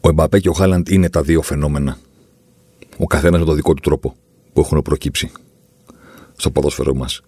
Ο 0.00 0.08
Εμπαπέ 0.08 0.40
και 0.40 0.48
ο 0.48 0.52
Χάλαντ 0.52 0.88
είναι 0.88 1.10
τα 1.10 1.22
δύο 1.22 1.42
φαινόμενα. 1.42 1.98
Ο 2.98 3.06
καθένας 3.06 3.40
με 3.40 3.46
τον 3.46 3.54
δικό 3.54 3.74
του 3.74 3.82
τρόπο 3.82 4.14
που 4.52 4.60
έχουν 4.60 4.82
προκύψει 4.82 5.30
στο 6.36 6.50
ποδόσφαιρό 6.50 6.94
μας. 6.94 7.20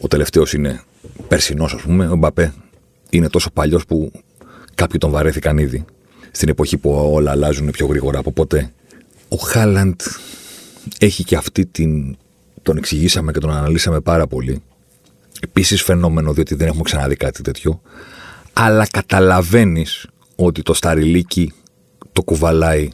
Ο 0.00 0.08
τελευταίος 0.08 0.52
είναι 0.52 0.82
περσινό, 1.28 1.64
ας 1.64 1.74
πούμε. 1.82 2.08
Ο 2.08 2.12
Εμπαπέ 2.12 2.54
είναι 3.10 3.28
τόσο 3.28 3.50
παλιός 3.50 3.86
που 3.86 4.12
κάποιοι 4.74 4.98
τον 4.98 5.10
βαρέθηκαν 5.10 5.58
ήδη. 5.58 5.84
στην 6.34 6.48
εποχή 6.48 6.76
που 6.76 7.10
όλα 7.12 7.30
αλλάζουν 7.30 7.70
πιο 7.70 7.86
γρήγορα 7.86 8.18
από 8.18 8.32
ποτέ. 8.32 8.72
Ο 9.28 9.36
Χάλαντ 9.36 10.00
έχει 10.98 11.24
και 11.24 11.36
αυτή 11.36 11.66
την. 11.66 12.16
Τον 12.62 12.76
εξηγήσαμε 12.76 13.32
και 13.32 13.38
τον 13.38 13.50
αναλύσαμε 13.50 14.00
πάρα 14.00 14.26
πολύ. 14.26 14.62
Επίσης 15.40 15.82
φαινόμενο, 15.82 16.32
διότι 16.32 16.54
δεν 16.54 16.66
έχουμε 16.66 16.82
ξαναδεί 16.82 17.16
κάτι 17.16 17.42
τέτοιο. 17.42 17.80
Αλλά 18.52 18.86
καταλαβαίνεις 18.90 20.06
ότι 20.36 20.62
το 20.62 20.74
σταριλίκι 20.74 21.52
το 22.12 22.22
κουβαλάει 22.22 22.90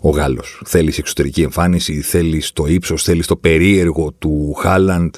ο 0.00 0.10
Γάλλος. 0.10 0.62
Θέλεις 0.64 0.98
εξωτερική 0.98 1.42
εμφάνιση, 1.42 2.00
θέλεις 2.00 2.52
το 2.52 2.66
ύψος, 2.66 3.02
θέλεις 3.02 3.26
το 3.26 3.36
περίεργο 3.36 4.12
του 4.18 4.54
Χάλαντ. 4.58 5.14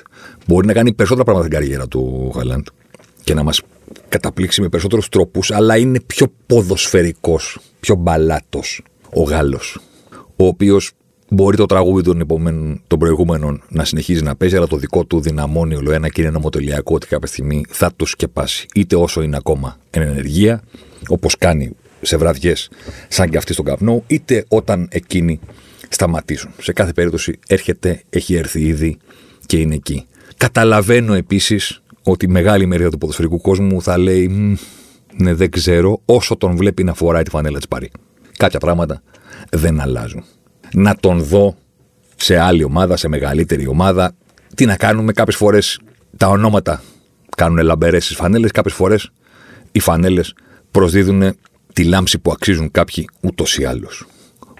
Μπορεί 0.46 0.66
να 0.66 0.72
κάνει 0.72 0.92
περισσότερα 0.92 1.24
πράγματα 1.24 1.48
στην 1.48 1.60
καριέρα 1.60 1.88
του 1.88 2.32
Χάλαντ 2.36 2.66
και 3.24 3.34
να 3.34 3.42
μας 3.42 3.62
καταπλήξει 4.08 4.60
με 4.60 4.68
περισσότερους 4.68 5.08
τρόπους, 5.08 5.50
αλλά 5.50 5.76
είναι 5.76 6.00
πιο 6.00 6.26
ποδοσφαιρικός, 6.46 7.58
πιο 7.80 7.94
μπαλάτος 7.94 8.82
ο 9.14 9.22
Γάλλος. 9.22 9.78
Ο 10.36 10.46
οποίος 10.46 10.92
μπορεί 11.28 11.56
το 11.56 11.66
τραγούδι 11.66 12.02
των, 12.02 12.20
επόμενων, 12.20 12.82
των 12.86 12.98
προηγούμενων 12.98 13.62
να 13.68 13.84
συνεχίζει 13.84 14.22
να 14.22 14.36
παίζει, 14.36 14.56
αλλά 14.56 14.66
το 14.66 14.76
δικό 14.76 15.04
του 15.04 15.20
δυναμώνει 15.20 15.74
όλο 15.74 15.92
ένα 15.92 16.08
και 16.08 16.20
είναι 16.20 16.30
νομοτελειακό 16.30 16.94
ότι 16.94 17.06
κάποια 17.06 17.28
στιγμή 17.28 17.64
θα 17.68 17.92
το 17.96 18.06
σκεπάσει. 18.06 18.66
Είτε 18.74 18.96
όσο 18.96 19.22
είναι 19.22 19.36
ακόμα 19.36 19.76
εν 19.90 20.02
ενεργεία, 20.02 20.62
όπως 21.08 21.36
κάνει 21.38 21.70
σε 22.00 22.16
βραδιές 22.16 22.70
σαν 23.08 23.30
και 23.30 23.36
αυτή 23.36 23.52
στον 23.52 23.64
καπνό, 23.64 24.02
είτε 24.06 24.44
όταν 24.48 24.88
εκείνοι 24.90 25.40
σταματήσουν. 25.88 26.50
Σε 26.60 26.72
κάθε 26.72 26.92
περίπτωση 26.92 27.38
έρχεται, 27.46 28.02
έχει 28.10 28.34
έρθει 28.34 28.60
ήδη 28.60 28.98
και 29.46 29.56
είναι 29.56 29.74
εκεί. 29.74 30.06
Καταλαβαίνω 30.36 31.14
επίσης 31.14 31.82
ότι 32.10 32.24
η 32.24 32.28
μεγάλη 32.28 32.66
μερίδα 32.66 32.90
του 32.90 32.98
ποδοσφαιρικού 32.98 33.40
κόσμου 33.40 33.82
θα 33.82 33.98
λέει 33.98 34.58
ναι 35.16 35.34
δεν 35.34 35.50
ξέρω 35.50 36.00
όσο 36.04 36.36
τον 36.36 36.56
βλέπει 36.56 36.84
να 36.84 36.94
φοράει 36.94 37.22
τη 37.22 37.30
φανέλα 37.30 37.56
της 37.56 37.68
Παρή. 37.68 37.90
Κάποια 38.36 38.58
πράγματα 38.58 39.02
δεν 39.50 39.80
αλλάζουν. 39.80 40.24
Να 40.72 40.96
τον 40.96 41.22
δω 41.22 41.56
σε 42.16 42.38
άλλη 42.38 42.64
ομάδα, 42.64 42.96
σε 42.96 43.08
μεγαλύτερη 43.08 43.66
ομάδα. 43.66 44.12
Τι 44.54 44.64
να 44.64 44.76
κάνουμε 44.76 45.12
κάποιες 45.12 45.36
φορές 45.36 45.80
τα 46.16 46.28
ονόματα 46.28 46.82
κάνουν 47.36 47.58
λαμπερές 47.64 48.04
στις 48.04 48.16
φανέλες, 48.16 48.50
κάποιες 48.50 48.74
φορές 48.74 49.10
οι 49.72 49.80
φανέλες 49.80 50.34
προσδίδουν 50.70 51.34
τη 51.72 51.84
λάμψη 51.84 52.18
που 52.18 52.32
αξίζουν 52.32 52.70
κάποιοι 52.70 53.08
ούτως 53.20 53.58
ή 53.58 53.64
άλλως. 53.64 54.06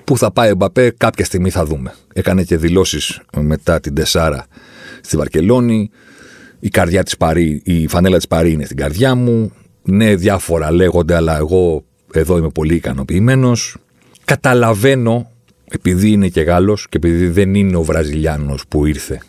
Πού 0.04 0.18
θα 0.18 0.30
πάει 0.32 0.50
ο 0.50 0.54
Μπαπέ, 0.54 0.90
κάποια 0.96 1.24
στιγμή 1.24 1.50
θα 1.50 1.64
δούμε. 1.64 1.94
Έκανε 2.12 2.42
και 2.42 2.56
δηλώσεις 2.56 3.20
μετά 3.36 3.80
την 3.80 3.94
Τεσάρα 3.94 4.46
στη 5.00 5.16
Βαρκελόνη. 5.16 5.90
Η 6.60 6.68
καρδιά 6.68 7.02
της 7.02 7.16
Παρή, 7.16 7.60
η 7.64 7.86
φανέλα 7.86 8.16
της 8.16 8.26
Παρή 8.26 8.52
είναι 8.52 8.64
στην 8.64 8.76
καρδιά 8.76 9.14
μου. 9.14 9.52
Ναι, 9.82 10.14
διάφορα 10.14 10.72
λέγονται, 10.72 11.14
αλλά 11.14 11.36
εγώ 11.36 11.84
εδώ 12.12 12.36
είμαι 12.36 12.48
πολύ 12.48 12.74
ικανοποιημένος. 12.74 13.76
Καταλαβαίνω, 14.24 15.30
επειδή 15.70 16.10
είναι 16.10 16.28
και 16.28 16.40
Γάλλος 16.40 16.88
και 16.88 16.96
επειδή 16.96 17.28
δεν 17.28 17.54
είναι 17.54 17.76
ο 17.76 17.82
Βραζιλιάνος 17.82 18.64
που 18.68 18.86
ήρθε 18.86 19.20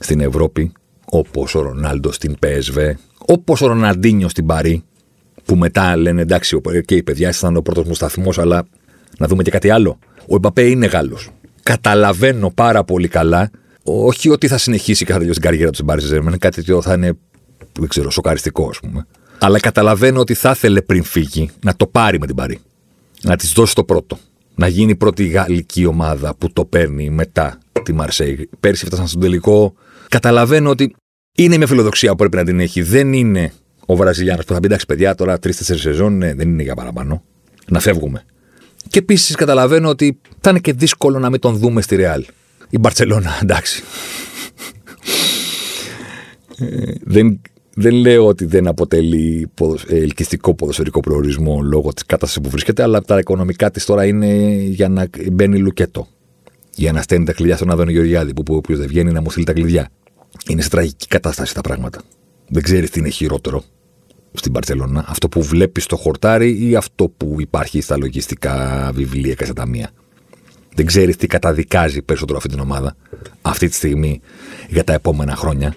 στην 0.00 0.20
Ευρώπη, 0.20 0.72
όπως 1.04 1.54
ο 1.54 1.60
Ρονάλντος 1.62 2.14
στην 2.14 2.36
PSV, 2.42 2.92
όπως 3.26 3.60
ο 3.60 3.66
Ροναντίνιο 3.66 4.28
στην 4.28 4.46
Παρή, 4.46 4.82
που 5.44 5.56
μετά 5.56 5.96
λένε 5.96 6.20
εντάξει, 6.20 6.60
και 6.84 6.94
οι 6.94 7.02
παιδιά 7.02 7.32
ήταν 7.38 7.56
ο 7.56 7.62
πρώτος 7.62 7.84
μου 7.84 7.94
σταθμό, 7.94 8.32
αλλά 8.36 8.66
να 9.18 9.26
δούμε 9.26 9.42
και 9.42 9.50
κάτι 9.50 9.70
άλλο. 9.70 9.98
Ο 10.28 10.34
Εμπαπέ 10.34 10.62
είναι 10.62 10.86
Γάλλος. 10.86 11.30
Καταλαβαίνω 11.62 12.50
πάρα 12.50 12.84
πολύ 12.84 13.08
καλά, 13.08 13.50
όχι 13.82 14.28
ότι 14.28 14.48
θα 14.48 14.58
συνεχίσει 14.58 15.04
και 15.04 15.12
θα 15.12 15.18
τελειώσει 15.18 15.40
την 15.40 15.48
καριέρα 15.50 15.70
του 15.70 15.76
στην 15.76 15.86
Paris 15.90 16.38
κάτι 16.38 16.56
τέτοιο 16.56 16.82
θα 16.82 16.94
είναι, 16.94 17.12
δεν 17.78 17.88
ξέρω, 17.88 18.10
σοκαριστικό, 18.10 18.68
ας 18.68 18.80
πούμε. 18.80 19.06
Αλλά 19.38 19.60
καταλαβαίνω 19.60 20.20
ότι 20.20 20.34
θα 20.34 20.50
ήθελε 20.50 20.82
πριν 20.82 21.02
φύγει 21.02 21.50
να 21.64 21.76
το 21.76 21.86
πάρει 21.86 22.18
με 22.18 22.26
την 22.26 22.34
Παρή. 22.34 22.58
Να 23.22 23.36
της 23.36 23.52
δώσει 23.52 23.74
το 23.74 23.84
πρώτο. 23.84 24.18
Να 24.54 24.68
γίνει 24.68 24.90
η 24.90 24.96
πρώτη 24.96 25.26
γαλλική 25.26 25.86
ομάδα 25.86 26.34
που 26.34 26.52
το 26.52 26.64
παίρνει 26.64 27.10
μετά 27.10 27.58
τη 27.82 27.92
Μαρσέη. 27.92 28.48
Πέρσι 28.60 28.82
έφτασαν 28.84 29.06
στον 29.08 29.20
τελικό. 29.20 29.74
Καταλαβαίνω 30.08 30.70
ότι 30.70 30.94
είναι 31.36 31.56
μια 31.56 31.66
φιλοδοξία 31.66 32.10
που 32.10 32.16
πρέπει 32.16 32.36
να 32.36 32.44
την 32.44 32.60
έχει. 32.60 32.82
Δεν 32.82 33.12
είναι 33.12 33.52
ο 33.86 33.96
Βραζιλιάνος 33.96 34.44
που 34.44 34.52
θα 34.52 34.60
πει 34.60 34.66
εντάξει, 34.66 34.86
παιδιά, 34.86 35.14
τώρα 35.14 35.38
τρει-τέσσερι 35.38 35.78
σεζόν 35.78 36.16
ναι, 36.16 36.34
δεν 36.34 36.48
είναι 36.48 36.62
για 36.62 36.74
παραπάνω. 36.74 37.22
Να 37.68 37.80
φεύγουμε. 37.80 38.24
Και 38.88 38.98
επίσης 38.98 39.34
καταλαβαίνω 39.34 39.88
ότι 39.88 40.20
θα 40.40 40.50
είναι 40.50 40.58
και 40.58 40.72
δύσκολο 40.72 41.18
να 41.18 41.30
μην 41.30 41.40
τον 41.40 41.56
δούμε 41.56 41.82
στη 41.82 41.96
Ρεάλ. 41.96 42.24
Η 42.70 42.78
Μπαρσελόνα, 42.78 43.38
εντάξει. 43.42 43.82
Ε, 46.58 46.92
δεν, 47.02 47.40
δεν 47.74 47.94
λέω 47.94 48.26
ότι 48.26 48.44
δεν 48.44 48.66
αποτελεί 48.66 49.50
ελκυστικό 49.88 50.54
ποδοσφαιρικό 50.54 51.00
προορισμό 51.00 51.60
λόγω 51.62 51.92
της 51.92 52.02
κατάστασης 52.06 52.42
που 52.42 52.50
βρίσκεται, 52.50 52.82
αλλά 52.82 53.02
τα 53.02 53.18
οικονομικά 53.18 53.70
της 53.70 53.84
τώρα 53.84 54.06
είναι 54.06 54.52
για 54.52 54.88
να 54.88 55.06
μπαίνει 55.32 55.58
λουκέτο. 55.58 56.06
Για 56.74 56.92
να 56.92 57.02
στέλνει 57.02 57.24
τα 57.24 57.32
κλειδιά 57.32 57.56
στον 57.56 57.70
Άδωνο 57.70 57.90
Γεωργιάδη, 57.90 58.32
που 58.34 58.54
όποιος 58.54 58.78
δεν 58.78 58.88
βγαίνει 58.88 59.12
να 59.12 59.20
μου 59.20 59.30
στείλει 59.30 59.44
τα 59.44 59.52
κλειδιά. 59.52 59.88
Είναι 60.48 60.62
σε 60.62 60.68
τραγική 60.68 61.06
κατάσταση 61.06 61.54
τα 61.54 61.60
πράγματα. 61.60 62.00
Δεν 62.48 62.62
ξέρεις 62.62 62.90
τι 62.90 62.98
είναι 62.98 63.08
χειρότερο 63.08 63.62
στην 64.32 64.52
Παρσελόνα, 64.52 65.04
αυτό 65.08 65.28
που 65.28 65.42
βλέπεις 65.42 65.84
στο 65.84 65.96
χορτάρι 65.96 66.68
ή 66.68 66.76
αυτό 66.76 67.08
που 67.16 67.36
υπάρχει 67.38 67.80
στα 67.80 67.96
λογιστικά 67.96 68.90
βιβλία 68.94 69.34
και 69.34 69.44
στα 69.44 69.52
ταμεία. 69.52 69.90
Δεν 70.74 70.86
ξέρεις 70.86 71.16
τι 71.16 71.26
καταδικάζει 71.26 72.02
περισσότερο 72.02 72.38
αυτή 72.38 72.48
την 72.48 72.60
ομάδα 72.60 72.96
αυτή 73.42 73.68
τη 73.68 73.74
στιγμή 73.74 74.20
για 74.68 74.84
τα 74.84 74.92
επόμενα 74.92 75.36
χρόνια. 75.36 75.74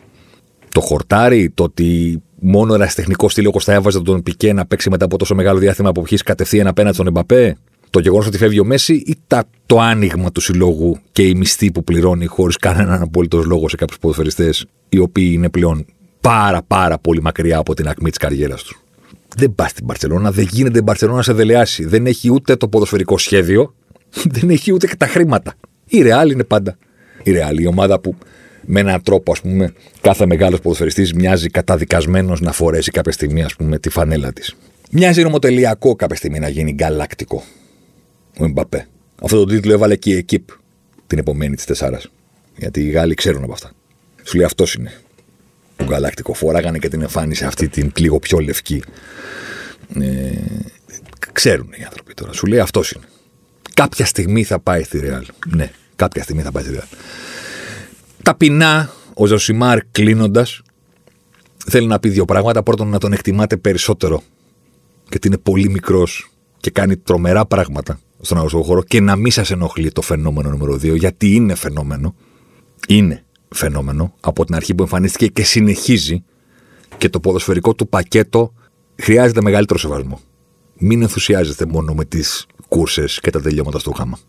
Το 0.70 0.82
χορτάρι, 0.82 1.50
το 1.54 1.64
ότι 1.64 2.22
μόνο 2.40 2.74
ένας 2.74 2.96
τεχνικός 2.96 3.32
στήλο 3.32 3.50
όπως 3.50 3.64
θα 3.64 3.74
έβαζε 3.74 4.02
τον 4.02 4.24
Πικέ 4.24 4.54
να 4.54 4.66
παίξει 4.66 4.90
μετά 4.90 5.06
από 5.06 5.18
τόσο 5.18 5.36
μεγάλο 5.36 5.60
διάστημα 5.60 5.90
από 5.90 6.02
ποιής 6.02 6.24
κατευθείαν 6.24 6.68
απέναντι 6.68 6.94
στον 6.94 7.08
Εμπαπέ. 7.08 7.58
Το 7.90 8.00
γεγονός 8.00 8.28
ότι 8.28 8.38
φεύγει 8.38 8.60
ο 8.60 8.66
Μέση 8.66 8.94
ή 8.94 9.16
τα, 9.28 9.44
το 9.66 9.80
άνοιγμα 9.80 10.32
του 10.32 10.42
συλλόγου 10.42 10.98
και 11.12 11.24
η 11.28 11.36
μισθή 11.36 11.72
που 11.72 11.84
πληρώνει 11.84 12.26
χωρίς 12.26 12.58
κανέναν 12.58 13.02
απολύτως 13.02 13.46
λόγο 13.46 13.70
σε 13.70 13.76
κάποιους 13.76 14.00
ποδοσφαιριστές 14.00 14.66
οι 14.90 15.00
οποίοι 15.00 15.32
είναι 15.34 15.50
πλέον 15.50 15.86
πάρα 16.22 16.62
πάρα 16.68 16.98
πολύ 16.98 17.22
μακριά 17.22 17.58
από 17.58 17.74
την 17.74 17.88
ακμή 17.88 18.10
της 18.10 18.18
καριέρας 18.18 18.64
τους. 18.64 18.80
Δεν 19.36 19.56
πας 19.56 19.70
στην 19.70 19.86
Παρσελόνα, 19.86 20.32
δεν 20.32 20.48
γίνεται 20.52 20.80
η 20.80 20.84
Παρσελόνα 20.84 21.18
να 21.18 21.24
σε 21.24 21.34
δελεάσει. 21.34 21.86
Δεν 21.86 22.06
έχει 22.06 22.32
ούτε 22.32 22.56
το 22.56 22.68
ποδοσφαιρικό 22.68 23.18
σχέδιο, 23.18 23.74
δεν 24.24 24.50
έχει 24.50 24.74
ούτε 24.74 24.88
και 24.88 24.96
τα 24.96 25.08
χρήματα. 25.08 25.54
Η 25.88 26.02
Ρεάλ 26.02 26.32
είναι 26.32 26.44
πάντα. 26.44 26.78
Η 27.24 27.32
Ρεάλ, 27.32 27.58
η 27.58 27.66
ομάδα 27.66 28.00
που 28.00 28.16
με 28.66 28.80
έναν 28.80 29.02
τρόπο, 29.02 29.32
ας 29.32 29.42
πούμε, 29.42 29.74
κάθε 30.02 30.26
μεγάλος 30.26 30.60
ποδοσφαιριστής 30.60 31.14
μοιάζει 31.14 31.50
καταδικασμένος 31.50 32.42
να 32.42 32.52
φορέσει 32.52 32.92
κάποια 32.92 33.12
στιγμή, 33.12 33.44
ας 33.44 33.56
πούμε, 33.56 33.80
τη 33.80 33.90
φανέλα 33.90 34.34
της. 34.34 34.56
Μοιάζει 34.92 35.24
νομοτελειακό 35.24 35.96
κάποια 35.96 36.16
στιγμή 36.16 36.40
να 36.40 36.48
γίνει 36.48 36.72
γκαλακτικό. 36.72 37.44
Ο 38.40 38.46
Εμπαπέ. 38.46 38.88
Αυτό 39.22 39.38
το 39.38 39.46
τίτλο 39.46 39.74
έβαλε 39.74 39.96
και 39.96 40.10
η 40.10 40.18
Εκύπ 40.18 40.50
την 41.08 41.20
επομένη 41.20 41.56
της 41.56 41.66
Τεσάρα. 41.66 42.02
Γιατί 42.58 42.82
οι 42.82 42.90
Γάλλοι 42.90 43.14
ξέρουν 43.14 43.44
από 43.44 43.54
αυτά. 43.54 43.72
Σου 44.24 44.38
λέει 44.38 44.46
αυτός 44.46 44.74
είναι 44.74 44.94
του 45.76 45.86
Γαλακτικό. 45.90 46.34
Φοράγανε 46.34 46.78
και 46.78 46.88
την 46.88 47.02
εμφάνιση 47.02 47.46
αυτή 47.46 47.68
την 47.68 47.92
λίγο 47.98 48.20
πιο 48.20 48.40
λευκή. 48.40 48.84
Ε, 50.00 50.32
ξέρουν 51.32 51.74
οι 51.80 51.84
άνθρωποι 51.84 52.14
τώρα. 52.14 52.34
Σου 52.34 52.46
λέει 52.46 52.60
αυτός 52.60 52.92
είναι. 52.92 53.06
Κάποια 53.74 54.06
στιγμή 54.06 54.44
θα 54.44 54.60
πάει 54.60 54.84
στη 54.84 55.00
Ρεάλ. 55.00 55.26
Ναι, 55.56 55.72
κάποια 55.96 56.24
στιγμή 56.24 56.42
θα 56.42 56.52
πάει 56.52 56.64
στη 56.64 56.72
Ρεάλ. 56.72 56.86
Ταπεινά, 58.24 58.92
ο 59.14 59.26
Ζωσιμάρ 59.26 59.80
κλείνοντας, 59.92 60.62
θέλει 61.66 61.88
να 61.88 62.00
πει 62.00 62.10
δύο 62.10 62.26
πράγματα. 62.26 62.64
Πρώτον, 62.64 62.88
να 62.88 62.98
τον 62.98 63.14
εκτιμάτε 63.14 63.58
περισσότερο, 63.58 64.24
γιατί 65.10 65.28
είναι 65.28 65.38
πολύ 65.38 65.70
μικρός 65.70 66.30
και 66.58 66.72
κάνει 66.72 66.98
τρομερά 66.98 67.46
πράγματα 67.46 68.00
στον 68.22 68.38
αγροτικό 68.38 68.64
χώρο 68.64 68.84
και 68.84 69.00
να 69.00 69.16
μην 69.16 69.32
σας 69.32 69.52
ενοχλεί 69.52 69.92
το 69.92 70.02
φαινόμενο 70.02 70.50
νούμερο 70.50 70.74
2, 70.74 70.98
γιατί 70.98 71.36
είναι 71.36 71.56
φαινόμενο. 71.56 72.16
Είναι 72.88 73.24
φαινόμενο 73.50 74.14
από 74.20 74.46
την 74.46 74.56
αρχή 74.56 74.76
που 74.76 74.84
εμφανίστηκε 74.84 75.28
και 75.28 75.44
συνεχίζει 75.44 76.24
και 76.98 77.10
το 77.10 77.20
ποδοσφαιρικό 77.20 77.74
του 77.74 77.88
πακέτο 77.88 78.54
χρειάζεται 79.02 79.42
μεγαλύτερο 79.42 79.80
σεβασμό. 79.80 80.20
Μην 80.86 81.02
ενθουσιάζεστε 81.02 81.66
μόνο 81.66 81.94
με 81.94 82.06
τις 82.06 82.46
κούρσες 82.68 83.20
και 83.20 83.30
τα 83.30 83.42
τελειώματα 83.42 83.80
στο 83.80 83.92
γάμα. 83.92 84.20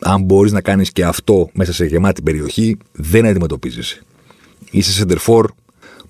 Αν 0.00 0.22
μπορείς 0.22 0.52
να 0.52 0.60
κάνεις 0.60 0.92
και 0.92 1.04
αυτό 1.04 1.50
μέσα 1.52 1.72
σε 1.72 1.84
γεμάτη 1.84 2.22
περιοχή, 2.22 2.76
δεν 2.92 3.26
αντιμετωπίζεσαι. 3.26 4.02
Είσαι 4.70 4.92
σεντερφόρ 4.92 5.50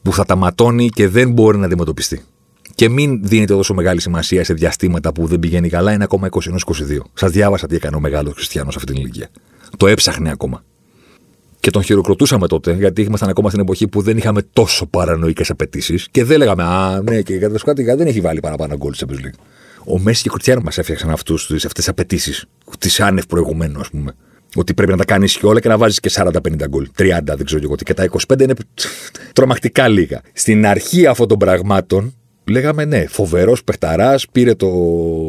που 0.02 0.12
θα 0.12 0.24
τα 0.24 0.36
ματώνει 0.36 0.88
και 0.88 1.08
δεν 1.08 1.30
μπορεί 1.30 1.58
να 1.58 1.66
αντιμετωπιστεί. 1.66 2.22
Και 2.74 2.88
μην 2.88 3.20
δίνετε 3.24 3.54
τόσο 3.54 3.74
μεγάλη 3.74 4.00
σημασία 4.00 4.44
σε 4.44 4.54
διαστήματα 4.54 5.12
που 5.12 5.26
δεν 5.26 5.38
πηγαίνει 5.38 5.68
καλά, 5.68 5.92
είναι 5.92 6.04
ακόμα 6.04 6.28
21-22. 6.30 6.48
Σας 7.14 7.30
διάβασα 7.30 7.66
τι 7.66 7.74
έκανε 7.74 7.96
ο 7.96 8.00
μεγάλος 8.00 8.34
Χριστιανός 8.34 8.76
αυτή 8.76 8.92
την 8.92 9.02
ηλικία. 9.02 9.30
Το 9.76 9.86
έψαχνε 9.86 10.30
ακόμα 10.30 10.64
και 11.62 11.70
τον 11.70 11.82
χειροκροτούσαμε 11.82 12.46
τότε, 12.46 12.72
γιατί 12.72 13.02
ήμασταν 13.02 13.28
ακόμα 13.28 13.48
στην 13.48 13.60
εποχή 13.60 13.88
που 13.88 14.02
δεν 14.02 14.16
είχαμε 14.16 14.42
τόσο 14.52 14.86
παρανοϊκές 14.86 15.50
απαιτήσεις 15.50 16.08
και 16.10 16.24
δεν 16.24 16.38
λέγαμε 16.38 16.62
Α, 16.62 17.02
ναι, 17.02 17.22
και 17.22 17.38
κατά 17.38 17.58
κάτι 17.64 17.82
δεν 17.82 18.06
έχει 18.06 18.20
βάλει 18.20 18.40
παραπάνω 18.40 18.76
γκολ 18.76 18.94
σε 18.94 19.06
Champions 19.08 19.30
Ο 19.84 19.98
Μέση 19.98 20.22
και 20.22 20.28
ο 20.28 20.32
Κριτσιάνο 20.32 20.60
μας 20.64 20.78
έφτιαξαν 20.78 21.10
αυτές 21.10 21.46
τις 21.74 21.88
απαιτήσεις, 21.88 22.44
τις 22.78 23.00
άνευ 23.00 23.24
προηγουμένου, 23.26 23.80
ας 23.80 23.88
πούμε. 23.90 24.14
Ότι 24.54 24.74
πρέπει 24.74 24.90
να 24.90 24.96
τα 24.96 25.04
κάνεις 25.04 25.36
και 25.36 25.46
όλα 25.46 25.60
και 25.60 25.68
να 25.68 25.78
βάζεις 25.78 26.00
και 26.00 26.10
40-50 26.14 26.28
γκολ. 26.68 26.88
30, 26.98 27.18
δεν 27.24 27.44
ξέρω 27.44 27.60
εγώ 27.62 27.74
τι. 27.74 27.84
Και 27.84 27.94
τα 27.94 28.08
25 28.28 28.40
είναι 28.40 28.54
τρομακτικά 29.32 29.88
λίγα. 29.88 30.20
Στην 30.32 30.66
αρχή 30.66 31.06
αυτών 31.06 31.28
των 31.28 31.38
πραγμάτων, 31.38 32.14
Λέγαμε 32.50 32.84
ναι, 32.84 33.06
φοβερός 33.06 33.64
παιχταράς, 33.64 34.26
πήρε 34.32 34.54
το 34.54 34.68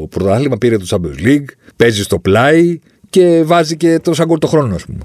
πρωτάθλημα, 0.09 0.57
πήρε 0.57 0.77
το 0.77 0.85
Champions 0.89 1.27
League, 1.27 1.45
παίζει 1.75 2.03
στο 2.03 2.19
πλάι 2.19 2.79
και 3.09 3.43
βάζει 3.43 3.77
και 3.77 3.99
το 3.99 4.13
σαν 4.13 4.39
το 4.39 4.47
χρόνο, 4.47 4.75
ας 4.75 4.85
πούμε. 4.85 4.99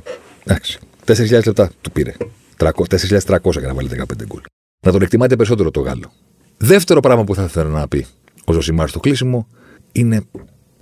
Εντάξει. 0.45 0.79
4.000 1.09 1.45
λεπτά 1.47 1.71
του 1.81 1.91
πήρε. 1.93 2.15
4.300 2.57 3.53
για 3.59 3.67
να 3.67 3.75
βάλει 3.75 3.89
15 3.93 4.05
γκολ. 4.27 4.41
Να 4.87 4.93
τον 4.93 5.03
εκτιμάτε 5.03 5.37
περισσότερο 5.37 5.71
το 5.71 5.81
Γάλλο. 5.81 6.13
Δεύτερο 6.57 7.01
πράγμα 7.01 7.25
που 7.25 7.35
θα 7.35 7.45
ήθελα 7.45 7.69
να 7.69 7.89
πει 7.89 8.07
ο 8.45 8.53
Ζωσιμάρ 8.53 8.89
στο 8.89 9.01
κλείσιμο 9.01 9.49
είναι 9.93 10.25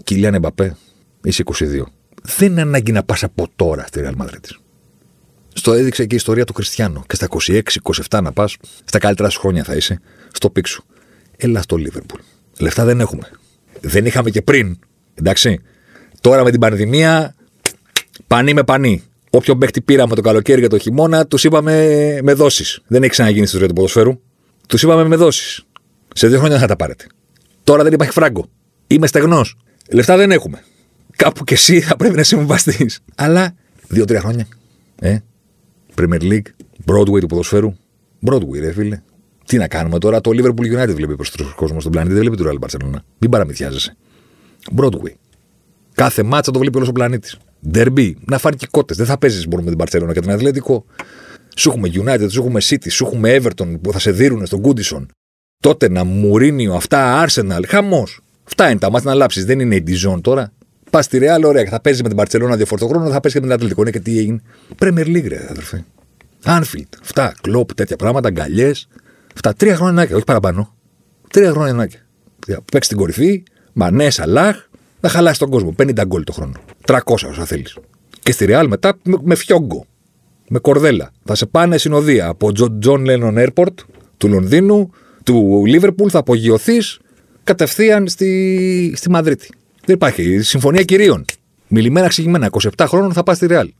Κιλιάν 0.04 0.34
Εμπαπέ, 0.34 0.76
είσαι 1.22 1.42
22. 1.46 1.82
Δεν 2.22 2.50
είναι 2.50 2.60
ανάγκη 2.60 2.92
να 2.92 3.02
πας 3.02 3.22
από 3.22 3.48
τώρα 3.56 3.84
στη 3.86 4.00
Real 4.04 4.22
Madrid. 4.22 4.56
Στο 5.52 5.72
έδειξε 5.72 6.06
και 6.06 6.14
η 6.14 6.16
ιστορία 6.16 6.44
του 6.44 6.52
Κριστιανού. 6.52 7.02
Και 7.06 7.14
στα 7.16 7.28
26-27 8.10 8.20
να 8.22 8.32
πας, 8.32 8.56
στα 8.84 8.98
καλύτερα 8.98 9.28
σου 9.28 9.40
χρόνια 9.40 9.64
θα 9.64 9.74
είσαι, 9.74 10.00
στο 10.32 10.50
πίξου. 10.50 10.84
Έλα 11.36 11.62
στο 11.62 11.76
Λίβερπουλ. 11.76 12.20
Λεφτά 12.58 12.84
δεν 12.84 13.00
έχουμε. 13.00 13.30
Δεν 13.80 14.06
είχαμε 14.06 14.30
και 14.30 14.42
πριν. 14.42 14.78
Εντάξει. 15.14 15.60
Τώρα 16.20 16.44
με 16.44 16.50
την 16.50 16.60
πανδημία, 16.60 17.34
πανί 18.26 18.54
με 18.54 18.64
πανί. 18.64 19.02
Όποιο 19.30 19.56
παίχτη 19.56 19.80
πήραμε 19.80 20.14
το 20.14 20.20
καλοκαίρι 20.20 20.60
για 20.60 20.68
το 20.68 20.78
χειμώνα, 20.78 21.26
τους 21.26 21.44
είπαμε 21.44 21.72
με 22.22 22.32
δόσεις. 22.32 22.80
Δεν 22.86 23.02
έχει 23.02 23.10
ξαναγίνει 23.10 23.46
στη 23.46 23.56
ζωή 23.56 23.66
του 23.66 23.74
ποδοσφαίρου. 23.74 24.20
Τους 24.68 24.82
είπαμε 24.82 25.04
με 25.08 25.16
δόσεις. 25.16 25.64
Σε 26.14 26.28
δύο 26.28 26.38
χρόνια 26.38 26.58
δεν 26.58 26.66
θα 26.66 26.74
τα 26.74 26.76
πάρετε. 26.76 27.06
Τώρα 27.64 27.82
δεν 27.82 27.92
υπάρχει 27.92 28.12
φράγκο. 28.12 28.48
Είμαι 28.86 29.06
στεγνός. 29.06 29.56
Λεφτά 29.90 30.16
δεν 30.16 30.30
έχουμε. 30.30 30.62
Κάπου 31.16 31.44
και 31.44 31.54
εσύ 31.54 31.80
θα 31.80 31.96
πρέπει 31.96 32.16
να 32.16 32.22
συμβαστείς. 32.22 33.00
Αλλά 33.14 33.54
δύο-τρία 33.88 34.20
χρόνια. 34.20 34.46
Ε, 35.00 35.18
Premier 35.94 36.20
League, 36.20 36.46
Broadway 36.86 37.20
του 37.20 37.26
ποδοσφαίρου. 37.26 37.74
Broadway, 38.26 38.58
ρε 38.60 38.72
φίλε. 38.72 39.00
Τι 39.46 39.56
να 39.56 39.68
κάνουμε 39.68 39.98
τώρα, 39.98 40.20
το 40.20 40.30
Liverpool 40.34 40.82
United 40.82 40.94
βλέπει 40.94 41.14
προς 41.16 41.30
του 41.30 41.52
κόσμος 41.56 41.80
στον 41.80 41.92
πλανήτη, 41.92 42.14
δεν 42.14 42.22
βλέπει 42.22 42.36
το 42.36 42.50
Real 42.50 42.66
Barcelona. 42.66 42.98
Μην 43.18 43.30
παραμυθιάζεσαι. 43.30 43.96
Broadway. 44.76 45.12
Κάθε 45.94 46.22
μάτσα 46.22 46.50
το 46.50 46.58
βλέπει 46.58 46.76
όλος 46.76 46.88
ο 46.88 46.92
πλανήτης. 46.92 47.38
Derby, 47.74 48.12
να 48.26 48.38
φάνει 48.38 48.56
και 48.56 48.66
κότες. 48.70 48.96
Δεν 48.96 49.06
θα 49.06 49.18
παίζεις 49.18 49.46
μόνο 49.46 49.62
με 49.62 49.70
την 49.70 49.78
Barcelona 49.84 50.12
και 50.12 50.20
τον 50.20 50.30
Αθλητικό. 50.30 50.84
Σου 51.56 51.68
έχουμε 51.68 51.88
United, 51.92 52.26
σου 52.30 52.40
έχουμε 52.40 52.60
City, 52.62 52.90
σου 52.90 53.04
έχουμε 53.04 53.36
Everton 53.36 53.80
που 53.80 53.92
θα 53.92 53.98
σε 53.98 54.10
δίνουν 54.10 54.46
στον 54.46 54.60
Κούντισον. 54.60 55.08
Τότε 55.62 55.88
να 55.88 56.04
Μουρίνιο, 56.04 56.74
αυτά 56.74 57.26
Arsenal, 57.26 57.62
χαμός. 57.66 58.20
Αυτά 58.44 58.70
είναι 58.70 58.78
τα 58.78 58.90
μάτια 58.90 59.10
να 59.10 59.16
λάψεις. 59.16 59.44
Δεν 59.44 59.60
είναι 59.60 59.74
η 59.74 59.84
Dijon 59.86 60.20
τώρα. 60.20 60.52
Πας 60.90 61.04
στη 61.04 61.18
Real, 61.22 61.42
ωραία, 61.44 61.64
θα 61.64 61.80
παίζεις 61.80 62.02
με 62.02 62.08
την 62.08 62.18
Barcelona 62.20 62.56
δύο 62.56 62.66
φορτοχρόνο, 62.66 63.10
θα 63.10 63.20
παίζεις 63.20 63.32
και 63.32 63.40
με 63.40 63.46
την 63.46 63.52
Αθλητικό. 63.52 63.84
Ναι, 63.84 63.90
και 63.90 64.00
τι 64.00 64.18
έγινε. 64.18 64.40
Premier 64.78 65.06
League, 65.06 65.28
ρε, 65.28 65.46
αδερφέ. 65.50 65.84
Anfield, 66.44 66.98
αυτά, 67.02 67.34
κλοπ, 67.40 67.74
τέτοια 67.74 67.96
πράγματα, 67.96 68.28
αγκαλιές. 68.28 68.88
Αυτά 69.34 69.54
τρία 69.54 69.76
χρόνια 69.76 70.08
όχι 70.12 70.24
παραπάνω. 70.24 70.74
Τρία 71.30 71.50
χρόνια 71.50 71.72
νάκια. 71.72 72.00
Παίξει 72.70 72.88
την 72.88 72.98
κορυφή, 72.98 73.42
Μανέ, 73.72 74.08
Αλάχ, 74.16 74.65
να 75.06 75.12
χαλάσει 75.12 75.38
τον 75.38 75.50
κόσμο. 75.50 75.74
50 75.78 76.02
γκολ 76.06 76.24
το 76.24 76.32
χρόνο. 76.32 76.52
300 76.86 76.98
όσα 77.06 77.44
θέλεις. 77.44 77.78
Και 78.22 78.32
στη 78.32 78.44
Ρεάλ 78.44 78.68
μετά 78.68 78.98
με, 79.02 79.16
με 79.22 79.34
φιόγκο. 79.34 79.86
Με 80.48 80.58
κορδέλα. 80.58 81.12
Θα 81.24 81.34
σε 81.34 81.46
πάνε 81.46 81.78
συνοδεία 81.78 82.26
από 82.28 82.50
John 82.84 83.06
Lennon 83.06 83.46
Airport 83.46 83.74
του 84.16 84.28
Λονδίνου, 84.28 84.90
του 85.24 85.62
Λίβερπουλ, 85.66 86.08
θα 86.10 86.18
απογειωθείς 86.18 86.98
κατευθείαν 87.44 88.08
στη, 88.08 88.92
στη 88.96 89.10
Μαδρίτη. 89.10 89.48
Δεν 89.84 89.94
υπάρχει. 89.94 90.42
Συμφωνία 90.42 90.82
κυρίων. 90.82 91.24
Μιλημένα, 91.68 92.08
ξηγημένα. 92.08 92.50
27 92.50 92.84
χρόνων 92.88 93.12
θα 93.12 93.22
πας 93.22 93.36
στη 93.36 93.46
Ρεάλ. 93.46 93.72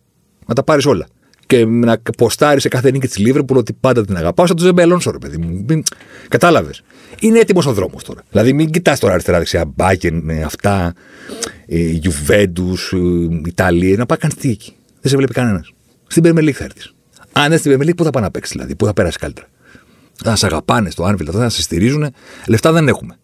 Να 0.46 0.54
τα 0.54 0.62
πάρεις 0.62 0.86
όλα 0.86 1.06
και 1.46 1.64
να 1.64 1.98
ποστάρει 2.16 2.60
σε 2.60 2.68
κάθε 2.68 2.90
νίκη 2.90 3.06
της 3.06 3.18
Λίβερπουλ 3.18 3.58
ότι 3.58 3.72
πάντα 3.72 4.04
την 4.04 4.16
αγαπάω, 4.16 4.46
σαν 4.46 4.56
του 4.56 4.62
Ζεμπελόνσο, 4.62 5.10
ρε 5.10 5.18
παιδί 5.18 5.36
μου. 5.36 5.82
Κατάλαβες. 6.28 6.82
Είναι 7.20 7.38
έτοιμος 7.38 7.66
ο 7.66 7.72
δρόμος 7.72 8.04
τώρα. 8.04 8.22
Δηλαδή, 8.30 8.52
μην 8.52 8.70
κοιτάς 8.70 9.00
τώρα 9.00 9.12
αριστερά-δεξιά, 9.12 9.64
Μπάκεν, 9.64 10.30
αυτά, 10.44 10.94
ε, 11.66 11.78
Γιουβέντους, 11.78 12.92
ε, 12.92 12.98
Ιταλία, 13.46 13.96
να 13.96 14.06
πάει 14.06 14.18
καν 14.18 14.30
στη 14.30 14.50
εκεί. 14.50 14.72
Δεν 15.00 15.10
σε 15.10 15.16
βλέπει 15.16 15.32
κανένας. 15.32 15.72
Στην 16.06 16.22
Περμελίκ 16.22 16.54
θα 16.58 16.64
έρθεις. 16.64 16.94
Αν 17.32 17.48
δεν 17.48 17.58
στην 17.58 17.70
Περμελίκ, 17.70 17.94
πού 17.94 18.04
θα 18.04 18.10
πάει 18.10 18.22
να 18.22 18.30
παίξεις, 18.30 18.52
δηλαδή, 18.52 18.74
πού 18.74 18.86
θα 18.86 18.92
περάσεις 18.92 19.16
καλύτερα. 19.16 19.46
Θα 20.24 20.36
σε 20.36 20.46
αγαπάνε 20.46 20.90
στο 20.90 21.04
Anfield, 21.04 21.28
θα 21.32 21.48
σε 21.48 21.62
στηρίζουν. 21.62 22.06
Λεφτά 22.46 22.72
δεν 22.72 22.88
έχουμε. 22.88 23.16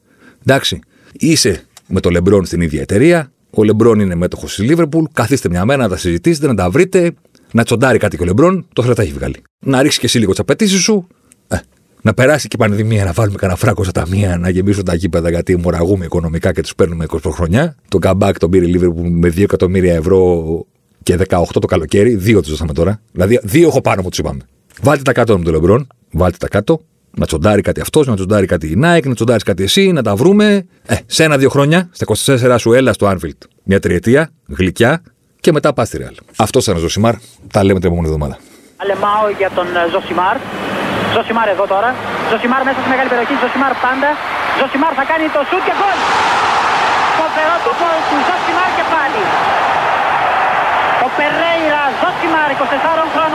Εντάξει, 0.47 0.79
είσαι 1.13 1.65
με 1.87 2.01
το 2.01 2.11
Λεμπρόν 2.11 2.45
στην 2.45 2.61
ίδια 2.61 2.81
εταιρεία. 2.81 3.33
Ο 3.51 3.65
Λεμπρόν 3.65 4.01
είναι 4.01 4.15
μέτοχος 4.15 4.55
της 4.55 4.65
Λίβερπουλ. 4.65 5.05
Καθίστε 5.13 5.49
μια 5.49 5.65
μέρα 5.65 5.83
να 5.83 5.89
τα 5.89 5.97
συζητήσετε, 5.97 6.47
να 6.47 6.55
τα 6.55 6.71
βρείτε 6.71 7.13
να 7.53 7.65
τσοντάρει 7.65 7.99
κάτι 7.99 8.17
και 8.17 8.23
ο 8.23 8.27
Λεμπρόν, 8.27 8.67
το 8.73 8.83
θα 8.83 9.03
έχει 9.03 9.13
βγάλει. 9.13 9.43
Να 9.59 9.83
ρίξει 9.83 9.99
και 9.99 10.07
εσύ 10.07 10.19
λίγο 10.19 10.31
τις 10.31 10.41
απαιτήσεις 10.41 10.81
σου. 10.81 11.07
Ε, 11.49 11.57
να 12.03 12.15
περάσει 12.15 12.49
και 12.49 12.57
η 12.57 12.59
πανδημία, 12.59 13.05
να 13.05 13.13
βάλουμε 13.13 13.37
κανένα 13.37 13.59
φράγκο 13.59 13.85
στα 13.85 13.93
ταμεία, 13.93 14.39
να 14.39 14.49
γεμίσουν 14.49 14.85
τα 14.85 14.95
γήπεδα 14.95 15.31
γιατί 15.31 15.57
αιμορραγούμε 15.57 16.05
οικονομικά 16.05 16.53
και 16.53 16.63
τους 16.63 16.75
παίρνουμε 16.75 17.07
20 17.09 17.19
χρονώ. 17.31 17.77
Τον 17.89 17.99
Καμπάκ 17.99 18.39
τον 18.39 18.51
πήρε 18.51 18.67
η 18.67 18.79
που 18.79 19.03
με 19.03 19.29
2 19.29 19.43
εκατομμύρια 19.43 19.95
ευρώ 19.95 20.45
και 21.03 21.19
18 21.29 21.43
το 21.53 21.67
καλοκαίρι. 21.67 22.15
Δύο 22.15 22.41
τους 22.41 22.51
δώσαμε 22.51 22.73
τώρα. 22.73 23.01
Δηλαδή, 23.13 23.41
δύο 23.43 23.69
έχω 23.69 23.81
πάνω 23.81 24.03
μου 24.03 24.09
τους 24.09 24.19
είπαμε. 24.19 24.41
Βάλτε 24.83 25.03
τα 25.03 25.13
κάτω 25.13 25.39
με 25.39 25.45
τον 25.45 25.53
Λεμπρόν, 25.53 25.87
βάλτε 26.11 26.37
τα 26.37 26.49
κάτω. 26.49 26.81
Να 27.17 27.27
τσοντάρει 27.27 27.63
κάτι 27.63 27.81
αυτός, 27.81 28.07
να 28.07 28.15
τσοντάρει 28.15 28.47
κάτι 28.47 28.67
η 28.67 28.81
Nike, 28.85 29.07
να 29.07 29.15
τσοντάρεις 29.15 29.43
κάτι 29.43 29.63
εσύ, 29.63 29.93
να 29.93 30.03
τα 30.03 30.17
βρούμε. 30.17 30.67
Ε, 30.87 30.97
σε 31.07 31.25
ένα-δύο 31.25 31.49
χρόνια, 31.49 31.89
στα 31.93 32.07
24 32.37 32.57
σου 32.59 32.73
έλα 32.73 32.93
στο 32.93 33.11
Anfield. 33.11 33.47
Μια 33.63 33.81
τριετία, 33.81 34.31
γλυκιά, 34.49 35.03
και 35.45 35.51
μετά 35.57 35.71
πας 35.77 35.87
στη 35.89 35.97
Ρεάλ. 36.03 36.17
Αυτός 36.47 36.61
ήταν 36.65 36.77
ο 36.81 36.83
Ζωσιμάρ. 36.85 37.15
Τα 37.55 37.61
λέμε 37.67 37.79
την 37.83 37.89
επόμενη 37.91 38.09
εβδομάδα. 38.11 38.37
Αλεμάο 38.83 39.25
για 39.41 39.51
τον 39.57 39.67
ε, 39.81 39.83
Ζωσιμάρ. 39.93 40.37
Ζωσιμάρ 41.15 41.49
εδώ 41.55 41.65
τώρα. 41.75 41.91
Ζωσιμάρ 42.31 42.61
μέσα 42.69 42.79
στη 42.83 42.89
μεγάλη 42.95 43.09
περιοχή. 43.13 43.35
Ζωσιμάρ 43.43 43.73
πάντα. 43.87 44.11
Ζωσιμάρ 44.59 44.93
θα 45.01 45.05
κάνει 45.11 45.27
το 45.37 45.41
σουτ 45.49 45.63
και 45.69 45.75
γκολ. 45.79 45.99
Φοβερό 47.19 47.55
το 47.67 47.71
γκολ 47.79 47.99
του 48.09 48.17
Ζωσιμάρ 48.29 48.71
και 48.79 48.85
πάλι. 48.95 49.23
Ο 51.07 51.09
Περέιρα 51.19 51.83
Ζωσιμάρ, 52.01 52.49
24 52.53 52.63
χρόνων 52.93 53.02